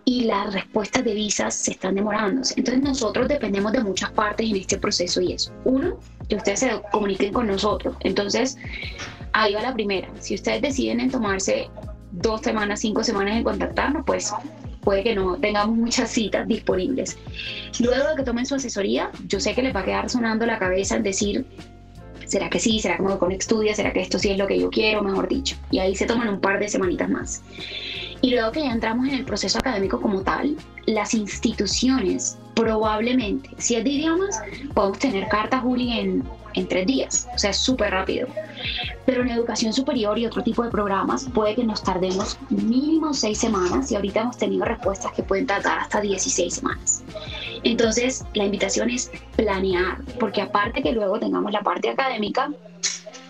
y 0.04 0.24
las 0.24 0.52
respuestas 0.52 1.04
de 1.04 1.14
visas 1.14 1.54
se 1.54 1.72
están 1.72 1.94
demorando. 1.94 2.42
Entonces 2.56 2.82
nosotros 2.82 3.28
dependemos 3.28 3.72
de 3.72 3.82
muchas 3.82 4.10
partes 4.10 4.48
en 4.48 4.56
este 4.56 4.78
proceso 4.78 5.20
y 5.20 5.32
es, 5.32 5.52
uno, 5.64 5.98
que 6.28 6.36
ustedes 6.36 6.60
se 6.60 6.82
comuniquen 6.90 7.32
con 7.32 7.46
nosotros. 7.46 7.96
Entonces, 8.00 8.58
ahí 9.32 9.54
va 9.54 9.62
la 9.62 9.74
primera. 9.74 10.08
Si 10.18 10.34
ustedes 10.34 10.62
deciden 10.62 11.00
en 11.00 11.10
tomarse 11.10 11.70
dos 12.10 12.40
semanas, 12.40 12.80
cinco 12.80 13.04
semanas 13.04 13.36
en 13.36 13.44
contactarnos, 13.44 14.02
pues 14.04 14.32
puede 14.82 15.02
que 15.02 15.14
no 15.14 15.36
tengamos 15.36 15.76
muchas 15.76 16.10
citas 16.10 16.46
disponibles. 16.46 17.16
Luego 17.80 18.10
de 18.10 18.16
que 18.16 18.22
tomen 18.22 18.44
su 18.44 18.54
asesoría, 18.56 19.10
yo 19.28 19.40
sé 19.40 19.54
que 19.54 19.62
les 19.62 19.74
va 19.74 19.80
a 19.80 19.84
quedar 19.84 20.10
sonando 20.10 20.44
la 20.44 20.58
cabeza 20.58 20.96
en 20.96 21.02
decir, 21.02 21.46
¿será 22.26 22.50
que 22.50 22.58
sí? 22.58 22.80
¿Será 22.80 22.96
que 22.96 23.02
me 23.02 23.08
voy 23.10 23.18
con 23.18 23.32
Estudia? 23.32 23.74
¿Será 23.74 23.92
que 23.92 24.00
esto 24.00 24.18
sí 24.18 24.30
es 24.30 24.38
lo 24.38 24.46
que 24.46 24.58
yo 24.58 24.70
quiero? 24.70 25.02
Mejor 25.02 25.28
dicho. 25.28 25.56
Y 25.70 25.78
ahí 25.78 25.94
se 25.94 26.06
toman 26.06 26.28
un 26.28 26.40
par 26.40 26.58
de 26.58 26.68
semanitas 26.68 27.08
más. 27.08 27.42
Y 28.22 28.30
luego 28.30 28.52
que 28.52 28.62
ya 28.62 28.72
entramos 28.72 29.08
en 29.08 29.14
el 29.14 29.24
proceso 29.24 29.58
académico 29.58 30.00
como 30.00 30.22
tal, 30.22 30.56
las 30.86 31.12
instituciones 31.12 32.38
probablemente, 32.54 33.50
si 33.58 33.76
es 33.76 33.84
de 33.84 33.90
idiomas, 33.90 34.40
podemos 34.74 34.98
tener 34.98 35.28
cartas, 35.28 35.62
Juli, 35.62 35.98
en 35.98 36.24
en 36.54 36.68
tres 36.68 36.86
días, 36.86 37.28
o 37.34 37.38
sea, 37.38 37.50
es 37.50 37.56
súper 37.56 37.90
rápido. 37.90 38.28
Pero 39.06 39.22
en 39.22 39.30
educación 39.30 39.72
superior 39.72 40.18
y 40.18 40.26
otro 40.26 40.42
tipo 40.42 40.62
de 40.62 40.70
programas 40.70 41.28
puede 41.32 41.54
que 41.54 41.64
nos 41.64 41.82
tardemos 41.82 42.38
mínimo 42.50 43.14
seis 43.14 43.38
semanas 43.38 43.90
y 43.90 43.96
ahorita 43.96 44.20
hemos 44.20 44.38
tenido 44.38 44.64
respuestas 44.64 45.12
que 45.12 45.22
pueden 45.22 45.46
tardar 45.46 45.78
hasta 45.78 46.00
16 46.00 46.54
semanas. 46.54 47.02
Entonces, 47.64 48.24
la 48.34 48.44
invitación 48.44 48.90
es 48.90 49.10
planear, 49.36 50.02
porque 50.18 50.42
aparte 50.42 50.82
que 50.82 50.92
luego 50.92 51.18
tengamos 51.18 51.52
la 51.52 51.62
parte 51.62 51.88
académica, 51.88 52.50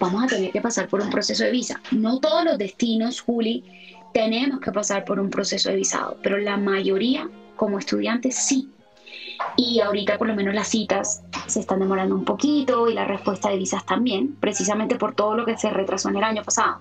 vamos 0.01 0.25
a 0.25 0.27
tener 0.27 0.51
que 0.51 0.61
pasar 0.61 0.89
por 0.89 1.01
un 1.01 1.11
proceso 1.11 1.45
de 1.45 1.51
visa. 1.51 1.81
No 1.91 2.19
todos 2.19 2.45
los 2.45 2.59
destinos, 2.59 3.21
Juli, 3.21 3.65
tenemos 4.13 4.61
que 4.61 4.73
pasar 4.73 5.05
por 5.05 5.19
un 5.19 5.31
proceso 5.31 5.71
de 5.71 5.77
visado, 5.77 6.17
pero 6.23 6.39
la 6.39 6.57
mayoría 6.57 7.29
como 7.57 7.79
estudiantes 7.79 8.37
sí 8.37 8.71
y 9.57 9.81
ahorita 9.81 10.19
por 10.19 10.29
lo 10.29 10.35
menos 10.35 10.55
las 10.55 10.69
citas 10.69 11.23
se 11.47 11.61
están 11.61 11.81
demorando 11.81 12.15
un 12.15 12.25
poquito 12.25 12.89
y 12.89 12.95
la 12.95 13.05
respuesta 13.05 13.51
de 13.51 13.59
visas 13.59 13.85
también, 13.85 14.35
precisamente 14.41 14.97
por 14.97 15.15
todo 15.15 15.35
lo 15.35 15.45
que 15.45 15.57
se 15.57 15.71
retrasó 15.71 16.09
en 16.09 16.17
el 16.17 16.25
año 16.25 16.43
pasado. 16.43 16.81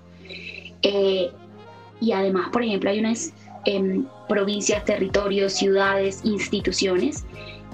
Eh, 0.82 1.32
y 2.00 2.12
además, 2.14 2.50
por 2.52 2.64
ejemplo, 2.64 2.90
hay 2.90 3.00
unas 3.00 3.34
em, 3.66 4.06
provincias, 4.28 4.84
territorios, 4.86 5.54
ciudades, 5.54 6.22
instituciones 6.24 7.26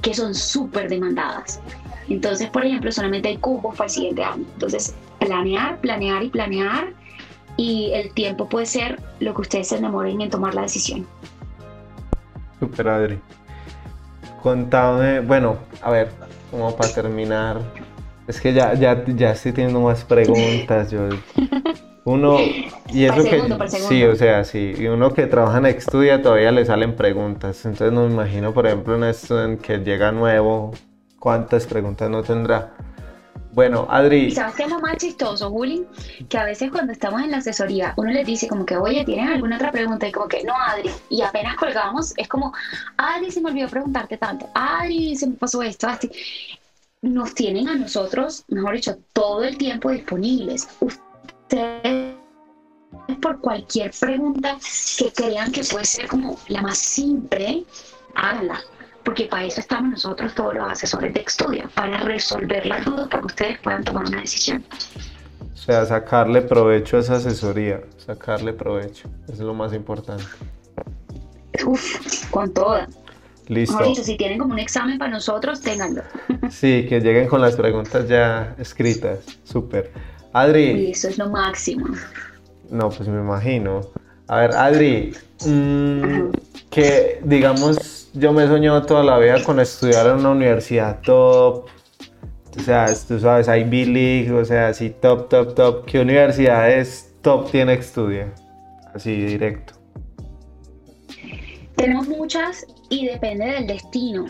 que 0.01 0.13
son 0.13 0.35
súper 0.35 0.89
demandadas. 0.89 1.61
Entonces, 2.09 2.49
por 2.49 2.65
ejemplo, 2.65 2.91
solamente 2.91 3.29
hay 3.29 3.37
cupos 3.37 3.75
para 3.75 3.85
el 3.85 3.91
siguiente 3.91 4.23
año. 4.23 4.45
Entonces, 4.53 4.95
planear, 5.19 5.79
planear 5.79 6.23
y 6.23 6.29
planear 6.29 6.93
y 7.58 7.91
el 7.93 8.13
tiempo 8.13 8.47
puede 8.47 8.67
ser 8.67 9.01
lo 9.19 9.33
que 9.33 9.41
ustedes 9.41 9.67
se 9.67 9.79
demoren 9.79 10.21
en 10.21 10.29
tomar 10.29 10.53
la 10.53 10.62
decisión. 10.62 11.05
Super 12.60 12.87
Adri. 12.87 13.19
Contame, 14.41 15.19
bueno, 15.19 15.58
a 15.81 15.91
ver, 15.91 16.12
como 16.51 16.75
para 16.75 16.93
terminar. 16.93 17.60
Es 18.27 18.39
que 18.39 18.53
ya, 18.53 18.73
ya, 18.75 19.03
ya 19.05 19.31
estoy 19.31 19.51
teniendo 19.51 19.81
más 19.81 20.03
preguntas. 20.03 20.91
Yo, 20.91 21.10
uno, 22.05 22.37
y 22.93 23.05
eso 23.05 23.23
que, 23.23 23.41
sí, 23.67 24.03
o 24.03 24.15
sea, 24.15 24.43
sí, 24.43 24.73
y 24.77 24.87
uno 24.87 25.13
que 25.13 25.27
trabaja 25.27 25.58
en 25.58 25.65
Estudia 25.65 26.21
todavía 26.21 26.51
le 26.51 26.65
salen 26.65 26.95
preguntas. 26.95 27.65
Entonces 27.65 27.91
no 27.91 28.05
me 28.05 28.13
imagino, 28.13 28.53
por 28.53 28.67
ejemplo, 28.67 28.95
en 28.95 29.03
esto 29.05 29.43
en 29.43 29.58
que 29.58 29.79
llega 29.79 30.12
nuevo, 30.12 30.71
cuántas 31.19 31.65
preguntas 31.65 32.10
no 32.10 32.21
tendrá. 32.23 32.73
Bueno, 33.58 33.87
Adri. 33.89 34.29
¿Sabes 34.29 34.53
qué 34.53 34.63
es 34.65 34.69
lo 34.69 34.79
más 34.79 34.97
chistoso, 34.97 35.49
Juli? 35.49 35.83
Que 36.29 36.37
a 36.37 36.43
veces 36.43 36.69
cuando 36.69 36.93
estamos 36.93 37.23
en 37.23 37.31
la 37.31 37.37
asesoría, 37.37 37.95
uno 37.97 38.12
les 38.12 38.23
dice 38.23 38.47
como 38.47 38.67
que, 38.67 38.77
oye, 38.77 39.03
¿tienes 39.03 39.31
alguna 39.31 39.55
otra 39.55 39.71
pregunta? 39.71 40.08
Y 40.08 40.12
como 40.12 40.27
que, 40.27 40.43
no, 40.43 40.53
Adri. 40.55 40.91
Y 41.10 41.23
apenas 41.23 41.55
colgamos, 41.55 42.13
es 42.17 42.27
como, 42.27 42.53
Adri, 42.97 43.31
se 43.31 43.41
me 43.41 43.49
olvidó 43.49 43.67
preguntarte 43.67 44.17
tanto. 44.17 44.47
Adri, 44.53 45.15
se 45.15 45.25
me 45.25 45.37
pasó 45.37 45.63
esto. 45.63 45.87
Así. 45.87 46.08
Nos 47.01 47.33
tienen 47.33 47.67
a 47.67 47.73
nosotros, 47.73 48.45
mejor 48.47 48.75
dicho, 48.75 48.99
todo 49.12 49.43
el 49.43 49.58
tiempo 49.58 49.89
disponibles. 49.89 50.69
Ustedes 50.79 52.13
por 53.19 53.41
cualquier 53.41 53.89
pregunta 53.99 54.60
que 54.99 55.12
crean 55.12 55.51
que 55.51 55.63
puede 55.63 55.85
ser 55.85 56.05
como 56.05 56.37
la 56.47 56.62
más 56.62 56.77
simple, 56.77 57.63
háganla. 58.13 58.62
Porque 59.08 59.23
para 59.23 59.45
eso 59.45 59.62
estamos 59.62 59.91
nosotros, 59.91 60.35
todos 60.35 60.53
los 60.53 60.69
asesores 60.69 61.13
de 61.13 61.21
estudio, 61.21 61.69
para 61.73 61.97
resolver 61.99 62.65
las 62.65 62.83
dudas 62.83 63.08
para 63.08 63.21
que 63.21 63.27
ustedes 63.27 63.60
puedan 63.60 63.81
tomar 63.85 64.05
una 64.05 64.19
decisión. 64.19 64.65
O 65.53 65.55
sea, 65.55 65.85
sacarle 65.85 66.41
provecho 66.41 66.97
a 66.97 66.99
esa 66.99 67.15
asesoría, 67.15 67.83
sacarle 68.05 68.51
provecho, 68.51 69.08
eso 69.23 69.33
es 69.33 69.39
lo 69.39 69.53
más 69.53 69.71
importante. 69.71 70.25
Uf, 71.65 72.29
con 72.31 72.53
toda. 72.53 72.89
Listo. 73.47 73.95
si 73.95 74.17
tienen 74.17 74.39
como 74.39 74.51
un 74.51 74.60
examen 74.60 74.97
para 74.97 75.12
nosotros, 75.12 75.62
ténganlo. 75.62 76.01
Sí, 76.49 76.85
que 76.89 76.99
lleguen 76.99 77.29
con 77.29 77.39
las 77.39 77.55
preguntas 77.55 78.10
ya 78.10 78.55
escritas. 78.60 79.19
Súper. 79.45 79.89
Adri. 80.33 80.91
eso 80.91 81.08
es 81.08 81.17
lo 81.17 81.29
máximo. 81.29 81.87
No, 82.69 82.89
pues 82.89 83.08
me 83.08 83.21
imagino. 83.21 83.89
A 84.27 84.41
ver, 84.41 84.51
Adri, 84.51 85.15
mm, 85.45 86.29
que 86.69 87.21
digamos, 87.23 88.06
yo 88.17 88.33
me 88.33 88.43
he 88.43 88.47
soñado 88.47 88.83
toda 88.83 89.03
la 89.03 89.17
vida 89.19 89.43
con 89.43 89.59
estudiar 89.59 90.07
en 90.07 90.15
una 90.15 90.31
universidad 90.31 90.99
top. 91.01 91.65
O 92.57 92.59
sea, 92.63 92.87
tú 93.07 93.19
sabes, 93.19 93.47
Ivy 93.47 93.85
League, 93.85 94.31
o 94.31 94.43
sea, 94.43 94.69
así 94.69 94.89
top, 94.89 95.29
top, 95.29 95.53
top. 95.53 95.85
¿Qué 95.85 95.99
universidades 95.99 97.13
top 97.21 97.51
tiene 97.51 97.73
Estudia? 97.73 98.33
Así 98.93 99.15
directo. 99.15 99.73
Tenemos 101.75 102.07
muchas 102.07 102.65
y 102.89 103.05
depende 103.05 103.45
del 103.45 103.67
destino. 103.67 104.25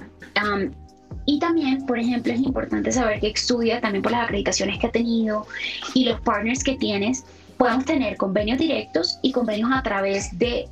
y 1.25 1.39
también, 1.39 1.85
por 1.85 1.99
ejemplo, 1.99 2.33
es 2.33 2.41
importante 2.41 2.91
saber 2.91 3.21
que 3.21 3.29
estudia 3.29 3.79
también 3.79 4.01
por 4.01 4.11
las 4.11 4.25
acreditaciones 4.25 4.79
que 4.79 4.87
ha 4.87 4.91
tenido 4.91 5.45
y 5.93 6.05
los 6.05 6.19
partners 6.21 6.63
que 6.63 6.75
tienes. 6.75 7.23
Podemos 7.57 7.85
tener 7.85 8.17
convenios 8.17 8.59
directos 8.59 9.19
y 9.21 9.31
convenios 9.31 9.71
a 9.73 9.81
través 9.81 10.37
de, 10.37 10.67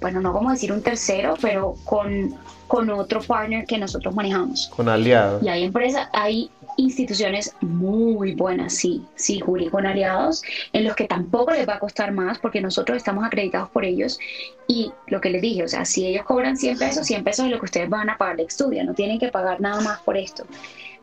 bueno, 0.00 0.20
no 0.20 0.32
como 0.32 0.50
decir 0.50 0.72
un 0.72 0.82
tercero, 0.82 1.34
pero 1.40 1.74
con, 1.84 2.34
con 2.66 2.90
otro 2.90 3.20
partner 3.20 3.66
que 3.66 3.78
nosotros 3.78 4.14
manejamos. 4.14 4.70
Con 4.74 4.88
aliados. 4.88 5.42
Y 5.42 5.48
hay 5.48 5.64
empresas, 5.64 6.08
hay 6.12 6.50
instituciones 6.76 7.54
muy 7.60 8.34
buenas, 8.34 8.74
sí, 8.74 9.02
sí, 9.14 9.40
Juli, 9.40 9.68
con 9.68 9.86
aliados, 9.86 10.42
en 10.72 10.84
los 10.84 10.96
que 10.96 11.06
tampoco 11.06 11.52
les 11.52 11.68
va 11.68 11.74
a 11.74 11.78
costar 11.78 12.12
más 12.12 12.38
porque 12.38 12.60
nosotros 12.60 12.96
estamos 12.96 13.24
acreditados 13.24 13.70
por 13.70 13.84
ellos 13.84 14.18
y 14.66 14.92
lo 15.08 15.20
que 15.20 15.30
les 15.30 15.42
dije, 15.42 15.64
o 15.64 15.68
sea, 15.68 15.84
si 15.84 16.06
ellos 16.06 16.24
cobran 16.24 16.56
100 16.56 16.78
pesos, 16.78 17.06
100 17.06 17.24
pesos 17.24 17.46
es 17.46 17.50
lo 17.50 17.58
que 17.58 17.66
ustedes 17.66 17.88
van 17.88 18.10
a 18.10 18.16
pagar 18.16 18.36
de 18.36 18.44
estudio, 18.44 18.84
no 18.84 18.94
tienen 18.94 19.18
que 19.18 19.28
pagar 19.28 19.60
nada 19.60 19.80
más 19.80 20.00
por 20.00 20.16
esto. 20.16 20.44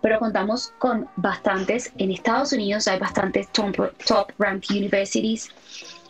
Pero 0.02 0.20
contamos 0.20 0.74
con 0.78 1.08
bastantes, 1.16 1.92
en 1.98 2.12
Estados 2.12 2.54
Unidos 2.54 2.88
hay 2.88 3.00
bastantes 3.00 3.52
top, 3.52 3.92
top 4.06 4.32
universities, 4.70 5.50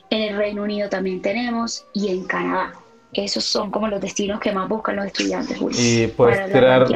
en 0.10 0.22
el 0.22 0.38
Reino 0.38 0.64
Unido 0.64 0.90
también 0.90 1.22
tenemos 1.22 1.86
y 1.94 2.10
en 2.10 2.26
Canadá 2.26 2.74
esos 3.14 3.44
son 3.44 3.72
como 3.72 3.88
los 3.88 4.02
destinos 4.02 4.40
que 4.40 4.52
más 4.52 4.68
buscan 4.68 4.98
los 4.98 5.06
estudiantes. 5.06 5.58
y 5.80 6.08
puedes 6.08 6.52
tirar, 6.52 6.88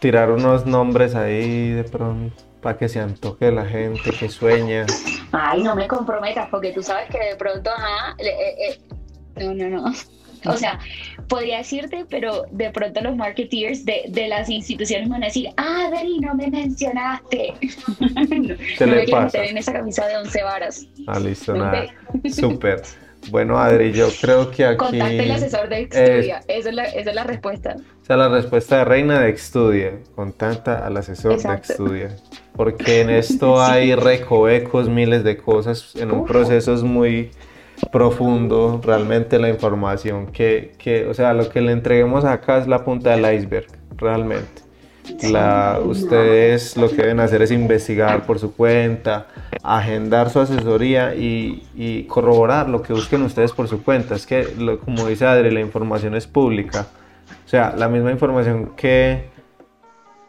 tirar 0.00 0.30
unos 0.30 0.66
nombres 0.66 1.14
ahí 1.14 1.70
de 1.70 1.84
pronto 1.84 2.42
para 2.60 2.76
que 2.76 2.88
se 2.88 3.00
antoje 3.00 3.52
la 3.52 3.64
gente 3.64 4.10
que 4.10 4.28
sueña. 4.28 4.86
Ay, 5.30 5.62
no 5.62 5.76
me 5.76 5.86
comprometas 5.86 6.48
porque 6.50 6.72
tú 6.72 6.82
sabes 6.82 7.08
que 7.10 7.18
de 7.18 7.36
pronto, 7.36 7.70
ajá, 7.70 8.16
eh, 8.18 8.54
eh, 8.68 8.80
no, 9.36 9.54
no, 9.54 9.68
no. 9.68 9.92
O 10.44 10.56
sea, 10.56 10.78
podría 11.28 11.58
decirte, 11.58 12.06
pero 12.08 12.44
de 12.50 12.70
pronto 12.70 13.00
los 13.00 13.16
marketeers 13.16 13.84
de, 13.84 14.04
de 14.08 14.28
las 14.28 14.48
instituciones 14.48 15.08
van 15.08 15.22
a 15.22 15.26
decir, 15.26 15.50
ah, 15.56 15.88
Dari, 15.90 16.18
no 16.18 16.34
me 16.34 16.48
mencionaste. 16.48 17.54
no, 18.00 18.54
¿Qué 18.78 18.86
le 18.86 19.08
pasa? 19.08 19.44
en 19.44 19.58
esa 19.58 19.72
camisa 19.72 20.06
de 20.06 20.16
11 20.16 20.42
varas. 20.42 20.86
Ah, 21.06 21.18
listo, 21.18 21.54
nada. 21.54 21.86
Súper. 22.30 22.82
Bueno, 23.30 23.58
Adri, 23.58 23.92
yo 23.92 24.08
creo 24.20 24.50
que 24.50 24.64
aquí... 24.64 24.76
Contacte 24.76 25.22
el 25.24 25.30
asesor 25.30 25.68
de 25.68 25.80
Extudia, 25.80 26.40
esa, 26.48 26.68
es 26.68 26.74
la, 26.74 26.84
esa 26.84 27.10
es 27.10 27.16
la 27.16 27.24
respuesta. 27.24 27.76
O 28.02 28.04
sea, 28.06 28.16
la 28.16 28.28
respuesta 28.28 28.78
de 28.78 28.84
Reina 28.84 29.20
de 29.20 29.28
Extudia, 29.28 29.92
contacta 30.14 30.86
al 30.86 30.96
asesor 30.96 31.42
de 31.42 31.52
Extudia. 31.52 32.16
Porque 32.54 33.02
en 33.02 33.10
esto 33.10 33.60
hay 33.64 33.94
recovecos, 33.94 34.88
miles 34.88 35.24
de 35.24 35.36
cosas, 35.36 35.94
en 35.96 36.10
un 36.12 36.24
proceso 36.24 36.72
es 36.72 36.82
muy 36.82 37.30
profundo, 37.92 38.80
realmente 38.84 39.38
la 39.38 39.48
información 39.48 40.26
que, 40.26 40.74
que, 40.78 41.06
o 41.06 41.14
sea, 41.14 41.32
lo 41.34 41.48
que 41.48 41.60
le 41.60 41.72
entreguemos 41.72 42.24
acá 42.24 42.58
es 42.58 42.66
la 42.66 42.84
punta 42.84 43.10
del 43.10 43.34
iceberg, 43.34 43.66
realmente. 43.96 44.68
La, 45.22 45.80
ustedes 45.82 46.76
lo 46.76 46.88
que 46.90 46.96
deben 46.96 47.20
hacer 47.20 47.40
es 47.40 47.50
investigar 47.50 48.26
por 48.26 48.38
su 48.38 48.54
cuenta, 48.54 49.26
agendar 49.62 50.28
su 50.28 50.40
asesoría 50.40 51.14
y, 51.14 52.04
corroborar 52.08 52.68
lo 52.68 52.82
que 52.82 52.92
busquen 52.92 53.22
ustedes 53.22 53.52
por 53.52 53.68
su 53.68 53.82
cuenta. 53.82 54.14
Es 54.14 54.26
que, 54.26 54.46
como 54.84 55.06
dice 55.06 55.26
Adri, 55.26 55.50
la 55.50 55.60
información 55.60 56.14
es 56.14 56.26
pública. 56.26 56.86
O 57.44 57.48
sea, 57.48 57.74
la 57.76 57.88
misma 57.88 58.10
información 58.10 58.72
que, 58.76 59.30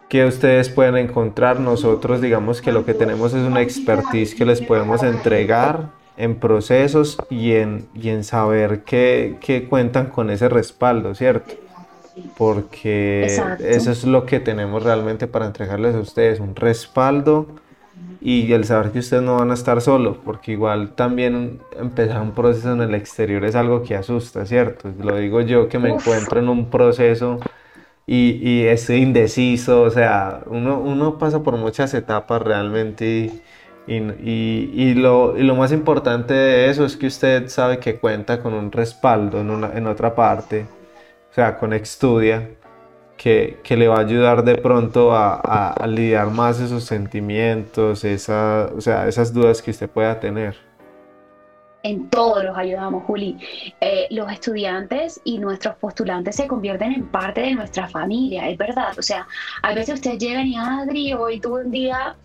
que 0.08 0.26
ustedes 0.26 0.70
pueden 0.70 0.96
encontrar, 0.96 1.60
nosotros 1.60 2.22
digamos 2.22 2.62
que 2.62 2.72
lo 2.72 2.86
que 2.86 2.94
tenemos 2.94 3.34
es 3.34 3.46
una 3.46 3.62
expertise 3.62 4.34
que 4.34 4.46
les 4.46 4.62
podemos 4.62 5.04
entregar 5.04 5.99
en 6.20 6.36
procesos 6.36 7.18
y 7.30 7.54
en, 7.54 7.88
y 7.96 8.10
en 8.10 8.24
saber 8.24 8.84
que, 8.84 9.38
que 9.42 9.68
cuentan 9.68 10.08
con 10.08 10.30
ese 10.30 10.50
respaldo, 10.50 11.16
¿cierto? 11.16 11.56
porque 12.38 13.26
eso 13.60 13.92
es 13.92 14.04
lo 14.04 14.26
que 14.26 14.40
tenemos 14.40 14.84
realmente 14.84 15.28
para 15.28 15.46
entregarles 15.46 15.96
a 15.96 16.00
ustedes, 16.00 16.40
un 16.40 16.56
respaldo 16.56 17.48
y 18.22 18.52
el 18.52 18.66
saber 18.66 18.92
que 18.92 19.00
ustedes 19.00 19.24
no 19.24 19.38
van 19.38 19.52
a 19.52 19.54
estar 19.54 19.80
solos, 19.82 20.18
porque 20.24 20.52
igual 20.52 20.92
también 20.96 21.60
empezar 21.80 22.22
un 22.22 22.32
proceso 22.32 22.74
en 22.74 22.82
el 22.82 22.94
exterior 22.96 23.46
es 23.46 23.56
algo 23.56 23.84
que 23.84 23.96
asusta, 23.96 24.46
¿cierto? 24.46 24.92
Lo 25.02 25.16
digo 25.16 25.42
yo 25.42 25.70
que 25.70 25.80
me 25.80 25.90
encuentro 25.90 26.40
en 26.40 26.50
un 26.50 26.70
proceso 26.70 27.40
y, 28.06 28.32
y 28.42 28.66
estoy 28.66 28.98
indeciso, 28.98 29.84
o 29.84 29.90
sea, 29.90 30.42
uno, 30.48 30.80
uno 30.80 31.18
pasa 31.18 31.44
por 31.44 31.56
muchas 31.58 31.94
etapas 31.94 32.42
realmente 32.42 33.06
y, 33.06 33.42
y, 33.88 33.96
y, 33.96 34.94
lo, 34.94 35.38
y, 35.38 35.44
lo, 35.44 35.56
más 35.56 35.72
importante 35.72 36.34
de 36.34 36.70
eso 36.70 36.86
es 36.86 36.96
que 36.96 37.08
usted 37.08 37.48
sabe 37.48 37.80
que 37.80 37.96
cuenta 37.96 38.40
con 38.40 38.54
un 38.54 38.72
respaldo 38.72 39.42
en, 39.42 39.50
una, 39.50 39.76
en 39.76 39.88
otra 39.88 40.14
parte 40.14 40.68
o 41.30 41.34
sea, 41.34 41.58
con 41.58 41.74
Extudia, 41.74 42.50
que, 43.16 43.60
que, 43.64 43.78
le 43.78 43.88
va 43.88 43.98
a 43.98 44.00
ayudar 44.00 44.44
de 44.44 44.56
pronto 44.56 45.14
a, 45.14 45.36
a, 45.72 45.88
lidiar 45.88 46.32
más 46.32 46.60
esos 46.60 46.86
sentimientos, 46.86 48.04
esa, 48.04 48.70
o 48.76 48.82
sea, 48.82 49.08
esas 49.08 49.34
dudas 49.34 49.62
que 49.62 49.72
usted 49.72 49.90
pueda 49.90 50.20
tener. 50.20 50.56
En 51.84 52.10
todo 52.10 52.44
los 52.44 52.58
ayudamos, 52.58 53.04
Juli. 53.04 53.38
Eh, 53.80 54.08
los 54.10 54.32
estudiantes 54.32 55.22
y 55.24 55.38
nuestros 55.38 55.76
postulantes 55.76 56.36
se 56.36 56.48
convierten 56.48 56.94
en 56.94 57.08
parte 57.08 57.42
de 57.42 57.56
nuestra 57.56 57.88
familia, 57.88 58.50
es 58.50 58.58
verdad. 58.58 58.98
O 58.98 59.02
sea, 59.02 59.28
a 59.62 59.74
veces 59.74 59.96
ustedes 59.96 60.18
llegan 60.18 60.48
y, 60.48 60.58
Adri, 60.58 61.14
hoy 61.14 61.40
tuve 61.40 61.64
un 61.64 61.72
día 61.72 62.16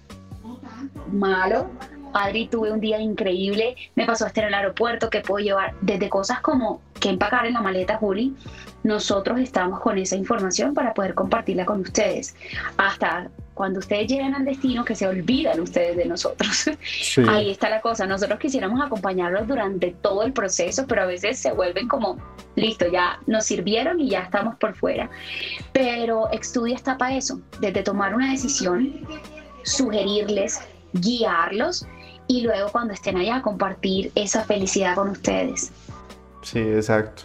malo, 1.13 1.71
Adri, 2.13 2.47
tuve 2.47 2.71
un 2.71 2.81
día 2.81 3.01
increíble, 3.01 3.77
me 3.97 4.07
pasó 4.07 4.25
a 4.25 4.29
estar 4.29 4.45
en 4.45 4.49
el 4.49 4.55
aeropuerto, 4.55 5.11
que 5.11 5.21
puedo 5.21 5.45
llevar 5.45 5.75
desde 5.81 6.09
cosas 6.09 6.41
como 6.41 6.81
que 7.01 7.09
empacar 7.09 7.47
en 7.47 7.55
la 7.55 7.61
maleta, 7.61 7.97
Juli, 7.97 8.35
nosotros 8.85 9.41
estamos 9.41 9.81
con 9.81 9.99
esa 9.99 10.15
información 10.15 10.75
para 10.75 10.95
poder 10.95 11.15
compartirla 11.15 11.65
con 11.65 11.81
ustedes. 11.81 12.37
Hasta 12.77 13.31
cuando 13.55 13.79
ustedes 13.79 14.09
lleguen 14.09 14.35
al 14.35 14.45
destino, 14.45 14.85
que 14.85 14.95
se 14.95 15.07
olvidan 15.07 15.61
ustedes 15.61 15.97
de 15.97 16.05
nosotros. 16.05 16.71
Ahí 17.29 17.51
está 17.51 17.71
la 17.71 17.81
cosa. 17.81 18.07
Nosotros 18.07 18.39
quisiéramos 18.39 18.85
acompañarlos 18.85 19.47
durante 19.47 19.95
todo 20.03 20.23
el 20.25 20.33
proceso, 20.33 20.87
pero 20.87 21.03
a 21.03 21.07
veces 21.07 21.39
se 21.39 21.53
vuelven 21.53 21.89
como, 21.89 22.19
listo, 22.57 22.87
ya 22.89 23.21
nos 23.27 23.45
sirvieron 23.45 24.01
y 24.01 24.11
ya 24.11 24.21
estamos 24.21 24.57
por 24.57 24.75
fuera. 24.75 25.09
Pero 25.73 26.31
Estudia 26.31 26.75
está 26.75 26.99
para 26.99 27.17
eso, 27.17 27.41
desde 27.61 27.83
tomar 27.83 28.15
una 28.15 28.31
decisión, 28.31 28.93
sugerirles, 29.65 30.61
guiarlos 30.93 31.87
y 32.27 32.43
luego 32.43 32.71
cuando 32.71 32.95
estén 32.95 33.17
allá 33.17 33.43
compartir 33.43 34.13
esa 34.15 34.45
felicidad 34.45 34.95
con 34.95 35.11
ustedes. 35.11 35.73
Sí, 36.43 36.59
exacto. 36.59 37.23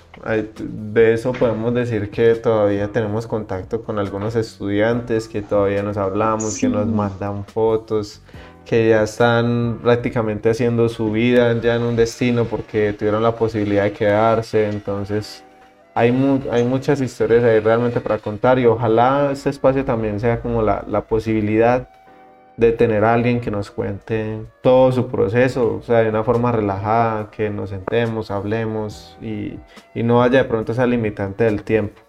De 0.59 1.13
eso 1.13 1.33
podemos 1.33 1.73
decir 1.73 2.09
que 2.09 2.35
todavía 2.35 2.87
tenemos 2.87 3.27
contacto 3.27 3.83
con 3.83 3.99
algunos 3.99 4.35
estudiantes, 4.35 5.27
que 5.27 5.41
todavía 5.41 5.83
nos 5.83 5.97
hablamos, 5.97 6.57
que 6.57 6.69
nos 6.69 6.87
mandan 6.87 7.43
fotos, 7.45 8.21
que 8.65 8.89
ya 8.89 9.03
están 9.03 9.79
prácticamente 9.83 10.49
haciendo 10.49 10.87
su 10.87 11.11
vida 11.11 11.53
ya 11.59 11.75
en 11.75 11.81
un 11.81 11.97
destino 11.97 12.45
porque 12.45 12.93
tuvieron 12.93 13.21
la 13.21 13.35
posibilidad 13.35 13.83
de 13.83 13.91
quedarse. 13.91 14.69
Entonces, 14.69 15.43
hay, 15.95 16.13
hay 16.49 16.63
muchas 16.63 17.01
historias 17.01 17.43
ahí 17.43 17.59
realmente 17.59 17.99
para 17.99 18.19
contar 18.19 18.57
y 18.57 18.65
ojalá 18.67 19.31
este 19.33 19.49
espacio 19.49 19.83
también 19.83 20.21
sea 20.21 20.39
como 20.39 20.61
la, 20.61 20.85
la 20.87 21.01
posibilidad 21.01 21.89
de 22.59 22.73
tener 22.73 23.05
a 23.05 23.13
alguien 23.13 23.39
que 23.39 23.49
nos 23.49 23.71
cuente 23.71 24.41
todo 24.61 24.91
su 24.91 25.07
proceso, 25.07 25.77
o 25.77 25.81
sea, 25.81 25.99
de 25.99 26.09
una 26.09 26.25
forma 26.25 26.51
relajada, 26.51 27.31
que 27.31 27.49
nos 27.49 27.69
sentemos, 27.69 28.31
hablemos 28.31 29.17
y, 29.21 29.53
y 29.95 30.03
no 30.03 30.21
haya 30.21 30.39
de 30.39 30.45
pronto 30.45 30.73
esa 30.73 30.85
limitante 30.85 31.45
del 31.45 31.63
tiempo. 31.63 32.01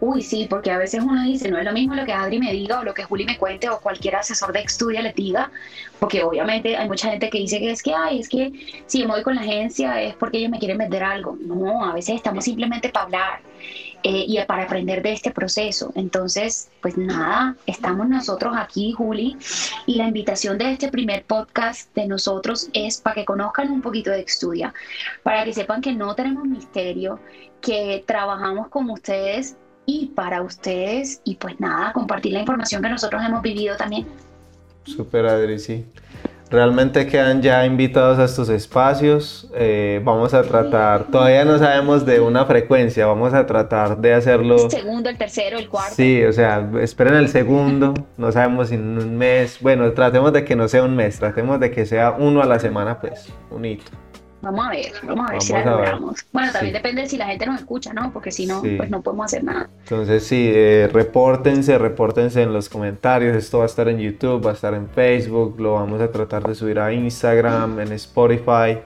Uy, 0.00 0.22
sí, 0.22 0.46
porque 0.48 0.70
a 0.70 0.78
veces 0.78 1.02
uno 1.02 1.24
dice, 1.24 1.50
no 1.50 1.58
es 1.58 1.64
lo 1.64 1.72
mismo 1.72 1.94
lo 1.94 2.04
que 2.04 2.12
Adri 2.12 2.38
me 2.38 2.52
diga 2.52 2.80
o 2.80 2.84
lo 2.84 2.94
que 2.94 3.02
Juli 3.02 3.24
me 3.24 3.36
cuente 3.36 3.68
o 3.68 3.80
cualquier 3.80 4.14
asesor 4.14 4.52
de 4.52 4.60
estudia 4.60 5.02
le 5.02 5.12
diga, 5.12 5.50
porque 5.98 6.22
obviamente 6.22 6.76
hay 6.76 6.86
mucha 6.86 7.10
gente 7.10 7.28
que 7.30 7.38
dice 7.38 7.58
que 7.58 7.72
es 7.72 7.82
que, 7.82 7.94
ay, 7.94 8.20
es 8.20 8.28
que 8.28 8.52
si 8.86 9.00
me 9.00 9.06
voy 9.08 9.22
con 9.24 9.34
la 9.34 9.40
agencia 9.40 10.00
es 10.00 10.14
porque 10.14 10.38
ellos 10.38 10.50
me 10.50 10.60
quieren 10.60 10.78
vender 10.78 11.02
algo. 11.02 11.36
No, 11.40 11.84
a 11.84 11.94
veces 11.94 12.14
estamos 12.14 12.44
simplemente 12.44 12.90
para 12.90 13.06
hablar 13.06 13.40
eh, 14.04 14.24
y 14.28 14.38
para 14.46 14.62
aprender 14.62 15.02
de 15.02 15.12
este 15.12 15.30
proceso. 15.30 15.92
Entonces, 15.94 16.70
pues 16.80 16.96
nada, 16.96 17.56
estamos 17.66 18.08
nosotros 18.08 18.54
aquí, 18.56 18.92
Juli, 18.92 19.36
y 19.86 19.96
la 19.96 20.06
invitación 20.06 20.56
de 20.56 20.72
este 20.72 20.88
primer 20.88 21.24
podcast 21.24 21.92
de 21.94 22.06
nosotros 22.06 22.68
es 22.72 23.00
para 23.00 23.14
que 23.16 23.24
conozcan 23.24 23.72
un 23.72 23.82
poquito 23.82 24.10
de 24.10 24.20
Estudia, 24.20 24.72
para 25.22 25.44
que 25.44 25.52
sepan 25.52 25.80
que 25.80 25.92
no 25.92 26.14
tenemos 26.14 26.44
misterio, 26.44 27.18
que 27.60 28.04
trabajamos 28.06 28.68
con 28.68 28.88
ustedes 28.90 29.56
y 29.84 30.06
para 30.06 30.42
ustedes 30.42 31.20
y 31.24 31.36
pues 31.36 31.58
nada, 31.58 31.92
compartir 31.92 32.34
la 32.34 32.40
información 32.40 32.82
que 32.82 32.90
nosotros 32.90 33.22
hemos 33.26 33.42
vivido 33.42 33.76
también. 33.76 34.06
Super 34.84 35.26
Adri, 35.26 35.58
sí. 35.58 35.84
Realmente 36.50 37.06
quedan 37.06 37.42
ya 37.42 37.66
invitados 37.66 38.18
a 38.18 38.24
estos 38.24 38.48
espacios. 38.48 39.48
Eh, 39.54 40.00
vamos 40.02 40.32
a 40.32 40.42
tratar, 40.42 41.04
todavía 41.04 41.44
no 41.44 41.58
sabemos 41.58 42.06
de 42.06 42.20
una 42.20 42.46
frecuencia, 42.46 43.06
vamos 43.06 43.34
a 43.34 43.44
tratar 43.44 43.98
de 43.98 44.14
hacerlo. 44.14 44.56
El 44.64 44.70
segundo, 44.70 45.10
el 45.10 45.18
tercero, 45.18 45.58
el 45.58 45.68
cuarto. 45.68 45.94
Sí, 45.94 46.24
o 46.24 46.32
sea, 46.32 46.70
esperen 46.80 47.14
el 47.14 47.28
segundo, 47.28 47.92
no 48.16 48.32
sabemos 48.32 48.68
si 48.68 48.76
en 48.76 48.98
un 48.98 49.16
mes. 49.16 49.58
Bueno, 49.60 49.92
tratemos 49.92 50.32
de 50.32 50.44
que 50.44 50.56
no 50.56 50.68
sea 50.68 50.84
un 50.84 50.96
mes, 50.96 51.18
tratemos 51.18 51.60
de 51.60 51.70
que 51.70 51.84
sea 51.84 52.16
uno 52.18 52.40
a 52.42 52.46
la 52.46 52.58
semana, 52.58 52.98
pues, 52.98 53.30
un 53.50 53.64
hito. 53.66 53.92
Vamos 54.40 54.66
a 54.66 54.70
ver, 54.70 54.92
vamos 55.02 55.28
a 55.28 55.32
ver 55.32 55.42
si 55.42 55.52
la 55.52 55.64
logramos. 55.64 56.24
Bueno, 56.32 56.52
también 56.52 56.72
depende 56.72 57.02
de 57.02 57.08
si 57.08 57.16
la 57.16 57.26
gente 57.26 57.44
nos 57.46 57.60
escucha, 57.60 57.92
¿no? 57.92 58.12
Porque 58.12 58.30
si 58.30 58.46
no, 58.46 58.62
pues 58.62 58.88
no 58.88 59.02
podemos 59.02 59.26
hacer 59.26 59.42
nada. 59.42 59.68
Entonces, 59.80 60.24
sí, 60.24 60.50
eh, 60.54 60.88
repórtense, 60.92 61.76
repórtense 61.76 62.42
en 62.42 62.52
los 62.52 62.68
comentarios. 62.68 63.36
Esto 63.36 63.58
va 63.58 63.64
a 63.64 63.66
estar 63.66 63.88
en 63.88 63.98
YouTube, 63.98 64.44
va 64.46 64.50
a 64.50 64.54
estar 64.54 64.74
en 64.74 64.88
Facebook, 64.88 65.58
lo 65.58 65.74
vamos 65.74 66.00
a 66.00 66.10
tratar 66.10 66.46
de 66.46 66.54
subir 66.54 66.78
a 66.78 66.92
Instagram, 66.92 67.80
en 67.80 67.92
Spotify. 67.92 68.78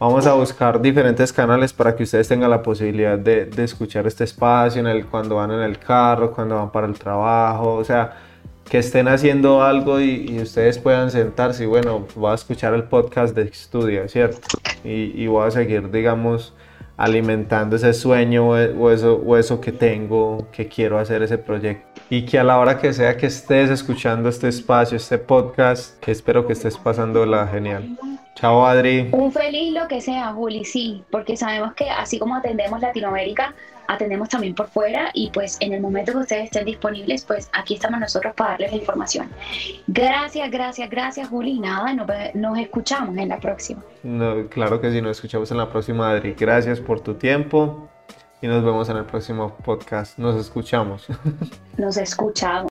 Vamos 0.00 0.26
a 0.26 0.32
buscar 0.32 0.80
diferentes 0.80 1.32
canales 1.32 1.72
para 1.72 1.94
que 1.94 2.02
ustedes 2.02 2.26
tengan 2.26 2.50
la 2.50 2.62
posibilidad 2.62 3.18
de, 3.18 3.44
de 3.44 3.64
escuchar 3.64 4.06
este 4.06 4.24
espacio 4.24 4.80
en 4.80 4.86
el, 4.86 5.06
cuando 5.06 5.36
van 5.36 5.52
en 5.52 5.60
el 5.60 5.78
carro, 5.78 6.32
cuando 6.32 6.56
van 6.56 6.72
para 6.72 6.86
el 6.86 6.98
trabajo, 6.98 7.74
o 7.74 7.84
sea 7.84 8.29
que 8.70 8.78
estén 8.78 9.08
haciendo 9.08 9.62
algo 9.64 10.00
y, 10.00 10.38
ustedes 10.40 10.78
puedan 10.78 11.10
sentarse 11.10 11.64
y 11.64 11.66
bueno, 11.66 12.06
voy 12.14 12.30
a 12.30 12.34
escuchar 12.34 12.72
el 12.72 12.84
podcast 12.84 13.34
de 13.34 13.42
Estudia, 13.42 14.08
¿cierto? 14.08 14.46
Y, 14.84 15.12
y 15.20 15.26
voy 15.26 15.48
a 15.48 15.50
seguir, 15.50 15.90
digamos, 15.90 16.54
alimentando 16.96 17.74
ese 17.74 17.92
sueño 17.92 18.50
o 18.50 18.90
eso, 18.90 19.16
o 19.16 19.36
eso 19.36 19.60
que 19.60 19.72
tengo, 19.72 20.46
que 20.52 20.68
quiero 20.68 20.98
hacer 20.98 21.20
ese 21.22 21.36
proyecto. 21.36 22.00
Y 22.10 22.24
que 22.24 22.38
a 22.38 22.44
la 22.44 22.58
hora 22.58 22.78
que 22.78 22.92
sea 22.92 23.16
que 23.16 23.26
estés 23.26 23.70
escuchando 23.70 24.28
este 24.28 24.46
espacio, 24.46 24.96
este 24.96 25.18
podcast, 25.18 25.98
que 25.98 26.12
espero 26.12 26.46
que 26.46 26.52
estés 26.52 26.78
pasando 26.78 27.26
la 27.26 27.48
genial. 27.48 27.98
Chao 28.36 28.64
Adri. 28.64 29.08
Un 29.12 29.32
feliz 29.32 29.72
lo 29.72 29.88
que 29.88 30.00
sea, 30.00 30.32
Juli, 30.32 30.64
sí, 30.64 31.02
porque 31.10 31.36
sabemos 31.36 31.74
que 31.74 31.90
así 31.90 32.20
como 32.20 32.36
atendemos 32.36 32.80
Latinoamérica, 32.80 33.52
atendemos 33.90 34.28
también 34.28 34.54
por 34.54 34.68
fuera 34.68 35.10
y 35.14 35.30
pues 35.30 35.56
en 35.60 35.72
el 35.72 35.80
momento 35.80 36.12
que 36.12 36.18
ustedes 36.18 36.44
estén 36.44 36.64
disponibles, 36.64 37.24
pues 37.24 37.50
aquí 37.52 37.74
estamos 37.74 38.00
nosotros 38.00 38.34
para 38.34 38.50
darles 38.50 38.70
la 38.72 38.78
información. 38.78 39.30
Gracias, 39.86 40.50
gracias, 40.50 40.88
gracias 40.88 41.28
Juli. 41.28 41.58
Nada, 41.58 41.92
nos, 41.92 42.58
escuchamos 42.58 43.16
en 43.16 43.28
la 43.28 43.40
próxima. 43.40 43.82
No, 44.02 44.48
claro 44.48 44.80
que 44.80 44.90
sí, 44.92 45.02
nos 45.02 45.12
escuchamos 45.16 45.50
en 45.50 45.58
la 45.58 45.68
próxima, 45.70 46.10
Adri. 46.10 46.34
Gracias 46.34 46.80
por 46.80 47.00
tu 47.00 47.14
tiempo 47.14 47.88
y 48.40 48.46
nos 48.46 48.64
vemos 48.64 48.88
en 48.88 48.96
el 48.96 49.04
próximo 49.04 49.56
podcast. 49.64 50.18
Nos 50.18 50.36
escuchamos. 50.36 51.06
Nos 51.76 51.96
escuchamos. 51.96 52.68